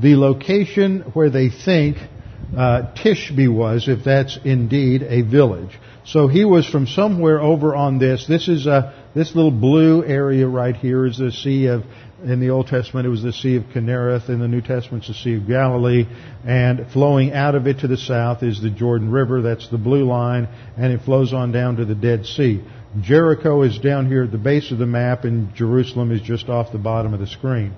the 0.01 0.15
location 0.15 1.01
where 1.13 1.29
they 1.29 1.49
think 1.49 1.97
uh, 2.55 2.93
Tishbe 2.95 3.53
was, 3.53 3.89
if 3.89 4.05
that's 4.05 4.39
indeed 4.45 5.03
a 5.03 5.23
village. 5.23 5.77
So 6.05 6.29
he 6.29 6.45
was 6.45 6.65
from 6.65 6.87
somewhere 6.87 7.41
over 7.41 7.75
on 7.75 7.99
this. 7.99 8.25
This 8.25 8.47
is 8.47 8.65
a, 8.65 8.93
this 9.13 9.35
little 9.35 9.51
blue 9.51 10.05
area 10.05 10.47
right 10.47 10.73
here 10.75 11.05
is 11.05 11.17
the 11.17 11.33
Sea 11.33 11.65
of 11.65 11.83
in 12.23 12.39
the 12.39 12.49
Old 12.49 12.67
Testament, 12.67 13.05
it 13.05 13.09
was 13.09 13.23
the 13.23 13.33
Sea 13.33 13.55
of 13.55 13.63
Kinnereth. 13.63 14.29
In 14.29 14.39
the 14.39 14.47
New 14.47 14.61
Testament, 14.61 15.03
it's 15.03 15.07
the 15.07 15.23
Sea 15.23 15.35
of 15.35 15.47
Galilee. 15.47 16.05
And 16.45 16.87
flowing 16.91 17.33
out 17.33 17.55
of 17.55 17.67
it 17.67 17.79
to 17.79 17.87
the 17.87 17.97
south 17.97 18.43
is 18.43 18.61
the 18.61 18.69
Jordan 18.69 19.11
River. 19.11 19.41
That's 19.41 19.69
the 19.69 19.77
blue 19.77 20.05
line. 20.05 20.47
And 20.77 20.91
it 20.93 21.01
flows 21.01 21.33
on 21.33 21.51
down 21.51 21.77
to 21.77 21.85
the 21.85 21.95
Dead 21.95 22.25
Sea. 22.25 22.61
Jericho 23.01 23.61
is 23.61 23.77
down 23.77 24.07
here 24.07 24.23
at 24.23 24.31
the 24.31 24.37
base 24.37 24.71
of 24.71 24.79
the 24.79 24.85
map, 24.85 25.23
and 25.23 25.53
Jerusalem 25.53 26.11
is 26.11 26.21
just 26.21 26.49
off 26.49 26.71
the 26.71 26.79
bottom 26.79 27.13
of 27.13 27.19
the 27.19 27.27
screen. 27.27 27.73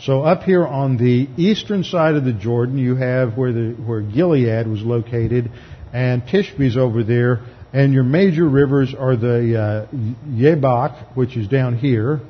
So 0.00 0.22
up 0.22 0.42
here 0.42 0.66
on 0.66 0.96
the 0.96 1.28
eastern 1.36 1.84
side 1.84 2.14
of 2.16 2.24
the 2.24 2.32
Jordan, 2.32 2.78
you 2.78 2.96
have 2.96 3.36
where 3.36 3.52
the 3.52 3.72
where 3.72 4.00
Gilead 4.00 4.66
was 4.66 4.82
located, 4.82 5.50
and 5.92 6.22
Tishbe's 6.22 6.76
over 6.76 7.02
there. 7.02 7.40
And 7.72 7.92
your 7.92 8.04
major 8.04 8.48
rivers 8.48 8.94
are 8.94 9.16
the 9.16 9.88
uh, 9.90 11.04
which 11.14 11.36
is 11.36 11.48
down 11.48 11.76
here, 11.76 12.20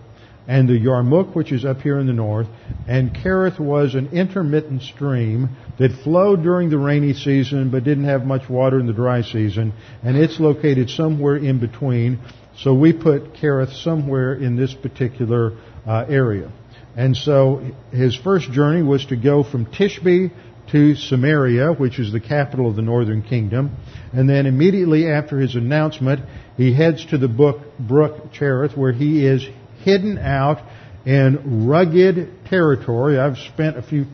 and 0.49 0.69
the 0.69 0.79
Yarmuk, 0.79 1.35
which 1.35 1.53
is 1.53 1.65
up 1.65 1.81
here 1.81 1.99
in 1.99 2.07
the 2.07 2.13
north, 2.13 2.47
and 2.87 3.15
Kerith 3.15 3.59
was 3.59 3.95
an 3.95 4.09
intermittent 4.13 4.83
stream 4.83 5.51
that 5.79 5.91
flowed 6.05 6.43
during 6.43 6.71
the 6.71 6.79
rainy 6.79 7.15
season 7.15 7.71
but 7.71 7.85
didn't 7.85 8.05
have 8.05 8.25
much 8.25 8.49
water 8.49 8.79
in 8.79 8.87
the 8.87 8.93
dry 8.93 9.23
season, 9.23 9.73
and 10.03 10.17
it's 10.17 10.39
located 10.39 10.91
somewhere 10.91 11.37
in 11.37 11.59
between. 11.59 12.21
So 12.59 12.75
we 12.75 12.93
put 12.93 13.35
Kerith 13.35 13.83
somewhere 13.83 14.35
in 14.35 14.57
this 14.57 14.73
particular 14.73 15.53
uh, 15.87 16.07
area. 16.09 16.51
And 16.97 17.15
so 17.17 17.71
his 17.91 18.17
first 18.17 18.51
journey 18.53 18.83
was 18.83 19.05
to 19.07 19.17
go 19.17 19.43
from 19.43 19.67
Tishbe 19.67 20.31
to 20.73 20.95
Samaria, 20.95 21.73
which 21.73 21.99
is 21.99 22.11
the 22.11 22.21
capital 22.21 22.69
of 22.69 22.77
the 22.77 22.83
northern 22.83 23.23
kingdom. 23.23 23.77
And 24.13 24.29
then 24.29 24.47
immediately 24.47 25.09
after 25.09 25.39
his 25.39 25.55
announcement, 25.55 26.21
he 26.57 26.73
heads 26.73 27.05
to 27.07 27.19
the 27.19 27.29
book, 27.29 27.61
brook 27.79 28.33
Cherith, 28.33 28.77
where 28.77 28.93
he 28.93 29.27
is 29.27 29.47
hidden 29.87 30.19
out 30.19 30.59
in 31.07 31.69
rugged 31.69 32.45
territory. 32.47 33.21
I've 33.21 33.39
spent 33.39 33.79
a 33.79 33.83
few 33.83 34.05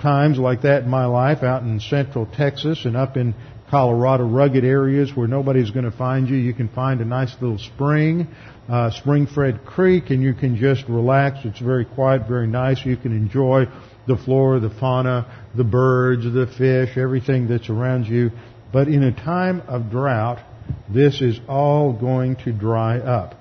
times 0.00 0.38
like 0.38 0.62
that 0.62 0.84
in 0.84 0.88
my 0.88 1.04
life 1.04 1.42
out 1.42 1.62
in 1.62 1.80
central 1.80 2.24
Texas 2.24 2.86
and 2.86 2.96
up 2.96 3.18
in 3.18 3.34
Colorado, 3.70 4.24
rugged 4.26 4.64
areas 4.64 5.14
where 5.14 5.28
nobody's 5.28 5.70
going 5.70 5.84
to 5.84 5.96
find 5.96 6.28
you. 6.28 6.36
You 6.36 6.54
can 6.54 6.68
find 6.68 7.02
a 7.02 7.04
nice 7.04 7.34
little 7.42 7.58
spring, 7.58 8.28
uh, 8.66 8.90
Spring-fed 8.90 9.66
Creek, 9.66 10.08
and 10.08 10.22
you 10.22 10.32
can 10.32 10.56
just 10.56 10.84
relax. 10.88 11.40
It's 11.44 11.60
very 11.60 11.84
quiet, 11.84 12.22
very 12.26 12.46
nice. 12.46 12.84
You 12.86 12.96
can 12.96 13.12
enjoy 13.12 13.66
the 14.06 14.16
flora, 14.16 14.60
the 14.60 14.70
fauna, 14.70 15.26
the 15.54 15.64
birds, 15.64 16.24
the 16.24 16.46
fish, 16.46 16.96
everything 16.96 17.48
that's 17.48 17.68
around 17.68 18.06
you. 18.06 18.30
But 18.72 18.88
in 18.88 19.02
a 19.02 19.12
time 19.12 19.60
of 19.68 19.90
drought, 19.90 20.38
this 20.88 21.20
is 21.20 21.38
all 21.48 21.92
going 21.92 22.36
to 22.44 22.52
dry 22.52 22.98
up. 22.98 23.34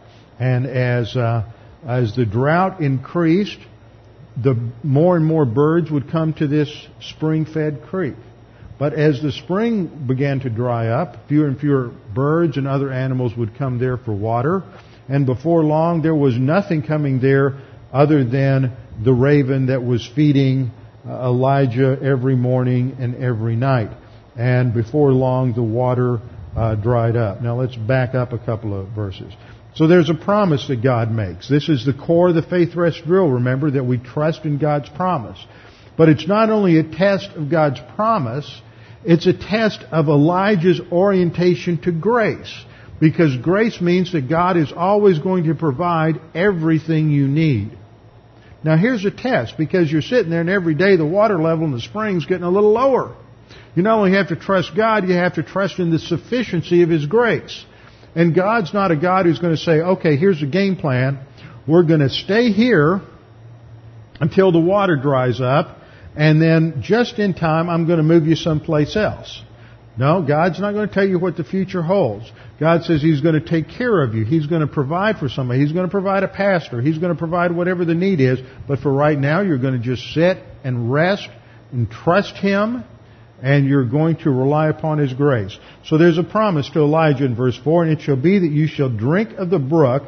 And 0.43 0.65
as, 0.65 1.15
uh, 1.15 1.45
as 1.87 2.17
the 2.17 2.25
drought 2.25 2.81
increased, 2.81 3.59
the 4.35 4.55
more 4.83 5.15
and 5.15 5.25
more 5.25 5.45
birds 5.45 5.89
would 5.89 6.11
come 6.11 6.33
to 6.33 6.47
this 6.47 6.69
spring-fed 6.99 7.83
creek. 7.83 8.15
But 8.77 8.91
as 8.91 9.21
the 9.21 9.31
spring 9.31 10.05
began 10.05 10.41
to 10.41 10.49
dry 10.49 10.87
up, 10.87 11.29
fewer 11.29 11.47
and 11.47 11.57
fewer 11.57 11.91
birds 12.13 12.57
and 12.57 12.67
other 12.67 12.91
animals 12.91 13.31
would 13.37 13.55
come 13.57 13.79
there 13.79 13.95
for 13.95 14.13
water. 14.13 14.63
And 15.07 15.25
before 15.25 15.63
long, 15.63 16.01
there 16.01 16.15
was 16.15 16.37
nothing 16.37 16.81
coming 16.81 17.21
there 17.21 17.61
other 17.93 18.25
than 18.25 18.75
the 19.01 19.13
raven 19.13 19.67
that 19.67 19.81
was 19.81 20.05
feeding 20.13 20.71
uh, 21.07 21.29
Elijah 21.29 21.97
every 22.03 22.35
morning 22.35 22.97
and 22.99 23.15
every 23.15 23.55
night. 23.55 23.91
And 24.35 24.73
before 24.73 25.13
long, 25.13 25.53
the 25.53 25.63
water 25.63 26.19
uh, 26.53 26.75
dried 26.75 27.15
up. 27.15 27.41
Now 27.41 27.61
let's 27.61 27.77
back 27.77 28.13
up 28.13 28.33
a 28.33 28.39
couple 28.39 28.77
of 28.77 28.89
verses. 28.89 29.31
So 29.76 29.88
there's 29.88 30.09
a 30.09 30.15
promise 30.15 30.67
that 30.67 30.84
God 30.84 31.11
makes. 31.11 31.49
This 31.49 31.67
is 31.67 31.86
the 31.86 31.93
core 31.93 32.30
of 32.30 32.36
the 32.36 32.43
faith 32.43 32.76
rest 32.76 33.03
drill, 33.05 33.28
remember, 33.28 33.71
that 33.71 33.86
we 33.86 33.97
trust 33.97 34.45
in 34.45 34.59
God's 34.59 34.89
promise. 34.89 35.43
But 35.97 36.09
it's 36.09 36.28
not 36.28 36.49
only 36.49 36.78
a 36.78 36.84
test 36.84 37.32
of 37.32 37.49
God's 37.49 37.80
promise, 37.95 38.61
it's 39.03 39.26
a 39.26 39.34
test 39.34 39.84
of 39.91 40.07
Elijah's 40.07 40.80
orientation 40.91 41.82
to 41.82 41.91
grace. 41.91 42.53
Because 42.99 43.36
grace 43.38 43.82
means 43.82 44.13
that 44.13 44.30
God 44.30 44.57
is 44.57 44.71
always 44.71 45.19
going 45.19 45.45
to 45.45 45.55
provide 45.55 46.21
everything 46.36 47.09
you 47.09 47.28
need. 47.28 47.78
Now 48.63 48.78
here's 48.78 49.03
a 49.03 49.11
test, 49.11 49.57
because 49.57 49.91
you're 49.91 50.01
sitting 50.01 50.30
there 50.30 50.41
and 50.41 50.49
every 50.49 50.76
day 50.76 50.95
the 50.95 51.05
water 51.05 51.41
level 51.41 51.65
in 51.65 51.71
the 51.71 51.82
spring's 51.82 52.26
getting 52.26 52.45
a 52.45 52.49
little 52.49 52.71
lower. 52.71 53.15
You 53.76 53.84
not 53.84 53.97
only 53.97 54.13
have 54.13 54.30
to 54.30 54.36
trust 54.36 54.76
God, 54.76 55.07
you 55.07 55.15
have 55.15 55.36
to 55.36 55.43
trust 55.43 55.80
in 55.80 55.89
the 55.89 55.99
sufficiency 55.99 56.84
of 56.84 56.89
His 56.89 57.05
grace. 57.05 57.65
And 58.16 58.36
God's 58.36 58.74
not 58.74 58.91
a 58.91 58.95
God 58.95 59.26
who's 59.26 59.39
going 59.39 59.55
to 59.55 59.61
say, 59.61 59.80
okay, 59.80 60.18
here's 60.18 60.41
a 60.41 60.45
game 60.45 60.76
plan. 60.76 61.20
We're 61.68 61.84
going 61.84 62.01
to 62.01 62.09
stay 62.09 62.51
here 62.51 63.01
until 64.20 64.51
the 64.51 64.59
water 64.59 64.95
dries 64.95 65.41
up, 65.41 65.78
and 66.16 66.41
then 66.41 66.82
just 66.82 67.18
in 67.18 67.34
time, 67.34 67.70
I'm 67.70 67.88
going 67.88 67.97
to 67.97 68.03
move 68.03 68.28
you 68.28 68.36
someplace 68.36 68.95
else. 68.95 69.41
No, 69.97 70.24
God's 70.24 70.59
not 70.59 70.74
going 70.74 70.88
to 70.88 70.93
tell 70.93 71.07
you 71.07 71.20
what 71.20 71.38
the 71.38 71.43
future 71.43 71.82
holds. 71.84 72.32
God 72.59 72.84
says 72.84 73.01
He's 73.01 73.22
going 73.22 73.36
to 73.36 73.47
take 73.47 73.70
care 73.70 74.01
of 74.01 74.16
you. 74.16 74.26
He's 74.26 74.47
going 74.47 74.61
to 74.61 74.68
provide 74.68 75.18
for 75.18 75.30
somebody. 75.30 75.59
He's 75.59 75.72
going 75.72 75.86
to 75.86 75.91
provide 75.91 76.24
a 76.24 76.28
pastor. 76.28 76.82
He's 76.82 76.97
going 76.97 77.14
to 77.14 77.18
provide 77.18 77.51
whatever 77.51 77.86
the 77.86 77.93
need 77.93 78.20
is. 78.20 78.39
But 78.68 78.80
for 78.80 78.91
right 78.91 79.18
now, 79.18 79.41
you're 79.41 79.59
going 79.59 79.80
to 79.80 79.84
just 79.84 80.14
sit 80.14 80.38
and 80.64 80.91
rest 80.91 81.28
and 81.72 81.89
trust 81.89 82.36
Him 82.36 82.84
and 83.43 83.67
you're 83.67 83.83
going 83.83 84.15
to 84.15 84.31
rely 84.31 84.69
upon 84.69 84.99
His 84.99 85.13
grace. 85.13 85.55
So 85.83 85.97
there's 85.97 86.17
a 86.17 86.23
promise 86.23 86.69
to 86.69 86.79
Elijah 86.79 87.25
in 87.25 87.35
verse 87.35 87.59
4, 87.61 87.83
and 87.83 87.91
it 87.91 88.01
shall 88.01 88.15
be 88.15 88.39
that 88.39 88.51
you 88.51 88.67
shall 88.67 88.89
drink 88.89 89.33
of 89.37 89.49
the 89.49 89.59
brook, 89.59 90.03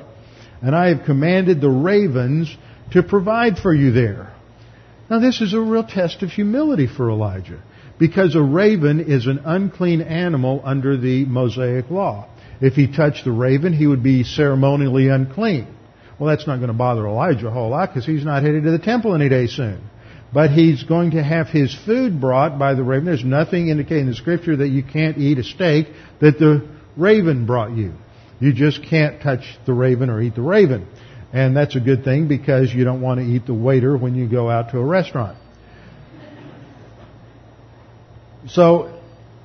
and 0.62 0.74
I 0.74 0.88
have 0.88 1.06
commanded 1.06 1.60
the 1.60 1.70
ravens 1.70 2.56
to 2.92 3.04
provide 3.04 3.58
for 3.58 3.74
you 3.74 3.92
there. 3.92 4.34
Now 5.10 5.20
this 5.20 5.42
is 5.42 5.54
a 5.54 5.60
real 5.60 5.84
test 5.84 6.24
of 6.24 6.30
humility 6.30 6.88
for 6.88 7.12
Elijah, 7.12 7.62
because 8.00 8.36
a 8.36 8.42
raven 8.42 9.02
is 9.02 9.28
an 9.28 9.42
unclean 9.44 10.02
animal 10.02 10.62
under 10.64 10.96
the 10.96 11.26
Mosaic 11.26 11.92
law. 11.92 12.30
If 12.62 12.76
he 12.76 12.88
touched 12.88 13.26
the 13.26 13.34
raven, 13.34 13.74
he 13.74 13.86
would 13.86 14.02
be 14.02 14.24
ceremonially 14.24 15.10
unclean. 15.10 15.68
Well, 16.18 16.30
that's 16.30 16.48
not 16.48 16.58
going 16.58 16.70
to 16.70 16.74
bother 16.74 17.06
Elijah 17.06 17.48
a 17.48 17.52
whole 17.52 17.72
lot 17.72 17.90
because 17.90 18.06
he's 18.06 18.24
not 18.24 18.44
headed 18.44 18.64
to 18.64 18.72
the 18.72 18.80
temple 18.80 19.14
any 19.14 19.28
day 19.28 19.48
soon 19.48 19.90
but 20.36 20.52
he's 20.52 20.84
going 20.84 21.12
to 21.12 21.24
have 21.24 21.48
his 21.48 21.74
food 21.86 22.20
brought 22.20 22.60
by 22.60 22.74
the 22.74 22.84
raven. 22.84 23.06
There's 23.06 23.24
nothing 23.24 23.70
indicating 23.70 24.04
in 24.04 24.10
the 24.10 24.16
scripture 24.16 24.58
that 24.58 24.68
you 24.68 24.84
can't 24.84 25.18
eat 25.18 25.40
a 25.40 25.46
steak 25.46 25.88
that 26.20 26.38
the 26.38 26.68
raven 26.98 27.46
brought 27.46 27.72
you. 27.72 27.94
You 28.42 28.52
just 28.52 28.84
can't 28.84 29.22
touch 29.22 29.46
the 29.66 29.72
raven 29.72 30.10
or 30.10 30.22
eat 30.22 30.36
the 30.36 30.42
raven. 30.42 30.90
And 31.32 31.56
that's 31.56 31.78
a 31.78 31.80
good 31.80 32.04
thing 32.04 32.28
because 32.28 32.74
you 32.74 32.84
don't 32.84 33.00
want 33.00 33.22
to 33.22 33.26
eat 33.26 33.46
the 33.46 33.54
waiter 33.54 33.96
when 33.98 34.14
you 34.14 34.28
go 34.28 34.50
out 34.50 34.72
to 34.72 34.78
a 34.80 34.86
restaurant. 34.86 35.38
So 38.50 39.00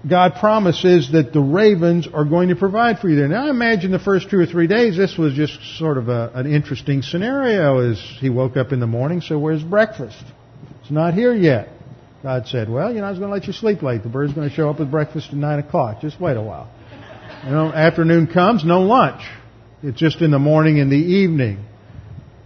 God 0.08 0.34
promises 0.40 1.12
that 1.12 1.32
the 1.32 1.40
ravens 1.40 2.08
are 2.12 2.24
going 2.24 2.48
to 2.48 2.56
provide 2.56 2.98
for 2.98 3.08
you 3.08 3.14
there. 3.14 3.28
Now, 3.28 3.46
I 3.46 3.50
imagine 3.50 3.92
the 3.92 4.00
first 4.00 4.28
two 4.28 4.40
or 4.40 4.46
three 4.46 4.66
days, 4.66 4.96
this 4.96 5.16
was 5.16 5.34
just 5.34 5.56
sort 5.78 5.98
of 5.98 6.08
a, 6.08 6.32
an 6.34 6.52
interesting 6.52 7.02
scenario 7.02 7.78
as 7.78 8.00
he 8.18 8.28
woke 8.28 8.56
up 8.56 8.72
in 8.72 8.80
the 8.80 8.88
morning, 8.88 9.20
so 9.20 9.38
where's 9.38 9.62
breakfast? 9.62 10.24
Not 10.90 11.14
here 11.14 11.34
yet. 11.34 11.68
God 12.22 12.46
said, 12.48 12.68
well, 12.68 12.92
you 12.92 13.00
know, 13.00 13.06
I 13.06 13.10
was 13.10 13.18
going 13.18 13.30
to 13.30 13.34
let 13.34 13.46
you 13.46 13.52
sleep 13.52 13.82
late. 13.82 14.02
The 14.02 14.10
bird's 14.10 14.34
going 14.34 14.48
to 14.48 14.54
show 14.54 14.68
up 14.68 14.78
with 14.78 14.90
breakfast 14.90 15.28
at 15.30 15.36
9 15.36 15.58
o'clock. 15.60 16.02
Just 16.02 16.20
wait 16.20 16.36
a 16.36 16.42
while. 16.42 16.70
You 17.44 17.50
know, 17.50 17.72
afternoon 17.72 18.26
comes, 18.26 18.64
no 18.64 18.82
lunch. 18.82 19.22
It's 19.82 19.98
just 19.98 20.20
in 20.20 20.30
the 20.30 20.38
morning 20.38 20.78
and 20.78 20.92
the 20.92 20.96
evening. 20.96 21.64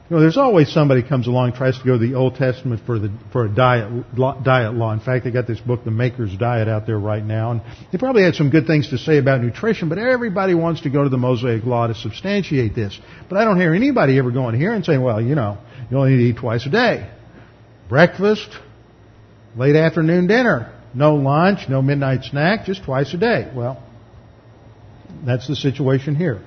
You 0.09 0.17
know, 0.17 0.21
there's 0.21 0.37
always 0.37 0.71
somebody 0.71 1.03
comes 1.03 1.27
along 1.27 1.55
tries 1.55 1.79
to 1.79 1.85
go 1.85 1.99
to 1.99 2.07
the 2.07 2.15
Old 2.15 2.37
Testament 2.37 2.83
for 2.85 2.99
the 2.99 3.11
for 3.33 3.47
a 3.47 3.49
diet 3.49 4.15
diet 4.45 4.75
law. 4.75 4.93
In 4.93 5.01
fact, 5.01 5.25
they 5.25 5.31
got 5.31 5.47
this 5.47 5.59
book, 5.59 5.83
The 5.83 5.91
Maker's 5.91 6.37
Diet, 6.37 6.69
out 6.69 6.87
there 6.87 6.99
right 6.99 7.25
now, 7.25 7.53
and 7.53 7.63
they 7.91 7.97
probably 7.97 8.23
had 8.23 8.35
some 8.35 8.51
good 8.51 8.67
things 8.67 8.91
to 8.91 8.99
say 8.99 9.17
about 9.17 9.43
nutrition. 9.43 9.89
But 9.89 9.97
everybody 9.97 10.55
wants 10.55 10.83
to 10.83 10.91
go 10.91 11.05
to 11.05 11.09
the 11.09 11.17
Mosaic 11.17 11.65
Law 11.65 11.87
to 11.87 11.95
substantiate 11.95 12.75
this. 12.75 13.01
But 13.31 13.39
I 13.39 13.45
don't 13.45 13.59
hear 13.59 13.73
anybody 13.73 14.19
ever 14.19 14.31
going 14.31 14.55
here 14.55 14.75
and 14.75 14.85
saying, 14.85 15.01
"Well, 15.01 15.23
you 15.23 15.35
know, 15.35 15.57
you 15.91 15.97
only 15.97 16.13
need 16.13 16.19
to 16.19 16.25
eat 16.25 16.37
twice 16.37 16.67
a 16.67 16.71
day: 16.71 17.11
breakfast, 17.95 18.49
late 19.57 19.77
afternoon 19.77 20.27
dinner, 20.27 20.73
no 20.95 21.15
lunch, 21.15 21.69
no 21.69 21.81
midnight 21.81 22.25
snack, 22.25 22.67
just 22.67 22.83
twice 22.83 23.15
a 23.15 23.17
day." 23.17 23.47
Well, 23.55 23.81
that's 25.25 25.47
the 25.47 25.55
situation 25.55 26.17
here. 26.17 26.41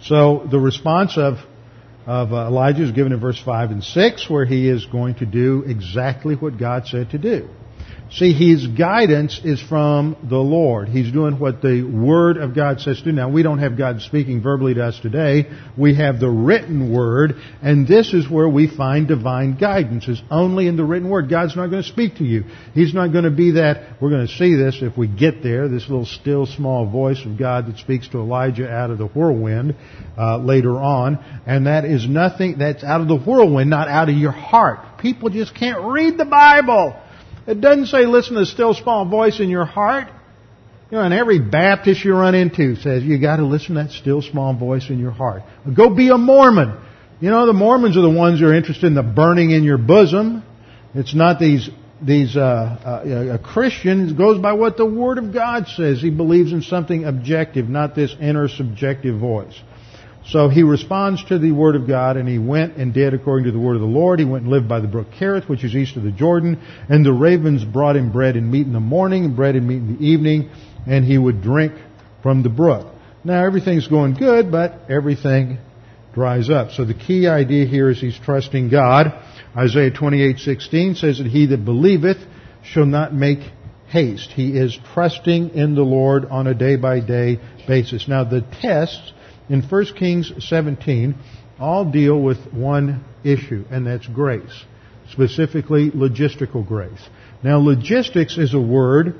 So 0.00 0.46
the 0.50 0.58
response 0.58 1.18
of 1.18 1.44
of 2.06 2.32
Elijah 2.32 2.84
is 2.84 2.92
given 2.92 3.12
in 3.12 3.20
verse 3.20 3.38
5 3.38 3.70
and 3.70 3.82
6, 3.82 4.30
where 4.30 4.44
he 4.44 4.68
is 4.68 4.84
going 4.86 5.14
to 5.16 5.26
do 5.26 5.64
exactly 5.66 6.34
what 6.34 6.58
God 6.58 6.86
said 6.86 7.10
to 7.10 7.18
do. 7.18 7.48
See, 8.10 8.32
his 8.32 8.66
guidance 8.66 9.40
is 9.42 9.60
from 9.60 10.16
the 10.28 10.38
Lord. 10.38 10.88
He's 10.88 11.10
doing 11.10 11.38
what 11.40 11.62
the 11.62 11.82
Word 11.82 12.36
of 12.36 12.54
God 12.54 12.80
says 12.80 12.98
to 12.98 13.04
do. 13.04 13.12
Now, 13.12 13.30
we 13.30 13.42
don't 13.42 13.58
have 13.58 13.78
God 13.78 14.02
speaking 14.02 14.42
verbally 14.42 14.74
to 14.74 14.84
us 14.84 15.00
today. 15.00 15.46
We 15.76 15.96
have 15.96 16.20
the 16.20 16.28
written 16.28 16.92
Word, 16.92 17.34
and 17.62 17.88
this 17.88 18.12
is 18.12 18.30
where 18.30 18.48
we 18.48 18.68
find 18.68 19.08
divine 19.08 19.56
guidance, 19.56 20.06
is 20.06 20.22
only 20.30 20.68
in 20.68 20.76
the 20.76 20.84
written 20.84 21.08
Word. 21.08 21.30
God's 21.30 21.56
not 21.56 21.68
going 21.68 21.82
to 21.82 21.88
speak 21.88 22.16
to 22.16 22.24
you. 22.24 22.44
He's 22.74 22.94
not 22.94 23.08
going 23.08 23.24
to 23.24 23.30
be 23.30 23.52
that, 23.52 24.00
we're 24.00 24.10
going 24.10 24.26
to 24.26 24.32
see 24.34 24.54
this 24.54 24.78
if 24.80 24.96
we 24.98 25.08
get 25.08 25.42
there, 25.42 25.68
this 25.68 25.88
little 25.88 26.06
still 26.06 26.46
small 26.46 26.86
voice 26.88 27.24
of 27.24 27.38
God 27.38 27.66
that 27.66 27.78
speaks 27.78 28.06
to 28.08 28.18
Elijah 28.18 28.70
out 28.70 28.90
of 28.90 28.98
the 28.98 29.06
whirlwind 29.06 29.74
uh, 30.16 30.36
later 30.38 30.76
on, 30.76 31.18
and 31.46 31.66
that 31.66 31.84
is 31.84 32.06
nothing, 32.06 32.58
that's 32.58 32.84
out 32.84 33.00
of 33.00 33.08
the 33.08 33.16
whirlwind, 33.16 33.70
not 33.70 33.88
out 33.88 34.08
of 34.08 34.14
your 34.14 34.30
heart. 34.30 34.98
People 34.98 35.30
just 35.30 35.54
can't 35.54 35.82
read 35.82 36.18
the 36.18 36.26
Bible. 36.26 37.00
It 37.46 37.60
doesn't 37.60 37.86
say 37.86 38.06
listen 38.06 38.34
to 38.34 38.40
the 38.40 38.46
still 38.46 38.74
small 38.74 39.08
voice 39.08 39.40
in 39.40 39.48
your 39.48 39.64
heart. 39.64 40.08
You 40.90 40.98
know, 40.98 41.04
and 41.04 41.14
every 41.14 41.38
Baptist 41.38 42.04
you 42.04 42.14
run 42.14 42.34
into 42.34 42.76
says 42.76 43.02
you 43.02 43.18
got 43.20 43.36
to 43.36 43.46
listen 43.46 43.74
to 43.74 43.84
that 43.84 43.90
still 43.90 44.22
small 44.22 44.54
voice 44.54 44.90
in 44.90 44.98
your 44.98 45.10
heart. 45.10 45.42
Go 45.74 45.94
be 45.94 46.08
a 46.08 46.18
Mormon. 46.18 46.78
You 47.20 47.30
know, 47.30 47.46
the 47.46 47.52
Mormons 47.52 47.96
are 47.96 48.02
the 48.02 48.10
ones 48.10 48.40
who 48.40 48.46
are 48.46 48.54
interested 48.54 48.86
in 48.86 48.94
the 48.94 49.02
burning 49.02 49.50
in 49.50 49.64
your 49.64 49.78
bosom. 49.78 50.42
It's 50.94 51.14
not 51.14 51.38
these 51.38 51.68
these 52.02 52.36
uh, 52.36 53.02
uh, 53.04 53.34
a 53.34 53.38
Christian 53.38 54.16
goes 54.16 54.40
by 54.40 54.52
what 54.52 54.76
the 54.76 54.86
Word 54.86 55.18
of 55.18 55.32
God 55.32 55.68
says. 55.68 56.00
He 56.00 56.10
believes 56.10 56.52
in 56.52 56.62
something 56.62 57.04
objective, 57.04 57.68
not 57.68 57.94
this 57.94 58.14
inner 58.20 58.48
subjective 58.48 59.18
voice. 59.18 59.58
So 60.26 60.48
he 60.48 60.62
responds 60.62 61.22
to 61.24 61.38
the 61.38 61.52
word 61.52 61.76
of 61.76 61.86
God, 61.86 62.16
and 62.16 62.26
he 62.26 62.38
went 62.38 62.76
and 62.76 62.94
did 62.94 63.12
according 63.12 63.44
to 63.44 63.52
the 63.52 63.58
word 63.58 63.74
of 63.74 63.82
the 63.82 63.86
Lord. 63.86 64.18
He 64.18 64.24
went 64.24 64.44
and 64.44 64.52
lived 64.52 64.68
by 64.68 64.80
the 64.80 64.88
brook 64.88 65.08
Kerith, 65.18 65.48
which 65.48 65.64
is 65.64 65.74
east 65.74 65.96
of 65.96 66.02
the 66.02 66.10
Jordan, 66.10 66.60
and 66.88 67.04
the 67.04 67.12
ravens 67.12 67.64
brought 67.64 67.96
him 67.96 68.10
bread 68.10 68.36
and 68.36 68.50
meat 68.50 68.66
in 68.66 68.72
the 68.72 68.80
morning, 68.80 69.26
and 69.26 69.36
bread 69.36 69.54
and 69.54 69.68
meat 69.68 69.76
in 69.76 69.96
the 69.96 70.04
evening, 70.04 70.50
and 70.86 71.04
he 71.04 71.18
would 71.18 71.42
drink 71.42 71.74
from 72.22 72.42
the 72.42 72.48
brook. 72.48 72.86
Now 73.22 73.44
everything's 73.44 73.86
going 73.86 74.14
good, 74.14 74.50
but 74.50 74.90
everything 74.90 75.58
dries 76.14 76.48
up. 76.48 76.70
So 76.70 76.84
the 76.84 76.94
key 76.94 77.26
idea 77.26 77.66
here 77.66 77.90
is 77.90 78.00
he's 78.00 78.18
trusting 78.18 78.70
God. 78.70 79.12
Isaiah 79.56 79.90
28:16 79.90 80.96
says 80.96 81.18
that 81.18 81.26
he 81.26 81.46
that 81.46 81.64
believeth 81.64 82.18
shall 82.62 82.86
not 82.86 83.12
make 83.12 83.40
haste. 83.88 84.30
He 84.30 84.56
is 84.56 84.78
trusting 84.94 85.50
in 85.50 85.74
the 85.74 85.82
Lord 85.82 86.24
on 86.24 86.46
a 86.46 86.54
day 86.54 86.76
by 86.76 87.00
day 87.00 87.40
basis. 87.66 88.08
Now 88.08 88.24
the 88.24 88.42
tests 88.62 89.12
in 89.48 89.62
1 89.62 89.84
Kings 89.96 90.32
17 90.38 91.14
all 91.58 91.84
deal 91.84 92.20
with 92.20 92.52
one 92.52 93.04
issue, 93.22 93.64
and 93.70 93.86
that's 93.86 94.06
grace, 94.06 94.64
specifically 95.10 95.90
logistical 95.90 96.66
grace. 96.66 97.08
Now, 97.42 97.58
logistics 97.58 98.38
is 98.38 98.54
a 98.54 98.60
word. 98.60 99.14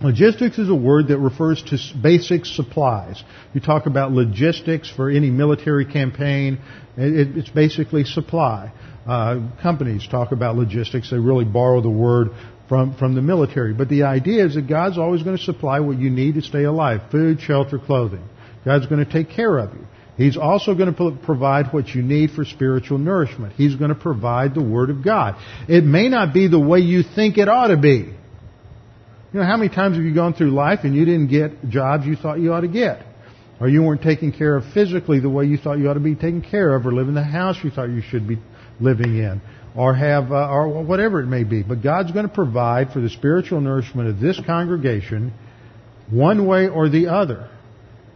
Logistics 0.00 0.58
is 0.58 0.68
a 0.68 0.74
word 0.74 1.08
that 1.08 1.18
refers 1.18 1.62
to 1.64 1.78
basic 2.00 2.44
supplies. 2.44 3.22
You 3.52 3.60
talk 3.60 3.86
about 3.86 4.10
logistics 4.10 4.90
for 4.90 5.08
any 5.08 5.30
military 5.30 5.84
campaign, 5.84 6.58
it's 6.96 7.50
basically 7.50 8.04
supply. 8.04 8.72
Uh, 9.06 9.48
companies 9.62 10.06
talk 10.08 10.32
about 10.32 10.56
logistics. 10.56 11.10
They 11.10 11.18
really 11.18 11.44
borrow 11.44 11.80
the 11.80 11.90
word 11.90 12.30
from, 12.68 12.96
from 12.96 13.14
the 13.14 13.22
military. 13.22 13.74
But 13.74 13.88
the 13.88 14.04
idea 14.04 14.46
is 14.46 14.54
that 14.54 14.68
God's 14.68 14.96
always 14.96 15.22
going 15.22 15.36
to 15.36 15.42
supply 15.42 15.80
what 15.80 15.98
you 15.98 16.08
need 16.10 16.34
to 16.36 16.42
stay 16.42 16.64
alive 16.64 17.02
food, 17.10 17.40
shelter, 17.40 17.78
clothing. 17.78 18.24
God's 18.64 18.86
going 18.86 19.04
to 19.04 19.10
take 19.10 19.30
care 19.30 19.58
of 19.58 19.74
you. 19.74 19.86
He's 20.16 20.36
also 20.36 20.74
going 20.74 20.94
to 20.94 21.18
provide 21.24 21.72
what 21.72 21.88
you 21.88 22.02
need 22.02 22.30
for 22.30 22.44
spiritual 22.44 22.98
nourishment. 22.98 23.54
He's 23.54 23.74
going 23.74 23.88
to 23.88 23.96
provide 23.96 24.54
the 24.54 24.62
Word 24.62 24.90
of 24.90 25.04
God. 25.04 25.36
It 25.68 25.82
may 25.82 26.08
not 26.08 26.32
be 26.32 26.46
the 26.46 26.60
way 26.60 26.78
you 26.78 27.02
think 27.02 27.36
it 27.36 27.48
ought 27.48 27.68
to 27.68 27.76
be. 27.76 28.14
You 29.32 29.40
know, 29.40 29.44
how 29.44 29.56
many 29.56 29.74
times 29.74 29.96
have 29.96 30.04
you 30.04 30.14
gone 30.14 30.34
through 30.34 30.52
life 30.52 30.80
and 30.84 30.94
you 30.94 31.04
didn't 31.04 31.26
get 31.26 31.68
jobs 31.68 32.06
you 32.06 32.14
thought 32.14 32.38
you 32.38 32.52
ought 32.52 32.60
to 32.60 32.68
get? 32.68 33.04
Or 33.60 33.68
you 33.68 33.82
weren't 33.82 34.02
taken 34.02 34.30
care 34.30 34.56
of 34.56 34.64
physically 34.72 35.18
the 35.18 35.28
way 35.28 35.46
you 35.46 35.56
thought 35.56 35.78
you 35.78 35.88
ought 35.90 35.94
to 35.94 36.00
be 36.00 36.14
taken 36.14 36.42
care 36.42 36.74
of, 36.76 36.86
or 36.86 36.92
live 36.92 37.08
in 37.08 37.14
the 37.14 37.22
house 37.22 37.56
you 37.64 37.70
thought 37.70 37.88
you 37.88 38.02
should 38.02 38.28
be 38.28 38.38
living 38.80 39.18
in, 39.18 39.40
or 39.76 39.94
have, 39.94 40.30
uh, 40.30 40.48
or 40.48 40.84
whatever 40.84 41.20
it 41.20 41.26
may 41.26 41.42
be. 41.42 41.62
But 41.62 41.82
God's 41.82 42.12
going 42.12 42.28
to 42.28 42.32
provide 42.32 42.92
for 42.92 43.00
the 43.00 43.10
spiritual 43.10 43.60
nourishment 43.60 44.08
of 44.08 44.20
this 44.20 44.40
congregation 44.46 45.32
one 46.10 46.46
way 46.46 46.68
or 46.68 46.88
the 46.88 47.08
other. 47.08 47.50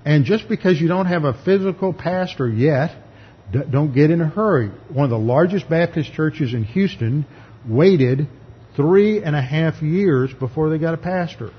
And 0.09 0.25
just 0.25 0.49
because 0.49 0.81
you 0.81 0.89
don't 0.89 1.05
have 1.05 1.25
a 1.25 1.35
physical 1.45 1.93
pastor 1.93 2.49
yet, 2.49 2.97
don't 3.53 3.93
get 3.93 4.11
in 4.11 4.23
a 4.23 4.27
hurry. 4.27 4.71
One 4.89 5.05
of 5.05 5.11
the 5.11 5.19
largest 5.19 5.69
Baptist 5.69 6.15
churches 6.15 6.55
in 6.55 6.65
Houston 6.65 7.27
waited 7.69 8.27
three 8.75 9.23
and 9.23 9.37
a 9.37 9.43
half 9.43 9.83
years 9.83 10.33
before 10.33 10.71
they 10.71 10.79
got 10.79 10.95
a 10.95 10.97
pastor. 10.97 11.51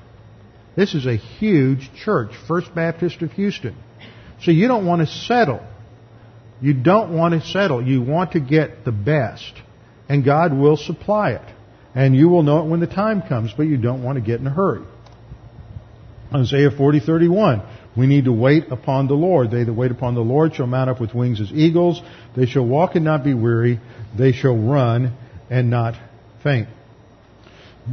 This 0.75 0.95
is 0.95 1.05
a 1.05 1.15
huge 1.15 1.91
church, 2.03 2.31
First 2.47 2.73
Baptist 2.73 3.21
of 3.21 3.31
Houston. 3.33 3.75
So 4.41 4.49
you 4.49 4.67
don't 4.67 4.87
want 4.87 5.07
to 5.07 5.13
settle. 5.27 5.61
You 6.59 6.73
don't 6.73 7.15
want 7.15 7.39
to 7.39 7.47
settle. 7.47 7.85
You 7.85 8.01
want 8.01 8.31
to 8.31 8.39
get 8.39 8.83
the 8.83 8.91
best. 8.91 9.53
And 10.09 10.25
God 10.25 10.57
will 10.57 10.75
supply 10.75 11.33
it. 11.33 11.53
And 11.93 12.15
you 12.15 12.29
will 12.29 12.41
know 12.41 12.63
it 12.63 12.65
when 12.67 12.79
the 12.79 12.87
time 12.87 13.21
comes, 13.21 13.53
but 13.55 13.67
you 13.67 13.77
don't 13.77 14.01
want 14.01 14.15
to 14.15 14.21
get 14.21 14.39
in 14.39 14.47
a 14.47 14.49
hurry. 14.49 14.81
Isaiah 16.33 16.71
40:31. 16.71 17.63
We 17.99 18.07
need 18.07 18.25
to 18.25 18.31
wait 18.31 18.71
upon 18.71 19.07
the 19.07 19.13
Lord. 19.13 19.51
They 19.51 19.65
that 19.65 19.73
wait 19.73 19.91
upon 19.91 20.15
the 20.15 20.21
Lord 20.21 20.55
shall 20.55 20.67
mount 20.67 20.89
up 20.89 21.01
with 21.01 21.13
wings 21.13 21.41
as 21.41 21.51
eagles. 21.51 22.01
They 22.33 22.45
shall 22.45 22.65
walk 22.65 22.95
and 22.95 23.03
not 23.03 23.25
be 23.25 23.33
weary. 23.33 23.81
They 24.17 24.31
shall 24.31 24.55
run 24.55 25.17
and 25.49 25.69
not 25.69 25.95
faint. 26.41 26.69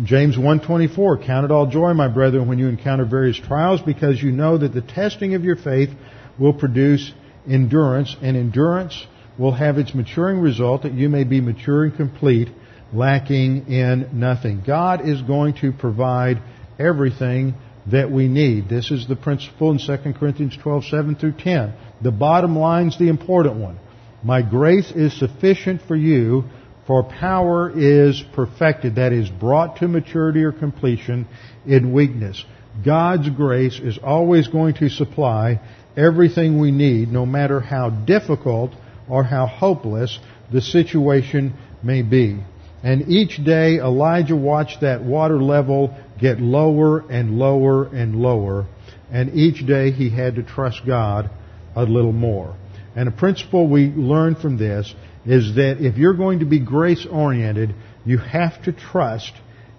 James 0.04 0.36
1:24 0.36 1.24
Count 1.26 1.44
it 1.44 1.50
all 1.50 1.66
joy 1.66 1.92
my 1.92 2.06
brethren 2.06 2.46
when 2.46 2.60
you 2.60 2.68
encounter 2.68 3.04
various 3.04 3.36
trials 3.36 3.80
because 3.80 4.22
you 4.22 4.30
know 4.30 4.56
that 4.56 4.72
the 4.72 4.80
testing 4.80 5.34
of 5.34 5.42
your 5.42 5.56
faith 5.56 5.90
will 6.38 6.52
produce 6.52 7.12
endurance 7.50 8.14
and 8.22 8.36
endurance 8.36 9.08
will 9.36 9.52
have 9.52 9.76
its 9.76 9.92
maturing 9.92 10.38
result 10.38 10.82
that 10.82 10.94
you 10.94 11.08
may 11.08 11.24
be 11.24 11.40
mature 11.40 11.82
and 11.82 11.96
complete 11.96 12.48
lacking 12.92 13.66
in 13.66 14.08
nothing. 14.12 14.62
God 14.64 15.08
is 15.08 15.20
going 15.22 15.54
to 15.62 15.72
provide 15.72 16.40
everything 16.78 17.54
that 17.90 18.10
we 18.10 18.28
need. 18.28 18.68
This 18.68 18.90
is 18.90 19.06
the 19.06 19.16
principle 19.16 19.70
in 19.70 19.78
2 19.78 20.12
Corinthians 20.14 20.56
12, 20.56 20.84
7 20.86 21.16
through 21.16 21.34
10. 21.38 21.74
The 22.02 22.10
bottom 22.10 22.56
line's 22.56 22.98
the 22.98 23.08
important 23.08 23.56
one. 23.56 23.78
My 24.22 24.42
grace 24.42 24.90
is 24.90 25.18
sufficient 25.18 25.82
for 25.82 25.94
you, 25.94 26.44
for 26.86 27.04
power 27.04 27.70
is 27.74 28.22
perfected, 28.34 28.96
that 28.96 29.12
is, 29.12 29.28
brought 29.28 29.76
to 29.76 29.88
maturity 29.88 30.42
or 30.42 30.52
completion 30.52 31.26
in 31.66 31.92
weakness. 31.92 32.44
God's 32.84 33.30
grace 33.30 33.78
is 33.78 33.98
always 34.02 34.48
going 34.48 34.74
to 34.74 34.88
supply 34.88 35.60
everything 35.96 36.58
we 36.60 36.70
need, 36.70 37.10
no 37.10 37.24
matter 37.24 37.60
how 37.60 37.90
difficult 37.90 38.72
or 39.08 39.24
how 39.24 39.46
hopeless 39.46 40.18
the 40.52 40.60
situation 40.60 41.54
may 41.82 42.02
be. 42.02 42.38
And 42.82 43.08
each 43.08 43.42
day 43.42 43.78
Elijah 43.78 44.36
watched 44.36 44.82
that 44.82 45.02
water 45.02 45.40
level 45.40 45.96
get 46.18 46.40
lower 46.40 47.00
and 47.10 47.38
lower 47.38 47.84
and 47.86 48.16
lower. 48.16 48.66
And 49.10 49.34
each 49.34 49.66
day 49.66 49.90
he 49.90 50.10
had 50.10 50.36
to 50.36 50.42
trust 50.42 50.82
God 50.86 51.30
a 51.74 51.84
little 51.84 52.12
more. 52.12 52.56
And 52.94 53.08
a 53.08 53.12
principle 53.12 53.68
we 53.68 53.86
learn 53.88 54.34
from 54.34 54.56
this 54.56 54.92
is 55.26 55.56
that 55.56 55.78
if 55.80 55.96
you're 55.98 56.14
going 56.14 56.38
to 56.38 56.46
be 56.46 56.60
grace 56.60 57.06
oriented, 57.10 57.74
you 58.04 58.18
have 58.18 58.62
to 58.64 58.72
trust 58.72 59.32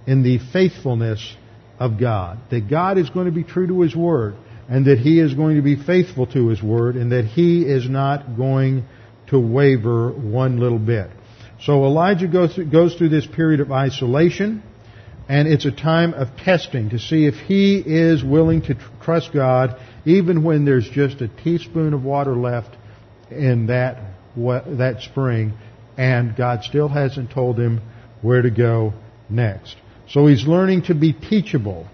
in 0.06 0.22
the 0.22 0.40
faithfulness 0.54 1.36
of 1.80 2.00
God. 2.00 2.40
That 2.52 2.70
God 2.70 2.98
is 2.98 3.10
going 3.10 3.26
to 3.26 3.32
be 3.32 3.44
true 3.44 3.68
to 3.68 3.82
His 3.82 3.96
Word, 3.96 4.36
and 4.70 4.86
that 4.86 5.00
He 5.00 5.20
is 5.20 5.34
going 5.34 5.56
to 5.56 5.62
be 5.62 5.76
faithful 5.76 6.28
to 6.28 6.50
His 6.50 6.62
Word, 6.62 6.96
and 6.96 7.12
that 7.12 7.26
He 7.26 7.64
is 7.64 7.90
not 7.90 8.38
going 8.38 8.86
to 9.28 9.40
waver 9.40 10.12
one 10.12 10.60
little 10.60 10.80
bit. 10.80 11.10
So 11.62 11.86
Elijah 11.86 12.28
goes 12.28 12.54
through, 12.54 12.70
goes 12.70 12.96
through 12.96 13.10
this 13.10 13.26
period 13.26 13.62
of 13.62 13.72
isolation, 13.72 14.64
and 15.30 15.48
it's 15.48 15.66
a 15.66 15.72
time 15.72 16.14
of 16.14 16.36
testing 16.38 16.90
to 16.92 17.00
see 17.00 17.26
if 17.26 17.36
he 17.36 17.84
is 17.86 18.24
willing 18.24 18.62
to 18.64 18.76
tr- 18.76 18.82
trust 19.04 19.34
God, 19.34 19.80
even 20.06 20.44
when 20.44 20.66
there's 20.66 20.90
just 20.90 21.22
a 21.22 21.28
teaspoon 21.28 21.94
of 21.94 22.04
water 22.04 22.36
left 22.36 22.76
in 23.30 23.68
that 23.68 23.98
that 24.36 25.02
spring, 25.02 25.54
and 25.98 26.36
God 26.36 26.64
still 26.64 26.88
hasn't 26.88 27.32
told 27.32 27.60
him 27.60 27.82
where 28.22 28.42
to 28.42 28.52
go 28.52 28.94
next. 29.30 29.76
So 30.10 30.28
he's 30.28 30.46
learning 30.46 30.84
to 30.84 30.96
be 30.96 31.12
teachable. 31.12 31.88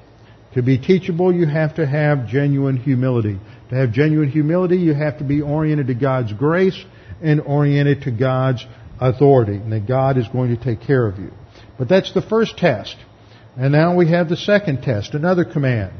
To 0.53 0.61
be 0.61 0.77
teachable, 0.77 1.33
you 1.33 1.47
have 1.47 1.75
to 1.75 1.87
have 1.87 2.27
genuine 2.27 2.77
humility. 2.77 3.39
To 3.69 3.75
have 3.75 3.91
genuine 3.91 4.29
humility, 4.29 4.77
you 4.77 4.93
have 4.93 5.17
to 5.17 5.23
be 5.23 5.41
oriented 5.41 5.87
to 5.87 5.95
God's 5.95 6.33
grace 6.33 6.77
and 7.21 7.41
oriented 7.41 8.01
to 8.03 8.11
God's 8.11 8.65
authority, 8.99 9.55
and 9.55 9.71
that 9.71 9.87
God 9.87 10.17
is 10.17 10.27
going 10.27 10.55
to 10.55 10.63
take 10.63 10.81
care 10.81 11.07
of 11.07 11.17
you. 11.17 11.31
But 11.79 11.89
that's 11.89 12.13
the 12.13 12.21
first 12.21 12.57
test. 12.57 12.95
And 13.55 13.71
now 13.71 13.95
we 13.95 14.09
have 14.09 14.29
the 14.29 14.37
second 14.37 14.81
test, 14.81 15.13
another 15.13 15.45
command 15.45 15.93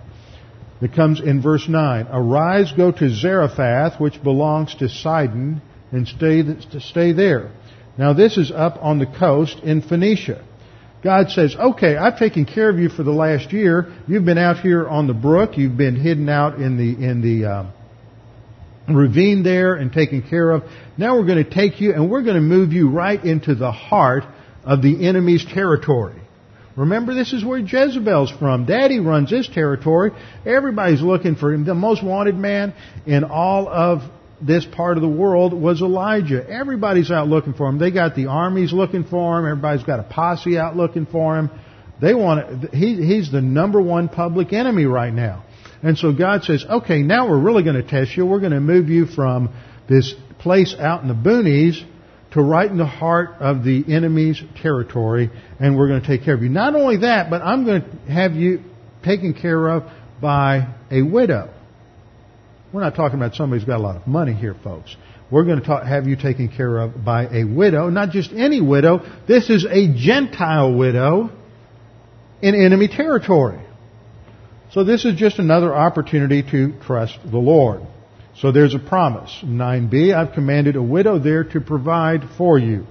that 0.82 0.94
comes 0.94 1.20
in 1.20 1.42
verse 1.42 1.68
9. 1.68 2.08
Arise, 2.12 2.72
go 2.76 2.92
to 2.92 3.10
Zarephath, 3.10 4.00
which 4.00 4.22
belongs 4.24 4.76
to 4.76 4.90
Sidon, 4.90 5.62
and 5.92 6.08
stay, 6.08 6.44
stay 6.80 7.14
there. 7.14 7.52
Now 7.98 8.14
this 8.14 8.38
is 8.38 8.52
up 8.52 8.78
on 8.82 9.00
the 9.00 9.06
coast 9.06 9.60
in 9.64 9.82
Phoenicia. 9.82 10.44
God 11.04 11.30
says, 11.30 11.56
okay, 11.56 11.98
I've 11.98 12.18
taken 12.18 12.46
care 12.46 12.70
of 12.70 12.80
you 12.80 12.90
for 12.90 13.04
the 13.04 13.12
last 13.12 13.52
year. 13.52 13.94
You've 14.08 14.26
been 14.26 14.38
out 14.38 14.62
here 14.62 14.88
on 14.88 15.08
the 15.08 15.14
brook. 15.14 15.58
You've 15.58 15.78
been 15.78 15.98
hidden 15.98 16.30
out 16.30 16.56
in 16.56 16.78
the, 16.78 17.06
in 17.06 17.22
the, 17.22 17.46
uh, 17.46 17.66
ravine 18.88 19.44
there 19.44 19.76
and 19.76 19.92
taken 19.92 20.22
care 20.22 20.52
of. 20.52 20.64
Now 20.98 21.18
we're 21.18 21.26
going 21.26 21.44
to 21.44 21.50
take 21.50 21.80
you 21.82 21.94
and 21.94 22.10
we're 22.10 22.24
going 22.24 22.36
to 22.36 22.42
move 22.42 22.74
you 22.74 22.90
right 22.90 23.24
into 23.24 23.56
the 23.56 23.72
heart 23.72 24.24
of 24.64 24.82
the 24.82 25.08
enemy's 25.08 25.46
territory. 25.46 26.23
Remember, 26.76 27.14
this 27.14 27.34
is 27.34 27.46
where 27.46 27.60
Jezebel's 27.60 28.32
from. 28.32 28.66
Daddy 28.66 29.00
runs 29.00 29.30
this 29.30 29.48
territory. 29.48 30.12
Everybody's 30.46 31.02
looking 31.02 31.36
for 31.36 31.54
him. 31.54 31.66
The 31.66 31.76
most 31.76 32.04
wanted 32.04 32.36
man 32.36 32.74
in 33.06 33.24
all 33.24 33.68
of 33.68 34.02
this 34.42 34.66
part 34.66 34.98
of 34.98 35.04
the 35.04 35.10
world 35.10 35.54
was 35.54 35.82
Elijah. 35.82 36.48
Everybody's 36.50 37.12
out 37.12 37.28
looking 37.28 37.54
for 37.54 37.70
him. 37.70 37.78
They 37.78 37.92
got 37.92 38.16
the 38.16 38.26
armies 38.26 38.74
looking 38.74 39.04
for 39.04 39.40
him. 39.40 39.46
Everybody's 39.46 39.84
got 39.84 40.00
a 40.00 40.04
posse 40.04 40.58
out 40.58 40.76
looking 40.76 41.06
for 41.06 41.38
him. 41.38 41.52
They 42.02 42.16
want. 42.16 42.74
He, 42.74 42.96
he's 42.96 43.32
the 43.32 43.42
number 43.42 43.82
one 43.82 44.10
public 44.10 44.52
enemy 44.52 44.86
right 44.86 45.14
now. 45.14 45.46
And 45.84 45.98
so 45.98 46.12
God 46.12 46.44
says, 46.44 46.66
okay, 46.68 47.04
now 47.04 47.30
we're 47.30 47.40
really 47.40 47.64
going 47.64 47.76
to 47.76 47.88
test 47.88 48.18
you. 48.18 48.26
We're 48.26 48.40
going 48.40 48.54
to 48.54 48.62
move 48.62 48.90
you 48.90 49.06
from 49.06 49.54
this 49.88 50.14
place 50.40 50.76
out 50.78 51.02
in 51.02 51.08
the 51.08 51.14
boonies 51.14 51.84
to 52.34 52.42
right 52.42 52.70
in 52.70 52.78
the 52.78 52.86
heart 52.86 53.36
of 53.40 53.64
the 53.64 53.84
enemy's 53.88 54.42
territory, 54.62 55.30
and 55.60 55.78
we're 55.78 55.88
going 55.88 56.02
to 56.02 56.08
take 56.08 56.24
care 56.24 56.34
of 56.34 56.42
you. 56.42 56.50
Not 56.50 56.76
only 56.76 56.98
that, 56.98 57.30
but 57.30 57.42
I'm 57.42 57.66
going 57.66 57.84
to 57.84 58.12
have 58.12 58.34
you 58.34 58.62
taken 59.04 59.34
care 59.34 59.68
of 59.70 59.84
by 60.22 60.74
a 60.90 61.04
widow. 61.04 61.54
We're 62.72 62.82
not 62.82 62.96
talking 62.96 63.20
about 63.20 63.36
somebody 63.36 63.62
who's 63.62 63.68
got 63.68 63.78
a 63.78 63.84
lot 63.84 63.98
of 63.98 64.08
money 64.08 64.34
here, 64.34 64.56
folks. 64.64 64.96
We're 65.30 65.46
going 65.46 65.60
to 65.60 65.66
talk, 65.66 65.84
have 65.84 66.08
you 66.08 66.16
taken 66.16 66.50
care 66.50 66.80
of 66.80 67.06
by 67.06 67.28
a 67.28 67.44
widow, 67.44 67.90
not 67.90 68.10
just 68.10 68.32
any 68.32 68.62
widow. 68.62 69.02
This 69.28 69.50
is 69.50 69.66
a 69.66 69.94
Gentile 69.96 70.76
widow 70.76 71.30
in 72.42 72.56
enemy 72.56 72.88
territory. 72.88 73.64
So 74.72 74.84
this 74.84 75.06
is 75.06 75.16
just 75.16 75.38
another 75.38 75.74
opportunity 75.74 76.42
to 76.50 76.74
trust 76.82 77.20
the 77.30 77.38
Lord. 77.38 77.82
So 78.38 78.52
there's 78.52 78.76
a 78.76 78.80
promise. 78.80 79.32
9b, 79.44 80.14
I've 80.14 80.34
commanded 80.34 80.76
a 80.76 80.82
widow 80.82 81.20
there 81.20 81.44
to 81.44 81.62
provide 81.62 82.22
for 82.38 82.58
you. 82.58 82.88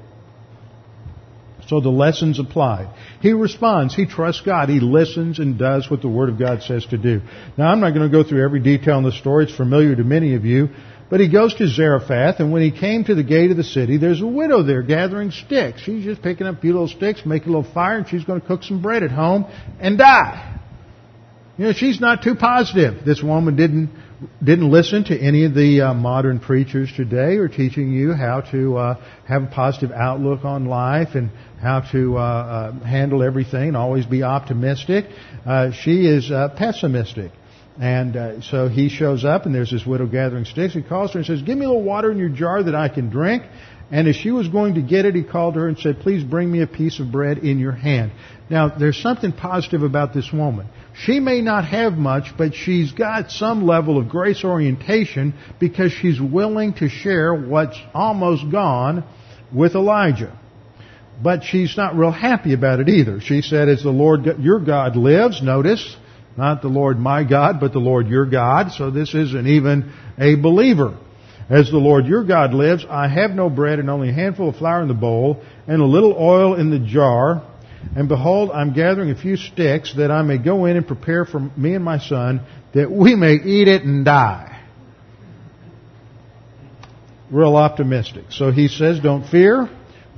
So 1.69 1.81
the 1.81 1.91
lessons 1.91 2.39
applied. 2.39 2.95
He 3.21 3.33
responds. 3.33 3.95
He 3.95 4.07
trusts 4.07 4.43
God. 4.43 4.69
He 4.69 4.81
listens 4.81 5.39
and 5.39 5.59
does 5.59 5.91
what 5.91 6.03
the 6.03 6.09
Word 6.09 6.29
of 6.29 6.39
God 6.39 6.63
says 6.63 6.85
to 6.87 6.99
do. 6.99 7.23
Now 7.57 7.69
I'm 7.69 7.81
not 7.81 7.95
going 7.95 8.11
to 8.11 8.17
go 8.17 8.29
through 8.29 8.45
every 8.45 8.61
detail 8.61 8.99
in 8.99 9.05
the 9.05 9.13
story. 9.13 9.45
It's 9.45 9.57
familiar 9.57 9.95
to 9.95 10.05
many 10.05 10.35
of 10.35 10.45
you. 10.45 10.71
But 11.09 11.21
he 11.21 11.29
goes 11.29 11.55
to 11.57 11.69
Zarephath, 11.69 12.41
and 12.41 12.53
when 12.53 12.63
he 12.63 12.71
came 12.71 13.05
to 13.05 13.15
the 13.15 13.23
gate 13.23 13.51
of 13.51 13.59
the 13.59 13.65
city, 13.65 13.99
there's 13.99 14.23
a 14.23 14.27
widow 14.27 14.63
there 14.63 14.83
gathering 14.83 15.31
sticks. 15.31 15.83
She's 15.83 16.05
just 16.05 16.23
picking 16.23 16.47
up 16.47 16.57
a 16.57 16.61
few 16.63 16.73
little 16.73 16.89
sticks, 16.89 17.27
making 17.27 17.49
a 17.53 17.57
little 17.59 17.71
fire, 17.71 17.99
and 17.99 18.09
she's 18.09 18.25
going 18.25 18.41
to 18.41 18.47
cook 18.47 18.63
some 18.63 18.81
bread 18.81 19.03
at 19.03 19.11
home 19.11 19.45
and 19.79 19.99
die. 19.99 20.59
You 21.59 21.67
know, 21.67 21.73
she's 21.75 22.01
not 22.01 22.23
too 22.23 22.35
positive. 22.35 23.05
This 23.05 23.23
woman 23.23 23.57
didn't 23.57 23.91
didn't 24.43 24.71
listen 24.71 25.05
to 25.05 25.19
any 25.19 25.45
of 25.45 25.55
the 25.55 25.81
uh, 25.81 25.95
modern 25.95 26.41
preachers 26.41 26.93
today 26.97 27.37
or 27.37 27.49
teaching 27.49 27.93
you 27.93 28.13
how 28.13 28.41
to 28.53 28.77
uh, 28.77 29.05
have 29.27 29.45
a 29.45 29.47
positive 29.47 29.91
outlook 29.91 30.45
on 30.45 30.67
life 30.67 31.15
and 31.15 31.31
how 31.61 31.81
to 31.93 32.17
uh, 32.17 32.21
uh 32.21 32.73
handle 32.85 33.23
everything 33.23 33.77
always 33.77 34.07
be 34.07 34.23
optimistic. 34.23 35.07
Uh, 35.47 35.71
she 35.73 36.07
is 36.07 36.31
uh, 36.31 36.49
pessimistic. 36.57 37.33
And 37.81 38.45
so 38.45 38.69
he 38.69 38.91
shows 38.91 39.25
up, 39.25 39.47
and 39.47 39.55
there's 39.55 39.71
this 39.71 39.87
widow 39.87 40.07
gathering 40.07 40.45
sticks. 40.45 40.75
He 40.75 40.83
calls 40.83 41.13
her 41.13 41.21
and 41.21 41.27
says, 41.27 41.41
"Give 41.41 41.57
me 41.57 41.65
a 41.65 41.69
little 41.69 41.83
water 41.83 42.13
in 42.13 42.19
your 42.19 42.29
jar 42.29 42.63
that 42.63 42.75
I 42.75 42.91
can 42.91 43.09
drink." 43.09 43.45
And 43.91 44.09
as 44.09 44.17
she 44.17 44.31
was 44.31 44.49
going 44.49 44.75
to 44.75 44.83
get 44.83 45.07
it, 45.07 45.15
he 45.15 45.23
called 45.23 45.57
her 45.57 45.69
and 45.69 45.79
said, 45.79 46.01
"Please 46.01 46.23
bring 46.23 46.53
me 46.53 46.61
a 46.61 46.67
piece 46.67 47.01
of 47.01 47.11
bread 47.11 47.39
in 47.39 47.59
your 47.59 47.73
hand." 47.73 48.13
Now, 48.51 48.69
there's 48.69 49.01
something 49.01 49.33
positive 49.33 49.83
about 49.83 50.13
this 50.13 50.31
woman. 50.31 50.67
She 50.95 51.21
may 51.21 51.41
not 51.41 51.65
have 51.65 51.95
much, 51.95 52.37
but 52.37 52.55
she's 52.55 52.93
got 52.93 53.31
some 53.31 53.67
level 53.67 53.99
of 53.99 54.09
grace 54.09 54.45
orientation 54.45 55.35
because 55.59 55.93
she's 55.93 56.21
willing 56.21 56.75
to 56.75 56.89
share 56.89 57.35
what's 57.35 57.79
almost 57.95 58.51
gone 58.51 59.05
with 59.53 59.75
Elijah. 59.75 60.39
But 61.23 61.45
she's 61.45 61.77
not 61.77 61.97
real 61.97 62.11
happy 62.11 62.53
about 62.53 62.81
it 62.81 62.89
either. 62.89 63.21
She 63.21 63.43
said, 63.43 63.69
as 63.69 63.83
the 63.83 63.91
Lord 63.91 64.27
your 64.41 64.61
God 64.61 64.97
lives, 64.97 65.43
notice, 65.43 65.97
not 66.37 66.63
the 66.63 66.69
Lord 66.69 66.99
my 66.99 67.25
God, 67.25 67.61
but 67.61 67.73
the 67.73 67.79
Lord 67.79 68.09
your 68.09 68.27
God. 68.27 68.73
So 68.73 68.91
this 68.91 69.15
isn't 69.15 69.47
even 69.47 69.93
a 70.19 70.35
believer. 70.35 70.99
As 71.49 71.71
the 71.71 71.79
Lord 71.79 72.07
your 72.07 72.25
God 72.25 72.55
lives, 72.55 72.85
I 72.89 73.09
have 73.09 73.33
no 73.33 73.51
bread 73.51 73.79
and 73.79 73.91
only 73.91 74.11
a 74.11 74.13
handful 74.13 74.49
of 74.49 74.57
flour 74.57 74.83
in 74.83 74.89
the 74.89 74.95
bowl 74.95 75.43
and 75.67 75.81
a 75.81 75.87
little 75.87 76.15
oil 76.19 76.55
in 76.55 76.71
the 76.71 76.79
jar 76.79 77.43
and 77.95 78.09
behold, 78.09 78.51
I'm 78.51 78.73
gathering 78.73 79.11
a 79.11 79.15
few 79.17 79.37
sticks 79.37 79.95
that 79.97 80.11
I 80.11 80.23
may 80.23 80.39
go 80.39 80.65
in 80.65 80.77
and 80.77 80.87
prepare 80.87 81.25
for 81.25 81.41
me 81.41 81.75
and 81.75 81.85
my 81.85 81.99
son 81.99 82.41
that 82.75 82.91
we 82.91 83.15
may 83.15 83.35
eat 83.35 83.69
it 83.69 83.83
and 83.83 84.05
die. 84.05 84.49
Real 87.31 87.57
optimistic. 87.57 88.27
So 88.31 88.51
he 88.51 88.69
says, 88.69 89.01
don't 89.01 89.27
fear. 89.27 89.69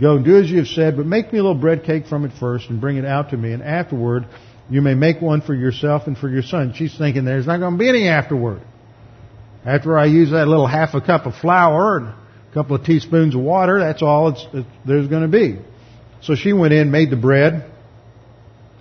Go 0.00 0.16
and 0.16 0.24
do 0.24 0.36
as 0.36 0.50
you 0.50 0.58
have 0.58 0.68
said, 0.68 0.96
but 0.96 1.06
make 1.06 1.32
me 1.32 1.38
a 1.38 1.42
little 1.42 1.58
bread 1.58 1.84
cake 1.84 2.06
from 2.06 2.24
it 2.24 2.32
first 2.38 2.68
and 2.70 2.80
bring 2.80 2.96
it 2.96 3.04
out 3.04 3.30
to 3.30 3.36
me. 3.36 3.52
And 3.52 3.62
afterward, 3.62 4.26
you 4.68 4.82
may 4.82 4.94
make 4.94 5.20
one 5.20 5.40
for 5.40 5.54
yourself 5.54 6.06
and 6.06 6.18
for 6.18 6.28
your 6.28 6.42
son. 6.42 6.74
She's 6.74 6.96
thinking 6.96 7.24
there's 7.24 7.46
not 7.46 7.58
going 7.58 7.74
to 7.74 7.78
be 7.78 7.88
any 7.88 8.08
afterward. 8.08 8.62
After 9.64 9.96
I 9.98 10.06
use 10.06 10.30
that 10.30 10.46
little 10.46 10.66
half 10.66 10.94
a 10.94 11.00
cup 11.00 11.26
of 11.26 11.34
flour 11.36 11.98
and 11.98 12.08
a 12.08 12.54
couple 12.54 12.76
of 12.76 12.84
teaspoons 12.84 13.34
of 13.34 13.40
water, 13.40 13.78
that's 13.78 14.02
all 14.02 14.28
it's, 14.28 14.46
it's, 14.52 14.68
there's 14.84 15.08
going 15.08 15.22
to 15.22 15.28
be. 15.28 15.58
So 16.24 16.34
she 16.34 16.52
went 16.52 16.72
in, 16.72 16.90
made 16.90 17.10
the 17.10 17.16
bread, 17.16 17.70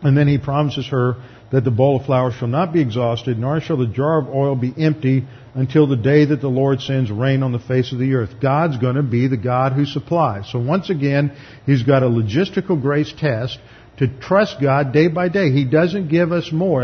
and 0.01 0.17
then 0.17 0.27
he 0.27 0.37
promises 0.37 0.87
her 0.87 1.15
that 1.51 1.63
the 1.63 1.71
bowl 1.71 1.97
of 1.99 2.05
flour 2.05 2.31
shall 2.31 2.47
not 2.47 2.73
be 2.73 2.81
exhausted, 2.81 3.37
nor 3.37 3.59
shall 3.59 3.77
the 3.77 3.87
jar 3.87 4.21
of 4.21 4.29
oil 4.29 4.55
be 4.55 4.73
empty 4.77 5.25
until 5.53 5.85
the 5.85 5.97
day 5.97 6.25
that 6.25 6.41
the 6.41 6.47
Lord 6.47 6.81
sends 6.81 7.11
rain 7.11 7.43
on 7.43 7.51
the 7.51 7.59
face 7.59 7.91
of 7.91 7.99
the 7.99 8.13
earth. 8.15 8.41
God's 8.41 8.77
going 8.77 8.95
to 8.95 9.03
be 9.03 9.27
the 9.27 9.37
God 9.37 9.73
who 9.73 9.85
supplies. 9.85 10.49
So 10.51 10.59
once 10.59 10.89
again, 10.89 11.35
he's 11.65 11.83
got 11.83 12.01
a 12.01 12.07
logistical 12.07 12.81
grace 12.81 13.13
test 13.15 13.59
to 13.97 14.07
trust 14.07 14.55
God 14.61 14.93
day 14.93 15.09
by 15.09 15.29
day. 15.29 15.51
He 15.51 15.65
doesn't 15.65 16.07
give 16.07 16.31
us 16.31 16.51
more. 16.51 16.81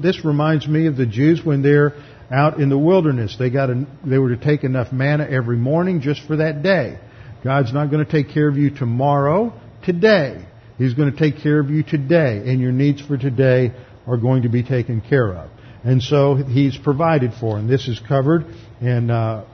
This 0.00 0.24
reminds 0.24 0.66
me 0.66 0.86
of 0.86 0.96
the 0.96 1.04
Jews 1.04 1.44
when 1.44 1.62
they're 1.62 1.94
out 2.30 2.58
in 2.58 2.70
the 2.70 2.78
wilderness. 2.78 3.36
They 3.38 3.50
got 3.50 3.70
a, 3.70 3.86
they 4.04 4.18
were 4.18 4.34
to 4.34 4.42
take 4.42 4.64
enough 4.64 4.92
manna 4.92 5.26
every 5.28 5.56
morning 5.56 6.00
just 6.00 6.22
for 6.26 6.36
that 6.36 6.62
day. 6.62 6.98
God's 7.44 7.72
not 7.72 7.90
going 7.90 8.04
to 8.04 8.10
take 8.10 8.32
care 8.32 8.48
of 8.48 8.56
you 8.56 8.70
tomorrow 8.70 9.52
today. 9.86 10.44
He's 10.76 10.92
going 10.92 11.10
to 11.10 11.18
take 11.18 11.42
care 11.42 11.58
of 11.58 11.70
you 11.70 11.82
today, 11.82 12.42
and 12.44 12.60
your 12.60 12.72
needs 12.72 13.00
for 13.00 13.16
today 13.16 13.72
are 14.06 14.18
going 14.18 14.42
to 14.42 14.50
be 14.50 14.62
taken 14.62 15.00
care 15.00 15.32
of. 15.32 15.50
And 15.84 16.02
so 16.02 16.34
He's 16.34 16.76
provided 16.76 17.32
for, 17.40 17.56
and 17.56 17.70
this 17.70 17.88
is 17.88 17.98
covered 18.06 18.44
in 18.82 19.08
uh, 19.08 19.46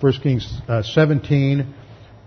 1 0.00 0.12
Kings 0.22 0.60
uh, 0.68 0.82
17, 0.82 1.74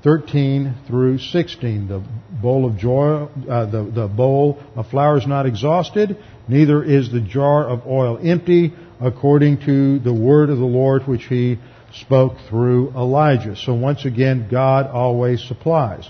13 0.04 0.76
through 0.88 1.20
16. 1.20 1.88
The 1.90 2.04
bowl 2.42 2.66
of 2.66 2.78
joy, 2.78 3.28
uh, 3.50 3.66
the, 3.70 3.84
the 3.84 4.08
bowl 4.08 4.64
of 4.76 4.88
flour 4.88 5.18
is 5.18 5.28
not 5.28 5.46
exhausted, 5.46 6.18
neither 6.48 6.84
is 6.84 7.12
the 7.12 7.22
jar 7.22 7.68
of 7.68 7.86
oil 7.86 8.18
empty, 8.24 8.74
according 9.02 9.60
to 9.66 10.00
the 10.00 10.14
word 10.14 10.50
of 10.50 10.58
the 10.58 10.66
Lord 10.66 11.04
which 11.04 11.26
He 11.26 11.60
spoke 11.94 12.34
through 12.50 12.92
Elijah. 12.92 13.56
So 13.56 13.74
once 13.74 14.06
again, 14.06 14.48
God 14.50 14.88
always 14.88 15.46
supplies. 15.46 16.10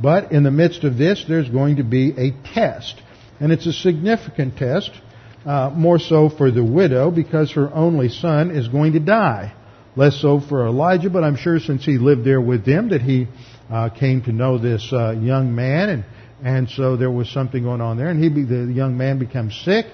But 0.00 0.32
in 0.32 0.42
the 0.42 0.50
midst 0.50 0.84
of 0.84 0.98
this, 0.98 1.24
there's 1.26 1.48
going 1.48 1.76
to 1.76 1.84
be 1.84 2.12
a 2.16 2.32
test. 2.54 3.00
And 3.40 3.52
it's 3.52 3.66
a 3.66 3.72
significant 3.72 4.56
test, 4.56 4.90
uh, 5.44 5.70
more 5.74 5.98
so 5.98 6.28
for 6.28 6.50
the 6.50 6.64
widow 6.64 7.10
because 7.10 7.52
her 7.52 7.72
only 7.72 8.08
son 8.08 8.50
is 8.50 8.68
going 8.68 8.92
to 8.92 9.00
die. 9.00 9.54
Less 9.94 10.20
so 10.20 10.40
for 10.40 10.66
Elijah, 10.66 11.08
but 11.08 11.24
I'm 11.24 11.36
sure 11.36 11.58
since 11.58 11.84
he 11.84 11.96
lived 11.96 12.24
there 12.24 12.40
with 12.40 12.66
them 12.66 12.90
that 12.90 13.00
he 13.00 13.28
uh, 13.70 13.88
came 13.88 14.22
to 14.24 14.32
know 14.32 14.58
this 14.58 14.92
uh, 14.92 15.12
young 15.12 15.54
man, 15.54 15.88
and 15.88 16.04
and 16.42 16.68
so 16.68 16.96
there 16.96 17.10
was 17.10 17.30
something 17.30 17.62
going 17.62 17.80
on 17.80 17.96
there, 17.96 18.08
and 18.08 18.22
he 18.22 18.28
the 18.28 18.70
young 18.72 18.98
man 18.98 19.18
becomes 19.18 19.58
sick 19.64 19.86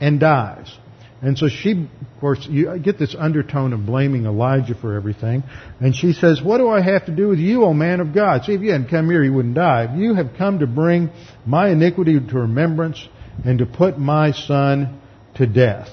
and 0.00 0.18
dies. 0.18 0.74
And 1.22 1.38
so 1.38 1.48
she, 1.48 1.70
of 1.72 2.20
course, 2.20 2.46
you 2.50 2.76
get 2.80 2.98
this 2.98 3.14
undertone 3.16 3.72
of 3.72 3.86
blaming 3.86 4.26
Elijah 4.26 4.74
for 4.74 4.96
everything. 4.96 5.44
And 5.80 5.94
she 5.94 6.12
says, 6.12 6.42
what 6.42 6.58
do 6.58 6.68
I 6.68 6.82
have 6.82 7.06
to 7.06 7.12
do 7.14 7.28
with 7.28 7.38
you, 7.38 7.64
O 7.64 7.72
man 7.72 8.00
of 8.00 8.12
God? 8.12 8.44
See, 8.44 8.54
if 8.54 8.60
you 8.60 8.72
hadn't 8.72 8.88
come 8.88 9.08
here, 9.08 9.22
you 9.22 9.32
wouldn't 9.32 9.54
die. 9.54 9.94
You 9.96 10.14
have 10.14 10.32
come 10.36 10.58
to 10.58 10.66
bring 10.66 11.10
my 11.46 11.70
iniquity 11.70 12.18
to 12.18 12.38
remembrance 12.38 13.08
and 13.44 13.60
to 13.60 13.66
put 13.66 13.98
my 13.98 14.32
son 14.32 15.00
to 15.36 15.46
death. 15.46 15.88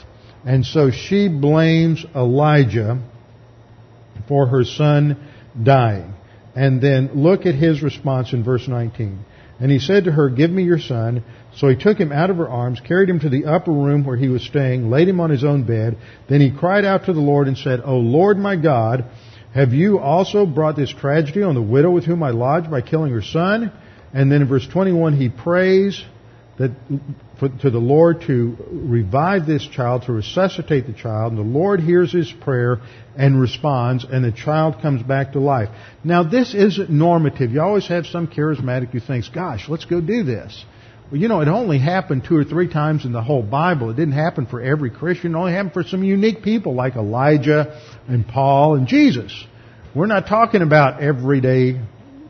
And 0.46 0.66
so 0.66 0.90
she 0.90 1.28
blames 1.28 2.04
Elijah 2.16 3.00
for 4.28 4.48
her 4.48 4.64
son 4.64 5.28
dying. 5.62 6.16
And 6.56 6.82
then 6.82 7.12
look 7.14 7.46
at 7.46 7.54
his 7.54 7.84
response 7.84 8.34
in 8.34 8.44
verse 8.44 8.68
19. 8.68 9.26
And 9.60 9.70
he 9.70 9.80
said 9.80 10.06
to 10.06 10.12
her, 10.12 10.30
Give 10.30 10.50
me 10.50 10.64
your 10.64 10.80
son. 10.80 11.24
So 11.60 11.68
he 11.68 11.76
took 11.76 11.98
him 11.98 12.14
out 12.14 12.30
of 12.30 12.38
her 12.38 12.48
arms, 12.48 12.80
carried 12.80 13.10
him 13.10 13.20
to 13.20 13.28
the 13.28 13.44
upper 13.44 13.72
room 13.72 14.06
where 14.06 14.16
he 14.16 14.30
was 14.30 14.46
staying, 14.46 14.90
laid 14.90 15.10
him 15.10 15.20
on 15.20 15.30
his 15.30 15.44
own 15.44 15.64
bed. 15.64 15.98
Then 16.30 16.40
he 16.40 16.52
cried 16.58 16.86
out 16.86 17.06
to 17.06 17.14
the 17.14 17.20
Lord 17.20 17.50
and 17.50 17.58
said, 17.58 17.82
O 17.84 17.98
Lord 17.98 18.38
my 18.38 18.56
God, 18.56 19.04
have 19.54 19.74
you 19.74 20.00
also 20.00 20.46
brought 20.46 20.78
this 20.78 20.94
tragedy 20.94 21.44
on 21.44 21.56
the 21.56 21.62
widow 21.62 21.92
with 21.92 22.06
whom 22.06 22.24
I 22.24 22.30
lodged 22.30 22.72
by 22.72 22.82
killing 22.82 23.12
her 23.12 23.22
son? 23.22 23.74
And 24.14 24.32
then 24.32 24.42
in 24.42 24.48
verse 24.48 24.66
21 24.68 25.18
he 25.18 25.28
prays 25.28 26.02
that 26.58 26.72
for, 27.42 27.50
to 27.50 27.70
the 27.70 27.78
Lord 27.78 28.22
to 28.28 28.56
revive 28.72 29.46
this 29.46 29.68
child, 29.68 30.04
to 30.04 30.14
resuscitate 30.14 30.88
the 30.88 30.94
child, 30.94 31.34
and 31.34 31.40
the 31.40 31.60
Lord 31.60 31.82
hears 31.82 32.14
his 32.14 32.32
prayer 32.32 32.80
and 33.18 33.40
responds, 33.40 34.06
and 34.06 34.24
the 34.24 34.32
child 34.32 34.82
comes 34.82 35.04
back 35.04 35.34
to 35.34 35.42
life. 35.42 35.68
Now 36.06 36.24
this 36.24 36.54
isn't 36.54 36.90
normative. 36.90 37.52
You 37.52 37.62
always 37.62 37.88
have 37.88 38.06
some 38.06 38.28
charismatic 38.28 38.92
who 38.92 39.02
thinks, 39.02 39.28
gosh, 39.28 39.68
let's 39.68 39.86
go 39.86 40.00
do 40.00 40.24
this. 40.24 40.64
Well, 41.12 41.20
you 41.20 41.28
know, 41.28 41.42
it 41.42 41.48
only 41.48 41.80
happened 41.80 42.26
two 42.26 42.36
or 42.36 42.44
three 42.44 42.68
times 42.68 43.04
in 43.04 43.12
the 43.12 43.22
whole 43.22 43.42
Bible. 43.42 43.90
It 43.90 43.96
didn't 43.96 44.14
happen 44.14 44.46
for 44.46 44.62
every 44.62 44.92
Christian. 44.92 45.34
It 45.34 45.38
only 45.38 45.54
happened 45.54 45.74
for 45.74 45.84
some 45.84 46.04
unique 46.04 46.44
people 46.44 46.76
like 46.76 46.96
Elijah 46.96 47.82
and 48.08 48.28
Paul 48.28 48.76
and 48.76 48.88
Jesus. 48.88 49.34
We're 49.96 50.06
not 50.06 50.28
talking 50.28 50.62
about 50.62 51.02
everyday 51.02 51.82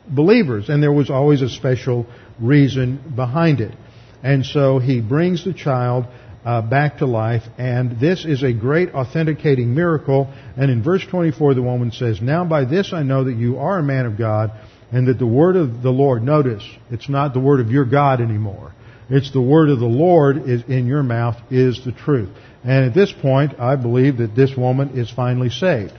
believers, 0.08 0.70
and 0.70 0.82
there 0.82 0.94
was 0.94 1.10
always 1.10 1.42
a 1.42 1.50
special 1.50 2.06
reason 2.40 3.14
behind 3.18 3.60
it. 3.60 3.76
And 4.24 4.46
so 4.46 4.80
he 4.80 5.02
brings 5.02 5.44
the 5.44 5.54
child 5.54 6.06
uh, 6.46 6.62
back 6.62 7.00
to 7.00 7.06
life, 7.06 7.44
and 7.58 8.00
this 8.00 8.24
is 8.24 8.44
a 8.44 8.54
great 8.54 8.94
authenticating 8.94 9.76
miracle. 9.76 10.34
And 10.56 10.72
in 10.72 10.84
verse 10.84 11.06
24, 11.06 11.54
the 11.54 11.62
woman 11.62 11.92
says, 11.92 12.22
Now 12.22 12.46
by 12.46 12.64
this 12.64 12.94
I 12.94 13.04
know 13.04 13.26
that 13.26 13.36
you 13.36 13.58
are 13.58 13.80
a 13.80 13.84
man 13.84 14.06
of 14.06 14.18
God, 14.18 14.52
and 14.92 15.08
that 15.08 15.20
the 15.20 15.28
word 15.28 15.56
of 15.56 15.82
the 15.82 15.92
Lord, 15.92 16.24
notice, 16.24 16.64
it's 16.90 17.10
not 17.10 17.34
the 17.34 17.40
word 17.40 17.60
of 17.60 17.72
your 17.72 17.86
God 17.86 18.22
anymore. 18.22 18.74
It's 19.10 19.32
the 19.32 19.42
word 19.42 19.70
of 19.70 19.80
the 19.80 19.86
Lord 19.86 20.50
is 20.50 20.64
in 20.68 20.86
your 20.86 21.04
mouth 21.04 21.38
is 21.50 21.84
the 21.84 21.92
truth. 21.92 22.30
And 22.64 22.86
at 22.86 22.94
this 22.94 23.12
point, 23.12 23.60
I 23.60 23.76
believe 23.76 24.18
that 24.18 24.36
this 24.36 24.56
woman 24.56 24.98
is 24.98 25.10
finally 25.10 25.50
saved. 25.50 25.94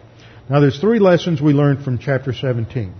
Now 0.48 0.60
there's 0.60 0.80
three 0.80 0.98
lessons 0.98 1.40
we 1.40 1.52
learned 1.52 1.84
from 1.84 1.98
chapter 1.98 2.32
17 2.32 2.94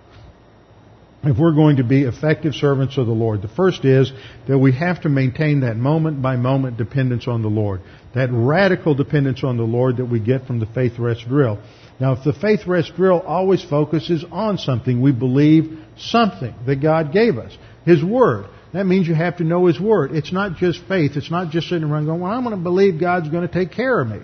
if 1.23 1.37
we're 1.37 1.55
going 1.55 1.77
to 1.77 1.85
be 1.85 2.03
effective 2.05 2.55
servants 2.55 2.97
of 2.97 3.07
the 3.07 3.13
Lord. 3.13 3.43
The 3.43 3.49
first 3.49 3.85
is 3.85 4.11
that 4.49 4.59
we 4.59 4.73
have 4.73 5.03
to 5.03 5.09
maintain 5.09 5.61
that 5.61 5.77
moment 5.77 6.23
by 6.23 6.37
moment 6.37 6.79
dependence 6.79 7.29
on 7.29 7.43
the 7.43 7.49
Lord. 7.49 7.83
That 8.15 8.31
radical 8.33 8.95
dependence 8.95 9.45
on 9.45 9.57
the 9.57 9.65
Lord 9.65 9.99
that 9.99 10.07
we 10.07 10.19
get 10.19 10.47
from 10.47 10.61
the 10.61 10.67
faith 10.67 10.99
rest 10.99 11.29
drill. 11.29 11.59
Now 12.01 12.13
if 12.13 12.25
the 12.25 12.33
faith 12.33 12.67
rest 12.67 12.97
drill 12.97 13.21
always 13.21 13.63
focuses 13.63 14.25
on 14.31 14.59
something, 14.59 15.01
we 15.03 15.13
believe 15.13 15.79
something 15.99 16.55
that 16.67 16.77
God 16.77 17.13
gave 17.13 17.39
us. 17.39 17.57
His 17.85 18.03
Word. 18.03 18.47
That 18.73 18.87
means 18.87 19.09
you 19.09 19.15
have 19.15 19.39
to 19.39 19.45
know 19.45 19.67
His 19.67 19.81
Word. 19.81 20.13
It's 20.13 20.33
not 20.33 20.57
just 20.57 20.83
faith. 20.87 21.13
It's 21.17 21.31
not 21.31 21.51
just 21.51 21.69
sitting 21.69 21.85
around 21.85 22.07
going, 22.07 22.21
well, 22.21 22.33
I'm 22.33 22.45
going 22.45 22.57
to 22.57 22.63
believe 22.63 23.01
God's 23.01 23.29
going 23.29 23.47
to 23.47 23.53
take 23.53 23.73
care 23.73 24.01
of 24.01 24.09
me. 24.09 24.21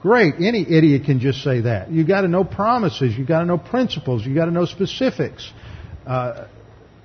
Great. 0.00 0.34
Any 0.40 0.62
idiot 0.62 1.04
can 1.04 1.20
just 1.20 1.42
say 1.42 1.62
that. 1.62 1.90
You've 1.90 2.08
gotta 2.08 2.28
know 2.28 2.44
promises. 2.44 3.16
You've 3.16 3.26
gotta 3.26 3.46
know 3.46 3.56
principles. 3.56 4.26
You've 4.26 4.36
gotta 4.36 4.50
know 4.50 4.66
specifics 4.66 5.50
uh, 6.06 6.46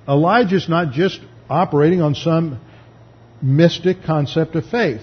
Elijah's 0.08 0.68
not 0.68 0.92
just 0.92 1.20
operating 1.48 2.00
on 2.00 2.14
some 2.14 2.60
mystic 3.42 4.02
concept 4.04 4.54
of 4.56 4.66
faith. 4.66 5.02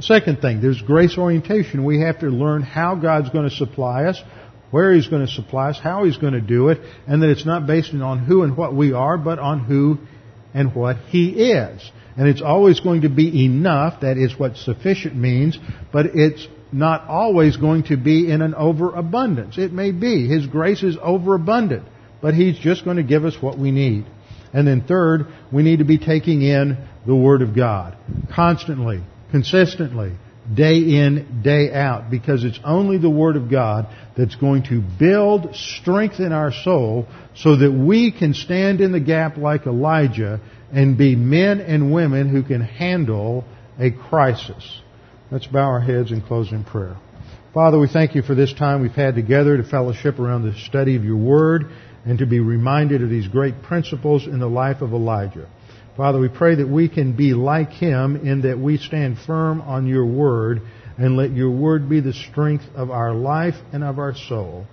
Second 0.00 0.40
thing, 0.40 0.60
there's 0.60 0.80
grace 0.80 1.16
orientation. 1.18 1.84
We 1.84 2.00
have 2.00 2.20
to 2.20 2.26
learn 2.26 2.62
how 2.62 2.94
God's 2.94 3.30
going 3.30 3.48
to 3.48 3.54
supply 3.54 4.04
us, 4.04 4.22
where 4.70 4.92
He's 4.92 5.08
going 5.08 5.26
to 5.26 5.32
supply 5.32 5.70
us, 5.70 5.78
how 5.78 6.04
He's 6.04 6.16
going 6.16 6.34
to 6.34 6.40
do 6.40 6.68
it, 6.68 6.80
and 7.06 7.22
that 7.22 7.30
it's 7.30 7.46
not 7.46 7.66
based 7.66 7.92
on 7.94 8.18
who 8.20 8.42
and 8.42 8.56
what 8.56 8.74
we 8.74 8.92
are, 8.92 9.18
but 9.18 9.38
on 9.38 9.64
who 9.64 9.98
and 10.54 10.74
what 10.74 10.96
He 11.08 11.50
is. 11.50 11.90
And 12.16 12.28
it's 12.28 12.42
always 12.42 12.80
going 12.80 13.02
to 13.02 13.08
be 13.08 13.44
enough, 13.44 14.00
that 14.00 14.18
is 14.18 14.38
what 14.38 14.56
sufficient 14.56 15.14
means, 15.14 15.58
but 15.92 16.06
it's 16.14 16.46
not 16.72 17.06
always 17.08 17.56
going 17.56 17.84
to 17.84 17.96
be 17.96 18.30
in 18.30 18.42
an 18.42 18.54
overabundance. 18.54 19.56
It 19.56 19.72
may 19.72 19.92
be. 19.92 20.28
His 20.28 20.46
grace 20.46 20.82
is 20.82 20.96
overabundant 21.00 21.86
but 22.20 22.34
He's 22.34 22.58
just 22.58 22.84
going 22.84 22.96
to 22.96 23.02
give 23.02 23.24
us 23.24 23.36
what 23.40 23.58
we 23.58 23.70
need. 23.70 24.06
And 24.52 24.66
then 24.66 24.84
third, 24.86 25.26
we 25.52 25.62
need 25.62 25.78
to 25.80 25.84
be 25.84 25.98
taking 25.98 26.42
in 26.42 26.78
the 27.06 27.14
Word 27.14 27.42
of 27.42 27.54
God 27.54 27.96
constantly, 28.34 29.02
consistently, 29.30 30.12
day 30.52 30.76
in, 30.76 31.42
day 31.42 31.72
out, 31.72 32.10
because 32.10 32.44
it's 32.44 32.58
only 32.64 32.98
the 32.98 33.10
Word 33.10 33.36
of 33.36 33.50
God 33.50 33.86
that's 34.16 34.36
going 34.36 34.64
to 34.64 34.80
build 34.80 35.54
strength 35.54 36.20
in 36.20 36.32
our 36.32 36.52
soul 36.52 37.06
so 37.34 37.56
that 37.56 37.70
we 37.70 38.10
can 38.10 38.34
stand 38.34 38.80
in 38.80 38.92
the 38.92 39.00
gap 39.00 39.36
like 39.36 39.66
Elijah 39.66 40.40
and 40.72 40.96
be 40.96 41.16
men 41.16 41.60
and 41.60 41.92
women 41.92 42.28
who 42.28 42.42
can 42.42 42.60
handle 42.60 43.44
a 43.78 43.90
crisis. 43.90 44.80
Let's 45.30 45.46
bow 45.46 45.64
our 45.64 45.80
heads 45.80 46.10
and 46.10 46.24
close 46.24 46.52
in 46.52 46.64
prayer. 46.64 46.96
Father, 47.52 47.78
we 47.78 47.88
thank 47.88 48.14
you 48.14 48.22
for 48.22 48.34
this 48.34 48.52
time 48.52 48.82
we've 48.82 48.92
had 48.92 49.14
together 49.14 49.56
to 49.56 49.62
fellowship 49.62 50.18
around 50.18 50.42
the 50.42 50.58
study 50.58 50.96
of 50.96 51.04
your 51.04 51.16
Word 51.16 51.70
and 52.04 52.18
to 52.18 52.26
be 52.26 52.40
reminded 52.40 53.02
of 53.02 53.10
these 53.10 53.28
great 53.28 53.62
principles 53.62 54.26
in 54.26 54.38
the 54.38 54.48
life 54.48 54.80
of 54.80 54.92
Elijah. 54.92 55.48
Father, 55.98 56.20
we 56.20 56.28
pray 56.28 56.54
that 56.54 56.68
we 56.68 56.88
can 56.88 57.16
be 57.16 57.34
like 57.34 57.70
him 57.70 58.14
in 58.24 58.42
that 58.42 58.56
we 58.56 58.76
stand 58.76 59.18
firm 59.26 59.60
on 59.60 59.88
your 59.88 60.06
word 60.06 60.62
and 60.96 61.16
let 61.16 61.32
your 61.32 61.50
word 61.50 61.88
be 61.88 61.98
the 61.98 62.12
strength 62.12 62.62
of 62.76 62.92
our 62.92 63.12
life 63.12 63.56
and 63.72 63.82
of 63.82 63.98
our 63.98 64.14
soul. 64.14 64.64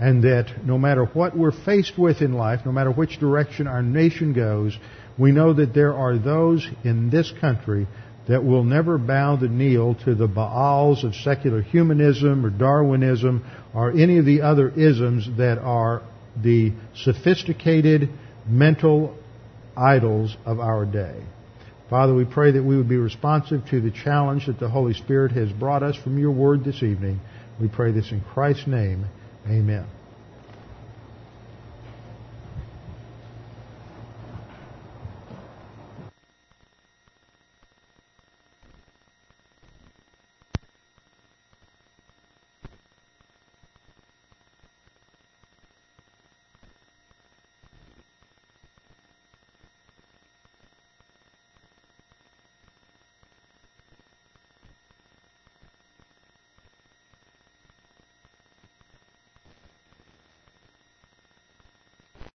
And 0.00 0.22
that 0.22 0.64
no 0.64 0.78
matter 0.78 1.04
what 1.04 1.36
we're 1.36 1.52
faced 1.52 1.98
with 1.98 2.22
in 2.22 2.32
life, 2.32 2.60
no 2.64 2.72
matter 2.72 2.90
which 2.90 3.20
direction 3.20 3.66
our 3.66 3.82
nation 3.82 4.32
goes, 4.32 4.74
we 5.18 5.30
know 5.30 5.52
that 5.52 5.74
there 5.74 5.92
are 5.92 6.16
those 6.16 6.66
in 6.84 7.10
this 7.10 7.30
country 7.38 7.86
that 8.26 8.42
will 8.42 8.64
never 8.64 8.96
bow 8.96 9.36
the 9.36 9.48
knee 9.48 9.74
to 9.74 10.14
the 10.14 10.26
Baals 10.26 11.04
of 11.04 11.14
secular 11.16 11.60
humanism 11.60 12.46
or 12.46 12.50
Darwinism 12.50 13.44
or 13.74 13.90
any 13.90 14.16
of 14.16 14.24
the 14.24 14.40
other 14.40 14.70
isms 14.70 15.28
that 15.36 15.58
are 15.58 16.00
the 16.42 16.72
sophisticated 16.94 18.08
mental 18.48 19.18
idols 19.76 20.36
of 20.44 20.60
our 20.60 20.84
day. 20.84 21.22
Father, 21.90 22.14
we 22.14 22.24
pray 22.24 22.52
that 22.52 22.62
we 22.62 22.76
would 22.76 22.88
be 22.88 22.96
responsive 22.96 23.66
to 23.66 23.80
the 23.80 23.90
challenge 23.90 24.46
that 24.46 24.58
the 24.58 24.68
Holy 24.68 24.94
Spirit 24.94 25.32
has 25.32 25.52
brought 25.52 25.82
us 25.82 25.96
from 25.96 26.18
your 26.18 26.30
word 26.30 26.64
this 26.64 26.82
evening. 26.82 27.20
We 27.60 27.68
pray 27.68 27.92
this 27.92 28.10
in 28.12 28.22
Christ's 28.22 28.66
name. 28.66 29.06
Amen. 29.46 29.86